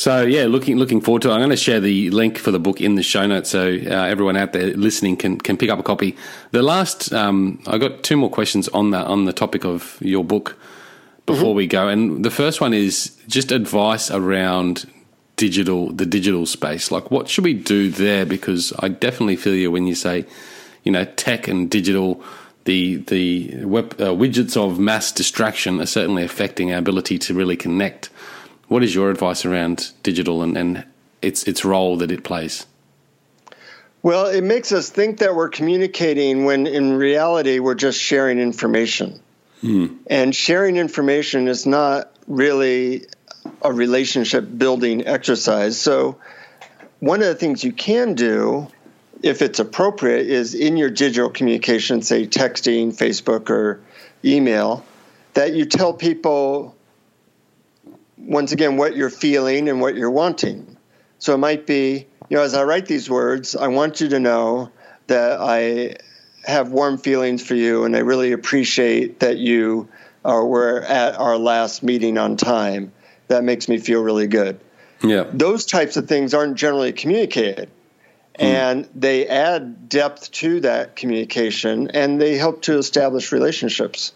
so 0.00 0.22
yeah, 0.22 0.46
looking 0.46 0.78
looking 0.78 1.02
forward 1.02 1.20
to 1.20 1.28
it. 1.28 1.32
I'm 1.32 1.40
going 1.40 1.50
to 1.50 1.58
share 1.58 1.78
the 1.78 2.08
link 2.08 2.38
for 2.38 2.50
the 2.50 2.58
book 2.58 2.80
in 2.80 2.94
the 2.94 3.02
show 3.02 3.26
notes, 3.26 3.50
so 3.50 3.68
uh, 3.68 4.06
everyone 4.06 4.34
out 4.34 4.54
there 4.54 4.68
listening 4.68 5.18
can 5.18 5.38
can 5.38 5.58
pick 5.58 5.68
up 5.68 5.78
a 5.78 5.82
copy. 5.82 6.16
The 6.52 6.62
last, 6.62 7.12
um, 7.12 7.62
I 7.66 7.76
got 7.76 8.02
two 8.02 8.16
more 8.16 8.30
questions 8.30 8.66
on 8.68 8.92
that 8.92 9.06
on 9.08 9.26
the 9.26 9.34
topic 9.34 9.66
of 9.66 9.98
your 10.00 10.24
book 10.24 10.56
before 11.26 11.50
mm-hmm. 11.50 11.56
we 11.56 11.66
go, 11.66 11.86
and 11.86 12.24
the 12.24 12.30
first 12.30 12.62
one 12.62 12.72
is 12.72 13.14
just 13.28 13.52
advice 13.52 14.10
around 14.10 14.90
digital 15.36 15.92
the 15.92 16.06
digital 16.06 16.46
space. 16.46 16.90
Like, 16.90 17.10
what 17.10 17.28
should 17.28 17.44
we 17.44 17.52
do 17.52 17.90
there? 17.90 18.24
Because 18.24 18.72
I 18.78 18.88
definitely 18.88 19.36
feel 19.36 19.54
you 19.54 19.70
when 19.70 19.86
you 19.86 19.94
say, 19.94 20.24
you 20.82 20.92
know, 20.92 21.04
tech 21.04 21.46
and 21.46 21.70
digital 21.70 22.24
the 22.64 22.96
the 22.96 23.66
web, 23.66 24.00
uh, 24.00 24.14
widgets 24.14 24.56
of 24.56 24.78
mass 24.78 25.12
distraction 25.12 25.78
are 25.78 25.84
certainly 25.84 26.24
affecting 26.24 26.72
our 26.72 26.78
ability 26.78 27.18
to 27.18 27.34
really 27.34 27.58
connect. 27.58 28.08
What 28.70 28.84
is 28.84 28.94
your 28.94 29.10
advice 29.10 29.44
around 29.44 29.90
digital 30.04 30.42
and, 30.42 30.56
and 30.56 30.84
its 31.20 31.42
its 31.42 31.64
role 31.64 31.96
that 31.96 32.12
it 32.12 32.22
plays? 32.22 32.66
Well, 34.02 34.26
it 34.26 34.44
makes 34.44 34.70
us 34.72 34.88
think 34.88 35.18
that 35.18 35.34
we're 35.34 35.48
communicating 35.48 36.44
when 36.44 36.66
in 36.66 36.94
reality 36.94 37.58
we're 37.58 37.74
just 37.74 37.98
sharing 37.98 38.38
information. 38.38 39.20
Hmm. 39.60 39.88
And 40.06 40.34
sharing 40.34 40.76
information 40.76 41.48
is 41.48 41.66
not 41.66 42.12
really 42.26 43.06
a 43.60 43.72
relationship 43.72 44.46
building 44.56 45.06
exercise. 45.06 45.78
So, 45.78 46.18
one 47.00 47.20
of 47.20 47.26
the 47.26 47.34
things 47.34 47.64
you 47.64 47.72
can 47.72 48.14
do 48.14 48.68
if 49.22 49.42
it's 49.42 49.58
appropriate, 49.58 50.26
is 50.26 50.54
in 50.54 50.76
your 50.76 50.90
digital 50.90 51.30
communication, 51.30 52.02
say 52.02 52.26
texting, 52.26 52.88
Facebook, 52.96 53.50
or 53.50 53.80
email, 54.24 54.84
that 55.34 55.52
you 55.54 55.64
tell 55.64 55.92
people, 55.92 56.74
once 58.30 58.52
again, 58.52 58.76
what 58.76 58.94
you're 58.94 59.10
feeling 59.10 59.68
and 59.68 59.80
what 59.80 59.96
you're 59.96 60.10
wanting. 60.10 60.76
So 61.18 61.34
it 61.34 61.38
might 61.38 61.66
be, 61.66 62.06
you 62.28 62.36
know, 62.36 62.44
as 62.44 62.54
I 62.54 62.62
write 62.62 62.86
these 62.86 63.10
words, 63.10 63.56
I 63.56 63.66
want 63.66 64.00
you 64.00 64.08
to 64.10 64.20
know 64.20 64.70
that 65.08 65.40
I 65.40 65.96
have 66.44 66.70
warm 66.70 66.96
feelings 66.96 67.44
for 67.44 67.56
you 67.56 67.84
and 67.84 67.96
I 67.96 67.98
really 67.98 68.30
appreciate 68.30 69.18
that 69.20 69.38
you 69.38 69.88
are, 70.24 70.46
were 70.46 70.80
at 70.80 71.16
our 71.16 71.36
last 71.36 71.82
meeting 71.82 72.18
on 72.18 72.36
time. 72.36 72.92
That 73.26 73.42
makes 73.42 73.68
me 73.68 73.78
feel 73.78 74.00
really 74.00 74.28
good. 74.28 74.60
Yeah. 75.02 75.24
Those 75.32 75.66
types 75.66 75.96
of 75.96 76.06
things 76.06 76.32
aren't 76.32 76.56
generally 76.56 76.92
communicated. 76.92 77.68
Hmm. 78.38 78.46
and 78.46 78.88
they 78.94 79.26
add 79.26 79.88
depth 79.88 80.30
to 80.30 80.60
that 80.60 80.94
communication 80.94 81.90
and 81.90 82.20
they 82.20 82.36
help 82.38 82.62
to 82.62 82.78
establish 82.78 83.32
relationships. 83.32 84.12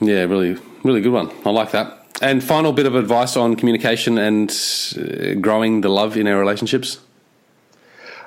Yeah, 0.00 0.22
really, 0.22 0.56
really 0.82 1.02
good 1.02 1.12
one. 1.12 1.30
I 1.44 1.50
like 1.50 1.72
that. 1.72 2.03
And 2.22 2.42
final 2.42 2.72
bit 2.72 2.86
of 2.86 2.94
advice 2.94 3.36
on 3.36 3.56
communication 3.56 4.18
and 4.18 4.50
uh, 4.96 5.34
growing 5.40 5.80
the 5.80 5.88
love 5.88 6.16
in 6.16 6.26
our 6.26 6.38
relationships. 6.38 7.00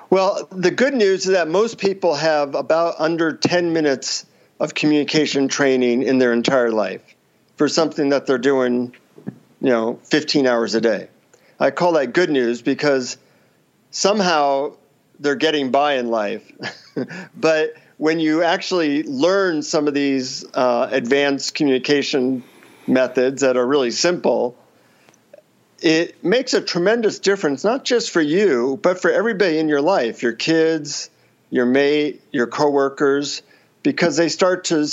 Well, 0.09 0.47
the 0.51 0.71
good 0.71 0.93
news 0.93 1.25
is 1.25 1.33
that 1.33 1.47
most 1.47 1.77
people 1.77 2.15
have 2.15 2.55
about 2.55 2.95
under 2.99 3.33
10 3.33 3.73
minutes 3.73 4.25
of 4.59 4.73
communication 4.73 5.47
training 5.47 6.03
in 6.03 6.17
their 6.17 6.33
entire 6.33 6.71
life 6.71 7.01
for 7.57 7.67
something 7.67 8.09
that 8.09 8.25
they're 8.25 8.37
doing, 8.37 8.95
you 9.61 9.69
know, 9.69 9.99
15 10.03 10.47
hours 10.47 10.75
a 10.75 10.81
day. 10.81 11.09
I 11.59 11.71
call 11.71 11.93
that 11.93 12.13
good 12.13 12.29
news 12.29 12.61
because 12.61 13.17
somehow 13.91 14.75
they're 15.19 15.35
getting 15.35 15.71
by 15.71 15.95
in 15.95 16.09
life. 16.09 16.51
but 17.35 17.73
when 17.97 18.19
you 18.19 18.43
actually 18.43 19.03
learn 19.03 19.61
some 19.61 19.87
of 19.87 19.93
these 19.93 20.45
uh, 20.53 20.87
advanced 20.91 21.55
communication 21.55 22.43
methods 22.87 23.41
that 23.41 23.57
are 23.57 23.65
really 23.65 23.91
simple, 23.91 24.57
it 25.81 26.23
makes 26.23 26.53
a 26.53 26.61
tremendous 26.61 27.19
difference, 27.19 27.63
not 27.63 27.83
just 27.83 28.11
for 28.11 28.21
you, 28.21 28.79
but 28.81 29.01
for 29.01 29.11
everybody 29.11 29.59
in 29.59 29.67
your 29.67 29.81
life 29.81 30.23
your 30.23 30.33
kids, 30.33 31.09
your 31.49 31.65
mate, 31.65 32.21
your 32.31 32.47
coworkers, 32.47 33.41
because 33.83 34.17
they 34.17 34.29
start 34.29 34.65
to 34.65 34.87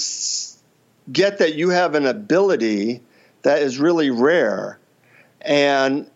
get 1.13 1.39
that 1.39 1.55
you 1.55 1.71
have 1.71 1.95
an 1.95 2.07
ability 2.07 3.01
that 3.43 3.63
is 3.63 3.79
really 3.79 4.11
rare. 4.11 4.79
And 5.41 6.09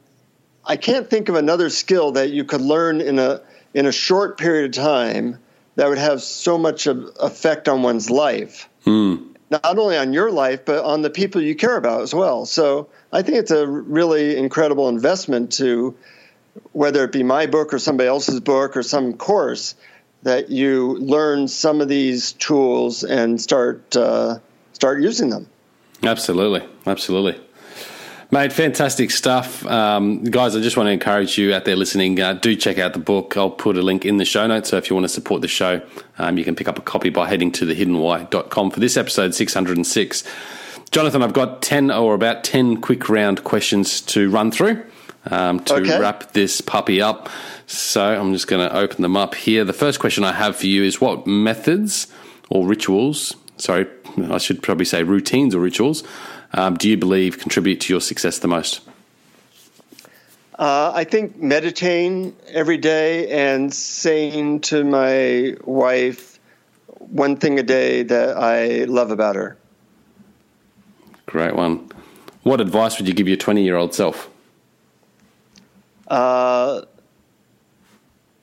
I 0.64 0.76
can't 0.76 1.08
think 1.08 1.28
of 1.28 1.34
another 1.34 1.70
skill 1.70 2.12
that 2.12 2.30
you 2.30 2.44
could 2.44 2.60
learn 2.60 3.00
in 3.00 3.18
a 3.18 3.40
in 3.74 3.86
a 3.86 3.92
short 3.92 4.38
period 4.38 4.76
of 4.76 4.82
time 4.82 5.38
that 5.76 5.88
would 5.88 5.98
have 5.98 6.22
so 6.22 6.58
much 6.58 6.86
of 6.86 7.10
effect 7.20 7.68
on 7.68 7.82
one's 7.82 8.10
life. 8.10 8.68
Mm. 8.84 9.27
Not 9.50 9.78
only 9.78 9.96
on 9.96 10.12
your 10.12 10.30
life, 10.30 10.64
but 10.64 10.84
on 10.84 11.02
the 11.02 11.10
people 11.10 11.40
you 11.40 11.54
care 11.54 11.76
about 11.76 12.02
as 12.02 12.14
well. 12.14 12.44
So 12.44 12.88
I 13.12 13.22
think 13.22 13.38
it's 13.38 13.50
a 13.50 13.66
really 13.66 14.36
incredible 14.36 14.88
investment 14.88 15.52
to, 15.54 15.96
whether 16.72 17.04
it 17.04 17.12
be 17.12 17.22
my 17.22 17.46
book 17.46 17.72
or 17.72 17.78
somebody 17.78 18.08
else's 18.08 18.40
book 18.40 18.76
or 18.76 18.82
some 18.82 19.14
course, 19.14 19.74
that 20.22 20.50
you 20.50 20.94
learn 20.98 21.48
some 21.48 21.80
of 21.80 21.88
these 21.88 22.32
tools 22.32 23.04
and 23.04 23.40
start 23.40 23.96
uh, 23.96 24.38
start 24.72 25.00
using 25.00 25.30
them. 25.30 25.48
Absolutely, 26.02 26.68
absolutely. 26.86 27.40
Mate, 28.30 28.52
fantastic 28.52 29.10
stuff. 29.10 29.64
Um, 29.64 30.22
guys, 30.22 30.54
I 30.54 30.60
just 30.60 30.76
want 30.76 30.88
to 30.88 30.92
encourage 30.92 31.38
you 31.38 31.54
out 31.54 31.64
there 31.64 31.76
listening, 31.76 32.20
uh, 32.20 32.34
do 32.34 32.54
check 32.54 32.76
out 32.76 32.92
the 32.92 32.98
book. 32.98 33.38
I'll 33.38 33.48
put 33.48 33.78
a 33.78 33.82
link 33.82 34.04
in 34.04 34.18
the 34.18 34.26
show 34.26 34.46
notes. 34.46 34.68
So 34.68 34.76
if 34.76 34.90
you 34.90 34.96
want 34.96 35.04
to 35.04 35.08
support 35.08 35.40
the 35.40 35.48
show, 35.48 35.80
um, 36.18 36.36
you 36.36 36.44
can 36.44 36.54
pick 36.54 36.68
up 36.68 36.78
a 36.78 36.82
copy 36.82 37.08
by 37.08 37.26
heading 37.26 37.50
to 37.52 37.64
thehiddenwhy.com 37.64 38.70
for 38.70 38.80
this 38.80 38.98
episode 38.98 39.34
606. 39.34 40.24
Jonathan, 40.90 41.22
I've 41.22 41.32
got 41.32 41.62
10 41.62 41.90
or 41.90 42.12
about 42.12 42.44
10 42.44 42.82
quick 42.82 43.08
round 43.08 43.44
questions 43.44 44.02
to 44.02 44.28
run 44.28 44.50
through 44.50 44.84
um, 45.30 45.60
to 45.60 45.76
okay. 45.76 45.98
wrap 45.98 46.32
this 46.32 46.60
puppy 46.60 47.00
up. 47.00 47.30
So 47.66 48.02
I'm 48.02 48.34
just 48.34 48.46
going 48.46 48.68
to 48.68 48.76
open 48.76 49.00
them 49.00 49.16
up 49.16 49.36
here. 49.36 49.64
The 49.64 49.72
first 49.72 50.00
question 50.00 50.22
I 50.22 50.32
have 50.32 50.54
for 50.54 50.66
you 50.66 50.84
is 50.84 51.00
what 51.00 51.26
methods 51.26 52.08
or 52.50 52.66
rituals, 52.66 53.36
sorry, 53.56 53.86
I 54.30 54.36
should 54.36 54.62
probably 54.62 54.84
say 54.84 55.02
routines 55.02 55.54
or 55.54 55.60
rituals, 55.60 56.02
um, 56.52 56.76
do 56.76 56.88
you 56.88 56.96
believe 56.96 57.38
contribute 57.38 57.80
to 57.82 57.92
your 57.92 58.00
success 58.00 58.38
the 58.38 58.48
most? 58.48 58.80
Uh, 60.58 60.90
I 60.92 61.04
think 61.04 61.40
meditating 61.40 62.34
every 62.48 62.78
day 62.78 63.28
and 63.30 63.72
saying 63.72 64.62
to 64.62 64.82
my 64.82 65.56
wife 65.64 66.40
one 66.98 67.36
thing 67.36 67.58
a 67.60 67.62
day 67.62 68.02
that 68.02 68.36
I 68.36 68.84
love 68.84 69.12
about 69.12 69.36
her. 69.36 69.56
Great 71.26 71.54
one. 71.54 71.88
What 72.42 72.60
advice 72.60 72.98
would 72.98 73.06
you 73.06 73.14
give 73.14 73.28
your 73.28 73.36
20 73.36 73.62
year 73.62 73.76
old 73.76 73.94
self? 73.94 74.28
Uh, 76.08 76.82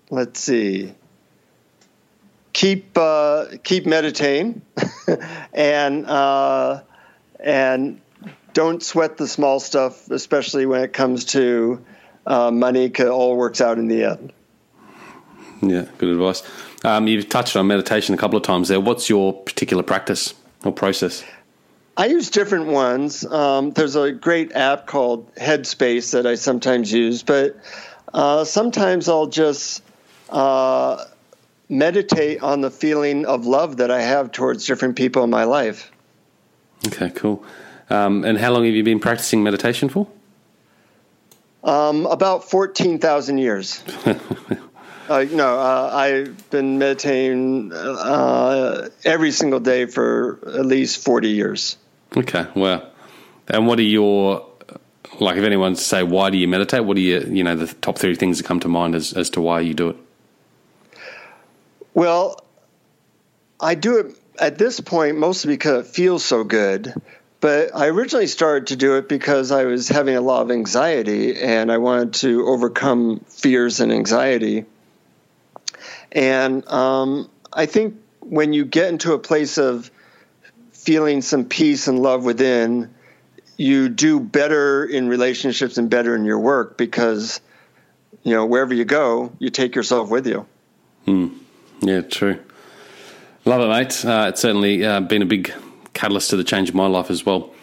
let's 0.09 0.39
see. 0.39 0.93
Keep 2.53 2.97
uh, 2.97 3.57
keep 3.63 3.85
meditating, 3.85 4.61
and 5.53 6.05
uh, 6.05 6.81
and 7.45 8.01
don't 8.53 8.83
sweat 8.83 9.17
the 9.17 9.27
small 9.27 9.59
stuff, 9.59 10.09
especially 10.09 10.65
when 10.65 10.83
it 10.83 10.91
comes 10.91 11.25
to 11.25 11.85
uh, 12.25 12.51
money. 12.51 12.85
It 12.85 12.99
all 13.01 13.37
works 13.37 13.61
out 13.61 13.77
in 13.77 13.87
the 13.87 14.03
end. 14.03 14.33
Yeah, 15.61 15.85
good 15.97 16.09
advice. 16.09 16.43
Um, 16.83 17.07
you've 17.07 17.29
touched 17.29 17.55
on 17.55 17.67
meditation 17.67 18.13
a 18.13 18.17
couple 18.17 18.37
of 18.37 18.43
times 18.43 18.67
there. 18.67 18.81
What's 18.81 19.09
your 19.09 19.33
particular 19.33 19.83
practice 19.83 20.33
or 20.63 20.73
process? 20.73 21.23
I 21.97 22.07
use 22.07 22.29
different 22.29 22.67
ones. 22.67 23.25
Um, 23.25 23.71
there's 23.71 23.95
a 23.95 24.11
great 24.11 24.51
app 24.51 24.85
called 24.85 25.33
Headspace 25.35 26.11
that 26.11 26.27
I 26.27 26.35
sometimes 26.35 26.91
use, 26.91 27.23
but 27.23 27.57
uh, 28.13 28.43
sometimes 28.43 29.07
I'll 29.07 29.27
just 29.27 29.81
uh, 30.29 31.05
meditate 31.69 32.41
on 32.41 32.61
the 32.61 32.71
feeling 32.71 33.25
of 33.25 33.45
love 33.45 33.77
that 33.77 33.91
I 33.91 34.01
have 34.01 34.31
towards 34.31 34.65
different 34.65 34.97
people 34.97 35.23
in 35.23 35.29
my 35.29 35.45
life. 35.45 35.91
Okay, 36.87 37.09
cool. 37.11 37.43
Um, 37.89 38.23
and 38.23 38.37
how 38.37 38.51
long 38.51 38.65
have 38.65 38.73
you 38.73 38.83
been 38.83 38.99
practicing 38.99 39.43
meditation 39.43 39.89
for? 39.89 40.07
Um, 41.63 42.05
about 42.05 42.49
14,000 42.49 43.37
years. 43.37 43.83
Uh, 45.07 45.23
no, 45.31 45.59
uh, 45.59 45.91
I've 45.93 46.49
been 46.49 46.79
meditating 46.79 47.71
uh, 47.71 48.89
every 49.03 49.29
single 49.29 49.59
day 49.59 49.85
for 49.85 50.39
at 50.47 50.65
least 50.65 51.03
40 51.03 51.29
years. 51.29 51.77
Okay, 52.17 52.47
well, 52.55 52.89
and 53.47 53.67
what 53.67 53.77
are 53.77 53.83
your 53.83 54.47
like? 55.19 55.37
If 55.37 55.43
anyone 55.43 55.75
say 55.75 56.01
why 56.01 56.31
do 56.31 56.37
you 56.37 56.47
meditate? 56.47 56.85
What 56.85 56.97
are 56.97 57.01
you 57.01 57.19
you 57.19 57.43
know 57.43 57.55
the 57.55 57.67
top 57.67 57.99
three 57.99 58.15
things 58.15 58.39
that 58.39 58.45
come 58.45 58.59
to 58.61 58.67
mind 58.67 58.95
as 58.95 59.13
as 59.13 59.29
to 59.31 59.41
why 59.41 59.59
you 59.59 59.75
do 59.75 59.89
it? 59.89 59.97
Well, 61.93 62.43
I 63.59 63.75
do 63.75 63.99
it 63.99 64.17
at 64.39 64.57
this 64.57 64.79
point 64.79 65.17
mostly 65.17 65.53
because 65.53 65.85
it 65.85 65.91
feels 65.91 66.23
so 66.23 66.43
good. 66.43 66.93
But 67.41 67.75
I 67.75 67.87
originally 67.87 68.27
started 68.27 68.67
to 68.67 68.75
do 68.75 68.97
it 68.97 69.07
because 69.07 69.51
I 69.51 69.65
was 69.65 69.87
having 69.87 70.15
a 70.15 70.21
lot 70.21 70.41
of 70.41 70.51
anxiety 70.51 71.39
and 71.39 71.71
I 71.71 71.77
wanted 71.77 72.13
to 72.15 72.47
overcome 72.47 73.19
fears 73.27 73.81
and 73.81 73.91
anxiety. 73.91 74.65
And 76.11 76.67
um, 76.67 77.29
I 77.53 77.65
think 77.65 77.95
when 78.21 78.53
you 78.53 78.65
get 78.65 78.89
into 78.89 79.13
a 79.13 79.19
place 79.19 79.57
of 79.57 79.91
feeling 80.71 81.21
some 81.21 81.45
peace 81.45 81.87
and 81.87 81.99
love 81.99 82.23
within, 82.23 82.93
you 83.57 83.89
do 83.89 84.19
better 84.19 84.85
in 84.85 85.07
relationships 85.07 85.77
and 85.77 85.89
better 85.89 86.15
in 86.15 86.25
your 86.25 86.39
work 86.39 86.77
because 86.77 87.41
you 88.23 88.33
know 88.33 88.45
wherever 88.45 88.73
you 88.73 88.85
go, 88.85 89.31
you 89.39 89.49
take 89.49 89.75
yourself 89.75 90.09
with 90.09 90.27
you. 90.27 90.45
Hmm. 91.05 91.27
Yeah, 91.81 92.01
true. 92.01 92.39
Love 93.47 93.61
it, 93.61 93.67
mate. 93.67 94.03
Uh, 94.03 94.29
it's 94.29 94.41
certainly 94.41 94.83
uh, 94.83 94.99
been 95.01 95.21
a 95.21 95.25
big 95.25 95.53
catalyst 95.93 96.31
to 96.31 96.35
the 96.35 96.43
change 96.43 96.67
of 96.67 96.73
my 96.73 96.87
life 96.87 97.11
as 97.11 97.23
well. 97.23 97.53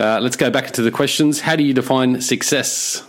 Uh, 0.00 0.18
let's 0.18 0.36
go 0.36 0.50
back 0.50 0.70
to 0.70 0.82
the 0.82 0.90
questions. 0.90 1.40
How 1.40 1.56
do 1.56 1.62
you 1.62 1.74
define 1.74 2.22
success? 2.22 3.06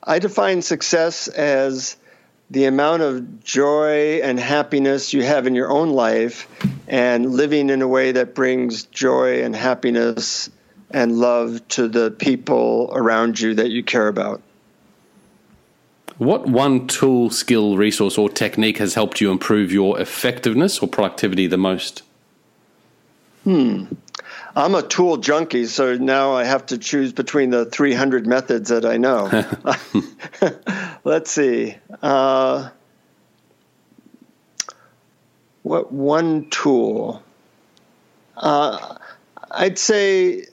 I 0.00 0.20
define 0.20 0.62
success 0.62 1.26
as 1.26 1.96
the 2.50 2.66
amount 2.66 3.02
of 3.02 3.42
joy 3.42 4.20
and 4.22 4.38
happiness 4.38 5.12
you 5.12 5.24
have 5.24 5.48
in 5.48 5.56
your 5.56 5.72
own 5.72 5.90
life 5.90 6.46
and 6.86 7.34
living 7.34 7.68
in 7.68 7.82
a 7.82 7.88
way 7.88 8.12
that 8.12 8.32
brings 8.32 8.84
joy 8.84 9.42
and 9.42 9.56
happiness 9.56 10.50
and 10.90 11.18
love 11.18 11.66
to 11.68 11.88
the 11.88 12.12
people 12.12 12.90
around 12.92 13.40
you 13.40 13.54
that 13.54 13.70
you 13.70 13.82
care 13.82 14.06
about. 14.06 14.40
What 16.18 16.46
one 16.46 16.86
tool, 16.86 17.30
skill, 17.30 17.76
resource, 17.76 18.16
or 18.16 18.28
technique 18.28 18.78
has 18.78 18.94
helped 18.94 19.20
you 19.20 19.30
improve 19.32 19.72
your 19.72 20.00
effectiveness 20.00 20.78
or 20.78 20.88
productivity 20.88 21.46
the 21.46 21.56
most? 21.56 22.02
Hmm. 23.42 23.86
I'm 24.56 24.76
a 24.76 24.82
tool 24.82 25.16
junkie, 25.16 25.66
so 25.66 25.96
now 25.96 26.32
I 26.32 26.44
have 26.44 26.66
to 26.66 26.78
choose 26.78 27.12
between 27.12 27.50
the 27.50 27.64
300 27.64 28.26
methods 28.26 28.68
that 28.68 28.84
I 28.84 28.96
know. 28.96 29.44
Let's 31.04 31.32
see. 31.32 31.76
Uh, 32.00 32.70
what 35.62 35.92
one 35.92 36.48
tool? 36.50 37.22
Uh, 38.36 38.96
I'd 39.50 39.78
say 39.78 40.46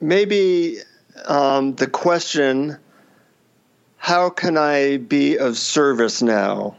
maybe 0.00 0.78
um, 1.26 1.74
the 1.74 1.88
question, 1.88 2.76
how 4.02 4.30
can 4.30 4.56
I 4.56 4.96
be 4.96 5.38
of 5.38 5.56
service 5.56 6.22
now, 6.22 6.74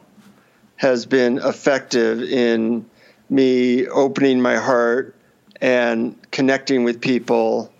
has 0.76 1.05
been 1.05 1.38
effective 1.38 2.21
in 2.21 2.86
me 3.30 3.88
opening 3.88 4.41
my 4.41 4.57
heart 4.57 5.15
and 5.61 6.17
connecting 6.32 6.84
with 6.84 6.99
people 6.99 7.71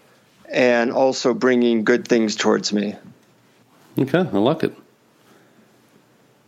and 0.50 0.94
also 0.94 1.34
bringing 1.34 1.84
good 1.84 2.08
things 2.08 2.38
towards 2.38 2.72
me. 2.72 2.96
Okay, 4.00 4.20
I 4.20 4.38
like 4.38 4.64
it. 4.64 4.74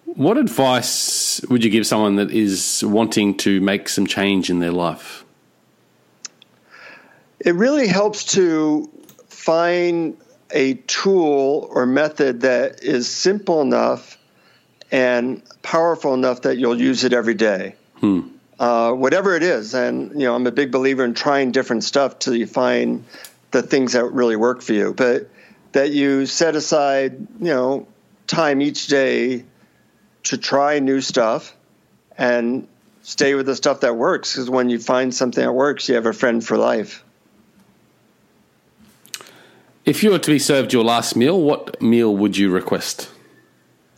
What 0.05 0.37
advice 0.37 1.41
would 1.49 1.65
you 1.65 1.69
give 1.69 1.85
someone 1.85 2.15
that 2.15 2.31
is 2.31 2.81
wanting 2.81 3.35
to 3.39 3.59
make 3.59 3.89
some 3.89 4.07
change 4.07 4.49
in 4.49 4.59
their 4.59 4.71
life? 4.71 5.25
It 7.41 7.55
really 7.55 7.89
helps 7.89 8.23
to 8.35 8.89
find 9.27 10.15
a 10.51 10.75
tool 10.75 11.67
or 11.71 11.85
method 11.85 12.41
that 12.41 12.83
is 12.83 13.09
simple 13.09 13.61
enough 13.61 14.17
and 14.91 15.41
powerful 15.61 16.13
enough 16.13 16.43
that 16.43 16.57
you'll 16.57 16.79
use 16.79 17.03
it 17.03 17.13
every 17.13 17.33
day. 17.33 17.75
Hmm. 17.99 18.21
Uh, 18.57 18.93
whatever 18.93 19.35
it 19.35 19.43
is, 19.43 19.73
and 19.73 20.11
you 20.13 20.27
know, 20.27 20.35
I'm 20.35 20.47
a 20.47 20.51
big 20.51 20.71
believer 20.71 21.03
in 21.03 21.13
trying 21.13 21.51
different 21.51 21.83
stuff 21.83 22.19
till 22.19 22.35
you 22.35 22.47
find 22.47 23.03
the 23.51 23.61
things 23.61 23.93
that 23.93 24.05
really 24.05 24.37
work 24.37 24.61
for 24.61 24.73
you. 24.73 24.93
But 24.93 25.29
that 25.73 25.91
you 25.91 26.25
set 26.25 26.55
aside, 26.55 27.13
you 27.39 27.47
know, 27.47 27.87
time 28.27 28.61
each 28.61 28.87
day 28.87 29.43
to 30.23 30.37
try 30.37 30.79
new 30.79 31.01
stuff 31.01 31.55
and 32.17 32.67
stay 33.01 33.35
with 33.35 33.45
the 33.45 33.55
stuff 33.55 33.81
that 33.81 33.95
works. 33.95 34.33
Because 34.33 34.49
when 34.49 34.69
you 34.69 34.79
find 34.79 35.13
something 35.13 35.43
that 35.43 35.51
works, 35.51 35.89
you 35.89 35.95
have 35.95 36.05
a 36.05 36.13
friend 36.13 36.43
for 36.45 36.57
life. 36.57 37.04
If 39.85 40.01
you 40.01 40.09
were 40.09 40.19
to 40.19 40.31
be 40.31 40.39
served 40.39 40.73
your 40.73 40.83
last 40.83 41.15
meal, 41.15 41.39
what 41.39 41.79
meal 41.79 42.15
would 42.15 42.35
you 42.35 42.49
request? 42.49 43.09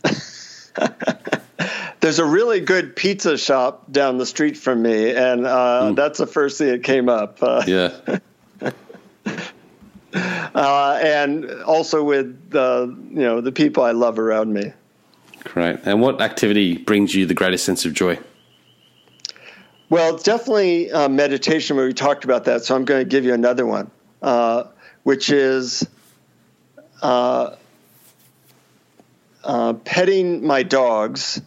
There's 2.00 2.18
a 2.18 2.26
really 2.26 2.60
good 2.60 2.94
pizza 2.94 3.38
shop 3.38 3.90
down 3.90 4.18
the 4.18 4.26
street 4.26 4.58
from 4.58 4.82
me, 4.82 5.14
and 5.14 5.46
uh, 5.46 5.90
mm. 5.90 5.96
that's 5.96 6.18
the 6.18 6.26
first 6.26 6.58
thing 6.58 6.68
that 6.68 6.84
came 6.84 7.08
up. 7.08 7.38
Uh, 7.42 7.64
yeah. 7.66 8.18
uh, 10.54 11.00
and 11.02 11.50
also 11.62 12.04
with 12.04 12.50
the 12.50 12.94
you 13.10 13.22
know 13.22 13.40
the 13.40 13.52
people 13.52 13.82
I 13.82 13.92
love 13.92 14.18
around 14.18 14.52
me. 14.52 14.72
Great. 15.44 15.80
And 15.84 16.02
what 16.02 16.20
activity 16.20 16.76
brings 16.76 17.14
you 17.14 17.24
the 17.24 17.34
greatest 17.34 17.64
sense 17.64 17.86
of 17.86 17.94
joy? 17.94 18.18
Well, 19.88 20.14
it's 20.14 20.22
definitely 20.22 20.92
uh, 20.92 21.08
meditation. 21.08 21.76
Where 21.76 21.86
we 21.86 21.94
talked 21.94 22.24
about 22.24 22.44
that, 22.44 22.64
so 22.64 22.76
I'm 22.76 22.84
going 22.84 23.00
to 23.00 23.08
give 23.08 23.24
you 23.24 23.32
another 23.32 23.64
one, 23.64 23.90
uh, 24.20 24.64
which 25.02 25.30
is 25.30 25.86
uh, 27.02 27.56
uh, 29.44 29.72
petting 29.74 30.46
my 30.46 30.62
dogs 30.62 31.40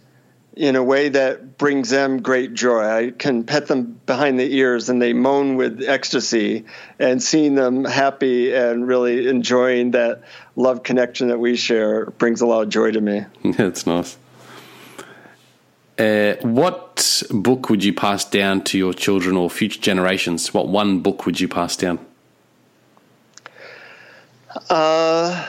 in 0.55 0.75
a 0.75 0.83
way 0.83 1.09
that 1.09 1.57
brings 1.57 1.89
them 1.89 2.21
great 2.21 2.53
joy. 2.53 2.83
I 2.83 3.11
can 3.11 3.43
pet 3.45 3.67
them 3.67 3.99
behind 4.05 4.39
the 4.39 4.55
ears 4.55 4.89
and 4.89 5.01
they 5.01 5.13
moan 5.13 5.55
with 5.55 5.81
ecstasy, 5.81 6.65
and 6.99 7.23
seeing 7.23 7.55
them 7.55 7.85
happy 7.85 8.53
and 8.53 8.87
really 8.87 9.27
enjoying 9.27 9.91
that 9.91 10.23
love 10.55 10.83
connection 10.83 11.29
that 11.29 11.39
we 11.39 11.55
share 11.55 12.05
brings 12.05 12.41
a 12.41 12.45
lot 12.45 12.63
of 12.63 12.69
joy 12.69 12.91
to 12.91 13.01
me. 13.01 13.25
That's 13.43 13.87
nice. 13.87 14.17
Uh, 15.97 16.35
what 16.41 17.21
book 17.29 17.69
would 17.69 17.83
you 17.83 17.93
pass 17.93 18.25
down 18.25 18.63
to 18.63 18.77
your 18.77 18.93
children 18.93 19.37
or 19.37 19.49
future 19.49 19.79
generations? 19.79 20.53
What 20.53 20.67
one 20.67 21.01
book 21.01 21.25
would 21.25 21.39
you 21.39 21.47
pass 21.47 21.75
down? 21.75 21.99
Uh, 24.69 25.47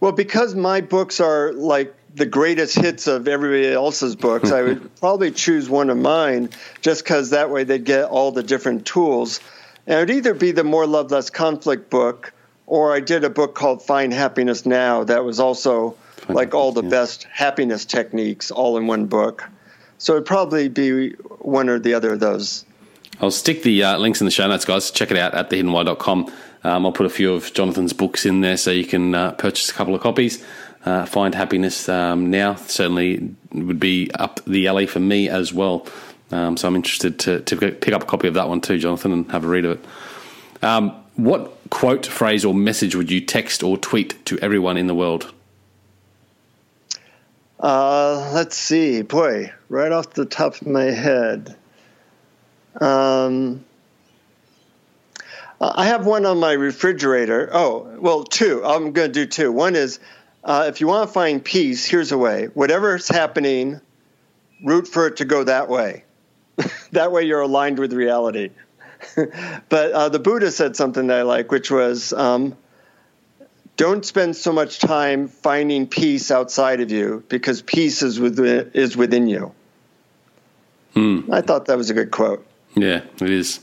well, 0.00 0.12
because 0.12 0.54
my 0.54 0.80
books 0.80 1.20
are 1.20 1.52
like 1.52 1.94
the 2.14 2.26
greatest 2.26 2.76
hits 2.76 3.06
of 3.06 3.28
everybody 3.28 3.66
else's 3.66 4.16
books, 4.16 4.50
I 4.50 4.62
would 4.62 4.94
probably 5.00 5.30
choose 5.30 5.68
one 5.68 5.90
of 5.90 5.96
mine 5.96 6.50
just 6.80 7.04
because 7.04 7.30
that 7.30 7.50
way 7.50 7.64
they'd 7.64 7.84
get 7.84 8.04
all 8.04 8.32
the 8.32 8.42
different 8.42 8.86
tools. 8.86 9.40
And 9.86 9.96
it 9.96 10.00
would 10.00 10.10
either 10.10 10.34
be 10.34 10.52
the 10.52 10.64
More 10.64 10.86
Love, 10.86 11.10
Less 11.10 11.30
Conflict 11.30 11.90
book, 11.90 12.32
or 12.66 12.94
I 12.94 13.00
did 13.00 13.24
a 13.24 13.30
book 13.30 13.54
called 13.54 13.82
Find 13.82 14.12
Happiness 14.12 14.66
Now 14.66 15.04
that 15.04 15.24
was 15.24 15.40
also 15.40 15.96
Find 16.16 16.36
like 16.36 16.54
all 16.54 16.72
the 16.72 16.82
yeah. 16.82 16.90
best 16.90 17.24
happiness 17.24 17.84
techniques 17.84 18.50
all 18.50 18.76
in 18.76 18.86
one 18.86 19.06
book. 19.06 19.48
So 19.98 20.12
it'd 20.14 20.26
probably 20.26 20.68
be 20.68 21.10
one 21.40 21.68
or 21.68 21.78
the 21.78 21.94
other 21.94 22.12
of 22.12 22.20
those. 22.20 22.64
I'll 23.20 23.30
stick 23.32 23.62
the 23.62 23.82
uh, 23.82 23.98
links 23.98 24.20
in 24.20 24.26
the 24.26 24.30
show 24.30 24.46
notes, 24.46 24.64
guys. 24.64 24.90
Check 24.92 25.10
it 25.10 25.16
out 25.16 25.34
at 25.34 25.50
thehiddenwhy.com. 25.50 26.32
Um, 26.64 26.86
I'll 26.86 26.92
put 26.92 27.06
a 27.06 27.10
few 27.10 27.34
of 27.34 27.52
Jonathan's 27.54 27.92
books 27.92 28.26
in 28.26 28.40
there 28.40 28.56
so 28.56 28.70
you 28.70 28.84
can 28.84 29.14
uh, 29.14 29.32
purchase 29.32 29.70
a 29.70 29.74
couple 29.74 29.94
of 29.94 30.00
copies 30.00 30.44
uh, 30.84 31.04
find 31.06 31.34
happiness 31.34 31.88
um, 31.88 32.30
now 32.30 32.54
certainly 32.54 33.34
would 33.52 33.80
be 33.80 34.10
up 34.12 34.40
the 34.46 34.66
alley 34.68 34.86
for 34.86 35.00
me 35.00 35.28
as 35.28 35.52
well. 35.52 35.86
Um, 36.30 36.56
so 36.56 36.68
I'm 36.68 36.76
interested 36.76 37.18
to, 37.20 37.40
to 37.40 37.56
pick 37.56 37.92
up 37.92 38.02
a 38.02 38.06
copy 38.06 38.28
of 38.28 38.34
that 38.34 38.48
one 38.48 38.60
too, 38.60 38.78
Jonathan, 38.78 39.12
and 39.12 39.30
have 39.30 39.44
a 39.44 39.48
read 39.48 39.64
of 39.64 39.78
it. 39.78 40.64
Um, 40.64 40.90
what 41.16 41.56
quote, 41.70 42.06
phrase, 42.06 42.44
or 42.44 42.54
message 42.54 42.94
would 42.94 43.10
you 43.10 43.20
text 43.20 43.62
or 43.62 43.76
tweet 43.76 44.24
to 44.26 44.38
everyone 44.38 44.76
in 44.76 44.86
the 44.86 44.94
world? 44.94 45.32
Uh, 47.58 48.30
let's 48.32 48.56
see. 48.56 49.02
Boy, 49.02 49.52
right 49.68 49.90
off 49.90 50.10
the 50.10 50.26
top 50.26 50.60
of 50.60 50.66
my 50.68 50.84
head. 50.84 51.56
Um, 52.80 53.64
I 55.60 55.86
have 55.86 56.06
one 56.06 56.24
on 56.24 56.38
my 56.38 56.52
refrigerator. 56.52 57.50
Oh, 57.52 57.96
well, 57.98 58.22
two. 58.22 58.64
I'm 58.64 58.92
going 58.92 59.08
to 59.08 59.12
do 59.12 59.26
two. 59.26 59.50
One 59.50 59.74
is 59.74 59.98
uh, 60.44 60.66
if 60.68 60.80
you 60.80 60.86
want 60.86 61.08
to 61.08 61.12
find 61.12 61.44
peace, 61.44 61.84
here's 61.84 62.12
a 62.12 62.18
way. 62.18 62.46
Whatever's 62.46 63.08
happening, 63.08 63.80
root 64.62 64.86
for 64.86 65.08
it 65.08 65.16
to 65.16 65.24
go 65.24 65.44
that 65.44 65.68
way. 65.68 66.04
that 66.92 67.12
way 67.12 67.24
you're 67.24 67.40
aligned 67.40 67.78
with 67.78 67.92
reality. 67.92 68.50
but 69.16 69.92
uh, 69.92 70.08
the 70.08 70.18
Buddha 70.18 70.50
said 70.50 70.76
something 70.76 71.08
that 71.08 71.18
I 71.18 71.22
like, 71.22 71.50
which 71.50 71.70
was 71.70 72.12
um, 72.12 72.56
don't 73.76 74.04
spend 74.04 74.36
so 74.36 74.52
much 74.52 74.78
time 74.78 75.28
finding 75.28 75.86
peace 75.86 76.30
outside 76.30 76.80
of 76.80 76.90
you 76.90 77.24
because 77.28 77.62
peace 77.62 78.02
is 78.02 78.18
within, 78.18 78.70
is 78.74 78.96
within 78.96 79.28
you. 79.28 79.52
Hmm. 80.94 81.32
I 81.32 81.42
thought 81.42 81.66
that 81.66 81.76
was 81.76 81.90
a 81.90 81.94
good 81.94 82.10
quote. 82.10 82.46
Yeah, 82.74 83.02
it 83.20 83.30
is. 83.30 83.60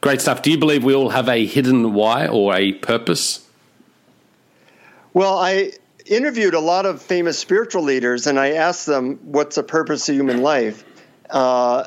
Great 0.00 0.20
stuff. 0.20 0.42
Do 0.42 0.50
you 0.50 0.58
believe 0.58 0.82
we 0.82 0.94
all 0.94 1.10
have 1.10 1.28
a 1.28 1.44
hidden 1.44 1.92
why 1.92 2.26
or 2.26 2.54
a 2.54 2.72
purpose? 2.72 3.46
Well, 5.12 5.38
I 5.38 5.72
interviewed 6.06 6.54
a 6.54 6.60
lot 6.60 6.86
of 6.86 7.02
famous 7.02 7.38
spiritual 7.38 7.82
leaders, 7.82 8.26
and 8.26 8.38
I 8.38 8.52
asked 8.52 8.86
them, 8.86 9.18
"What's 9.24 9.56
the 9.56 9.62
purpose 9.62 10.08
of 10.08 10.14
human 10.14 10.40
life?" 10.42 10.84
Uh, 11.28 11.84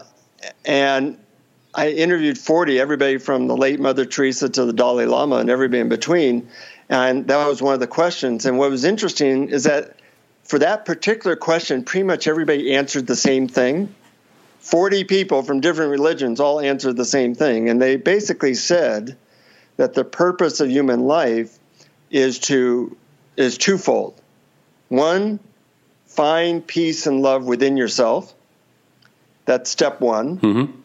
and 0.65 1.17
I 1.73 1.89
interviewed 1.89 2.37
40, 2.37 2.79
everybody 2.79 3.17
from 3.17 3.47
the 3.47 3.57
late 3.57 3.79
Mother 3.79 4.05
Teresa 4.05 4.47
to 4.47 4.65
the 4.65 4.73
Dalai 4.73 5.05
Lama 5.05 5.37
and 5.37 5.49
everybody 5.49 5.79
in 5.79 5.89
between. 5.89 6.47
And 6.89 7.27
that 7.27 7.47
was 7.47 7.61
one 7.61 7.73
of 7.73 7.79
the 7.79 7.87
questions. 7.87 8.45
And 8.45 8.59
what 8.59 8.69
was 8.69 8.83
interesting 8.83 9.49
is 9.49 9.63
that 9.63 9.95
for 10.43 10.59
that 10.59 10.85
particular 10.85 11.35
question, 11.35 11.83
pretty 11.83 12.03
much 12.03 12.27
everybody 12.27 12.75
answered 12.75 13.07
the 13.07 13.15
same 13.15 13.47
thing. 13.47 13.93
40 14.63 15.03
people 15.03 15.43
from 15.43 15.59
different 15.59 15.91
religions 15.91 16.39
all 16.39 16.61
answered 16.61 16.95
the 16.95 17.05
same 17.05 17.35
thing. 17.35 17.67
And 17.67 17.81
they 17.81 17.97
basically 17.97 18.53
said 18.53 19.17
that 19.75 19.93
the 19.93 20.05
purpose 20.05 20.61
of 20.61 20.69
human 20.69 21.01
life 21.01 21.59
is 22.09 22.39
to 22.39 22.95
is 23.35 23.57
twofold. 23.57 24.19
One, 24.87 25.39
find 26.05 26.65
peace 26.65 27.07
and 27.07 27.21
love 27.21 27.45
within 27.45 27.75
yourself. 27.75 28.33
That's 29.45 29.69
step 29.69 29.99
one. 29.99 30.37
Mm-hmm. 30.37 30.79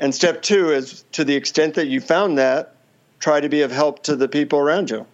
And 0.00 0.14
step 0.14 0.40
two 0.40 0.70
is 0.70 1.04
to 1.12 1.24
the 1.24 1.34
extent 1.34 1.74
that 1.74 1.88
you 1.88 2.00
found 2.00 2.38
that, 2.38 2.74
try 3.20 3.38
to 3.38 3.50
be 3.50 3.60
of 3.62 3.70
help 3.70 4.02
to 4.04 4.16
the 4.16 4.28
people 4.28 4.58
around 4.58 4.88
you. 4.88 5.06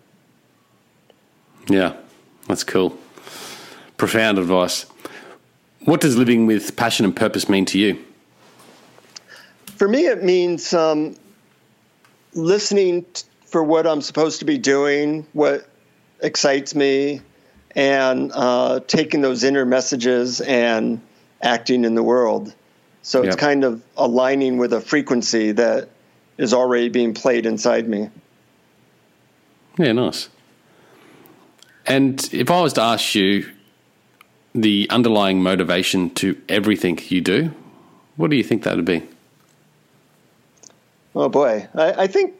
Yeah, 1.68 1.96
that's 2.46 2.62
cool. 2.62 2.96
Profound 3.96 4.38
advice. 4.38 4.86
What 5.84 6.00
does 6.00 6.16
living 6.16 6.46
with 6.46 6.76
passion 6.76 7.04
and 7.04 7.14
purpose 7.14 7.48
mean 7.48 7.64
to 7.66 7.78
you? 7.78 8.04
For 9.76 9.88
me, 9.88 10.06
it 10.06 10.22
means 10.22 10.74
um, 10.74 11.16
listening 12.34 13.04
t- 13.04 13.24
for 13.46 13.64
what 13.64 13.86
I'm 13.86 14.02
supposed 14.02 14.40
to 14.40 14.44
be 14.44 14.58
doing, 14.58 15.26
what 15.32 15.66
excites 16.20 16.74
me, 16.74 17.22
and 17.74 18.30
uh, 18.34 18.80
taking 18.86 19.22
those 19.22 19.42
inner 19.42 19.64
messages 19.64 20.40
and 20.40 21.00
acting 21.40 21.84
in 21.84 21.94
the 21.94 22.02
world. 22.02 22.54
So 23.02 23.22
it's 23.22 23.36
kind 23.36 23.64
of 23.64 23.82
aligning 23.96 24.58
with 24.58 24.74
a 24.74 24.80
frequency 24.80 25.52
that 25.52 25.88
is 26.36 26.52
already 26.52 26.90
being 26.90 27.14
played 27.14 27.46
inside 27.46 27.88
me. 27.88 28.10
Yeah, 29.78 29.92
nice. 29.92 30.28
And 31.86 32.28
if 32.32 32.50
I 32.50 32.60
was 32.60 32.74
to 32.74 32.82
ask 32.82 33.14
you 33.14 33.50
the 34.54 34.86
underlying 34.90 35.42
motivation 35.42 36.10
to 36.10 36.40
everything 36.48 36.98
you 37.08 37.20
do, 37.20 37.52
what 38.16 38.30
do 38.30 38.36
you 38.36 38.44
think 38.44 38.64
that 38.64 38.76
would 38.76 38.84
be? 38.84 39.02
Oh 41.14 41.28
boy, 41.28 41.68
I, 41.74 41.92
I 41.92 42.06
think 42.06 42.34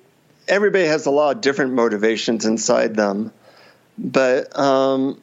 everybody 0.48 0.84
has 0.84 1.06
a 1.06 1.10
lot 1.10 1.36
of 1.36 1.42
different 1.42 1.72
motivations 1.72 2.44
inside 2.44 2.94
them. 2.96 3.32
But, 3.96 4.58
um, 4.58 5.20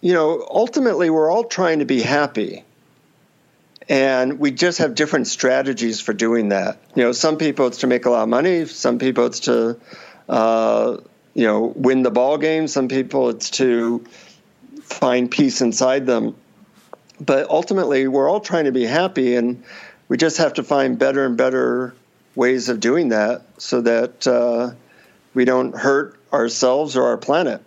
you 0.00 0.14
know, 0.14 0.46
ultimately, 0.48 1.10
we're 1.10 1.30
all 1.30 1.44
trying 1.44 1.80
to 1.80 1.84
be 1.84 2.00
happy. 2.00 2.64
And 3.88 4.40
we 4.40 4.50
just 4.50 4.78
have 4.78 4.94
different 4.94 5.28
strategies 5.28 6.00
for 6.00 6.12
doing 6.12 6.48
that. 6.48 6.78
You 6.94 7.04
know, 7.04 7.12
some 7.12 7.36
people 7.36 7.68
it's 7.68 7.78
to 7.78 7.86
make 7.86 8.06
a 8.06 8.10
lot 8.10 8.22
of 8.22 8.28
money. 8.28 8.66
Some 8.66 8.98
people 8.98 9.26
it's 9.26 9.40
to, 9.40 9.78
uh, 10.28 10.96
you 11.34 11.46
know, 11.46 11.72
win 11.76 12.02
the 12.02 12.10
ball 12.10 12.38
game. 12.38 12.66
Some 12.66 12.88
people 12.88 13.28
it's 13.28 13.50
to 13.50 14.04
find 14.86 15.30
peace 15.30 15.60
inside 15.60 16.06
them. 16.06 16.36
But 17.20 17.48
ultimately, 17.48 18.08
we're 18.08 18.28
all 18.28 18.40
trying 18.40 18.66
to 18.66 18.72
be 18.72 18.84
happy, 18.84 19.36
and 19.36 19.62
we 20.08 20.16
just 20.16 20.36
have 20.38 20.54
to 20.54 20.62
find 20.62 20.98
better 20.98 21.24
and 21.24 21.36
better 21.36 21.94
ways 22.34 22.68
of 22.68 22.80
doing 22.80 23.08
that 23.08 23.42
so 23.58 23.80
that 23.80 24.26
uh, 24.26 24.72
we 25.34 25.44
don't 25.44 25.74
hurt 25.74 26.18
ourselves 26.32 26.96
or 26.96 27.04
our 27.04 27.16
planet. 27.16 27.62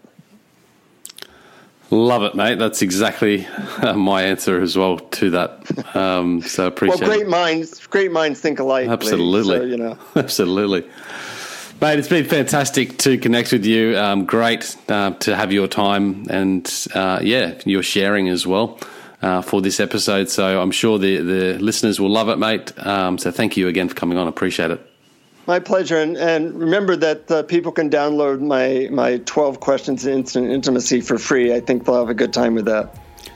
Love 1.92 2.22
it, 2.22 2.36
mate. 2.36 2.60
That's 2.60 2.84
exactly 2.84 3.48
uh, 3.82 3.94
my 3.94 4.24
answer 4.24 4.62
as 4.62 4.78
well 4.78 5.00
to 5.00 5.32
that. 5.32 5.96
Um, 5.96 6.42
so 6.44 6.68
appreciate. 6.68 7.02
Well, 7.02 7.10
great 7.10 7.28
minds, 7.28 7.88
great 7.88 8.12
minds 8.12 8.40
think 8.40 8.60
alike. 8.60 8.88
Absolutely, 8.88 9.58
so, 9.58 9.64
you 9.64 9.78
know, 9.78 9.98
absolutely, 10.16 10.88
mate. 11.82 12.00
It's 12.00 12.08
been 12.08 12.26
fantastic 12.26 12.98
to 13.00 13.18
connect 13.18 13.52
with 13.52 13.66
you. 13.66 13.98
Um, 13.98 14.26
great 14.26 14.76
uh, 14.88 15.12
to 15.12 15.36
have 15.36 15.52
your 15.52 15.68
time 15.68 16.26
and 16.30 16.88
uh, 16.94 17.20
yeah, 17.22 17.60
your 17.66 17.84
sharing 17.84 18.30
as 18.30 18.46
well 18.46 18.80
uh, 19.22 19.42
for 19.42 19.62
this 19.62 19.80
episode. 19.80 20.30
So 20.30 20.62
I'm 20.62 20.72
sure 20.72 20.98
the 20.98 21.18
the 21.18 21.60
listeners 21.60 22.00
will 22.00 22.10
love 22.10 22.30
it, 22.30 22.38
mate. 22.38 22.78
Um, 22.86 23.18
so 23.18 23.32
thank 23.32 23.58
you 23.58 23.68
again 23.68 23.90
for 23.90 23.96
coming 23.96 24.18
on. 24.18 24.28
Appreciate 24.28 24.72
it. 24.72 24.86
My 25.48 25.60
pleasure, 25.60 25.98
and, 25.98 26.16
and 26.16 26.54
remember 26.54 26.96
that 26.98 27.32
uh, 27.32 27.44
people 27.44 27.72
can 27.72 27.90
download 27.90 28.40
my 28.40 28.88
my 28.92 29.18
12 29.26 29.60
questions 29.60 30.04
to 30.04 30.12
instant 30.12 30.52
intimacy 30.52 31.02
for 31.02 31.18
free. 31.18 31.54
I 31.54 31.60
think 31.60 31.86
they'll 31.86 32.00
have 32.00 32.10
a 32.10 32.14
good 32.14 32.34
time 32.34 32.56
with 32.56 32.66
that. 32.66 32.96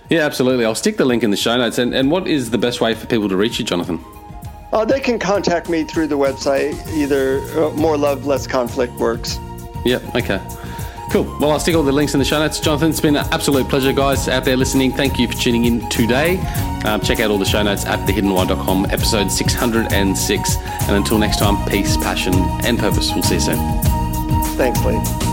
Yeah, 0.09 0.25
absolutely. 0.25 0.65
I'll 0.65 0.75
stick 0.75 0.97
the 0.97 1.05
link 1.05 1.23
in 1.23 1.31
the 1.31 1.37
show 1.37 1.57
notes. 1.57 1.77
And, 1.77 1.93
and 1.95 2.11
what 2.11 2.27
is 2.27 2.51
the 2.51 2.57
best 2.57 2.81
way 2.81 2.93
for 2.93 3.07
people 3.07 3.29
to 3.29 3.35
reach 3.35 3.57
you, 3.57 3.65
Jonathan? 3.65 3.99
Uh, 4.73 4.83
they 4.83 4.99
can 4.99 5.19
contact 5.19 5.69
me 5.69 5.83
through 5.83 6.07
the 6.07 6.17
website. 6.17 6.75
Either 6.93 7.41
uh, 7.61 7.69
More 7.71 7.95
Love, 7.95 8.25
Less 8.25 8.47
Conflict 8.47 8.91
works. 8.93 9.39
Yeah, 9.85 9.99
okay. 10.15 10.41
Cool. 11.11 11.25
Well, 11.39 11.51
I'll 11.51 11.59
stick 11.59 11.75
all 11.75 11.83
the 11.83 11.91
links 11.91 12.15
in 12.15 12.19
the 12.19 12.25
show 12.25 12.39
notes. 12.39 12.59
Jonathan, 12.59 12.89
it's 12.89 12.99
been 12.99 13.15
an 13.15 13.27
absolute 13.31 13.69
pleasure, 13.69 13.93
guys, 13.93 14.27
out 14.27 14.45
there 14.45 14.57
listening. 14.57 14.91
Thank 14.91 15.19
you 15.19 15.27
for 15.27 15.35
tuning 15.35 15.65
in 15.65 15.87
today. 15.89 16.39
Um, 16.85 17.01
check 17.01 17.19
out 17.19 17.29
all 17.29 17.37
the 17.37 17.45
show 17.45 17.61
notes 17.61 17.85
at 17.85 17.99
thehiddenwhy.com, 18.09 18.87
episode 18.89 19.31
606. 19.31 20.57
And 20.57 20.91
until 20.97 21.19
next 21.19 21.37
time, 21.37 21.69
peace, 21.69 21.95
passion, 21.97 22.33
and 22.63 22.79
purpose. 22.79 23.11
We'll 23.13 23.21
see 23.21 23.35
you 23.35 23.41
soon. 23.41 23.83
Thanks, 24.57 24.83
Lee. 24.83 25.32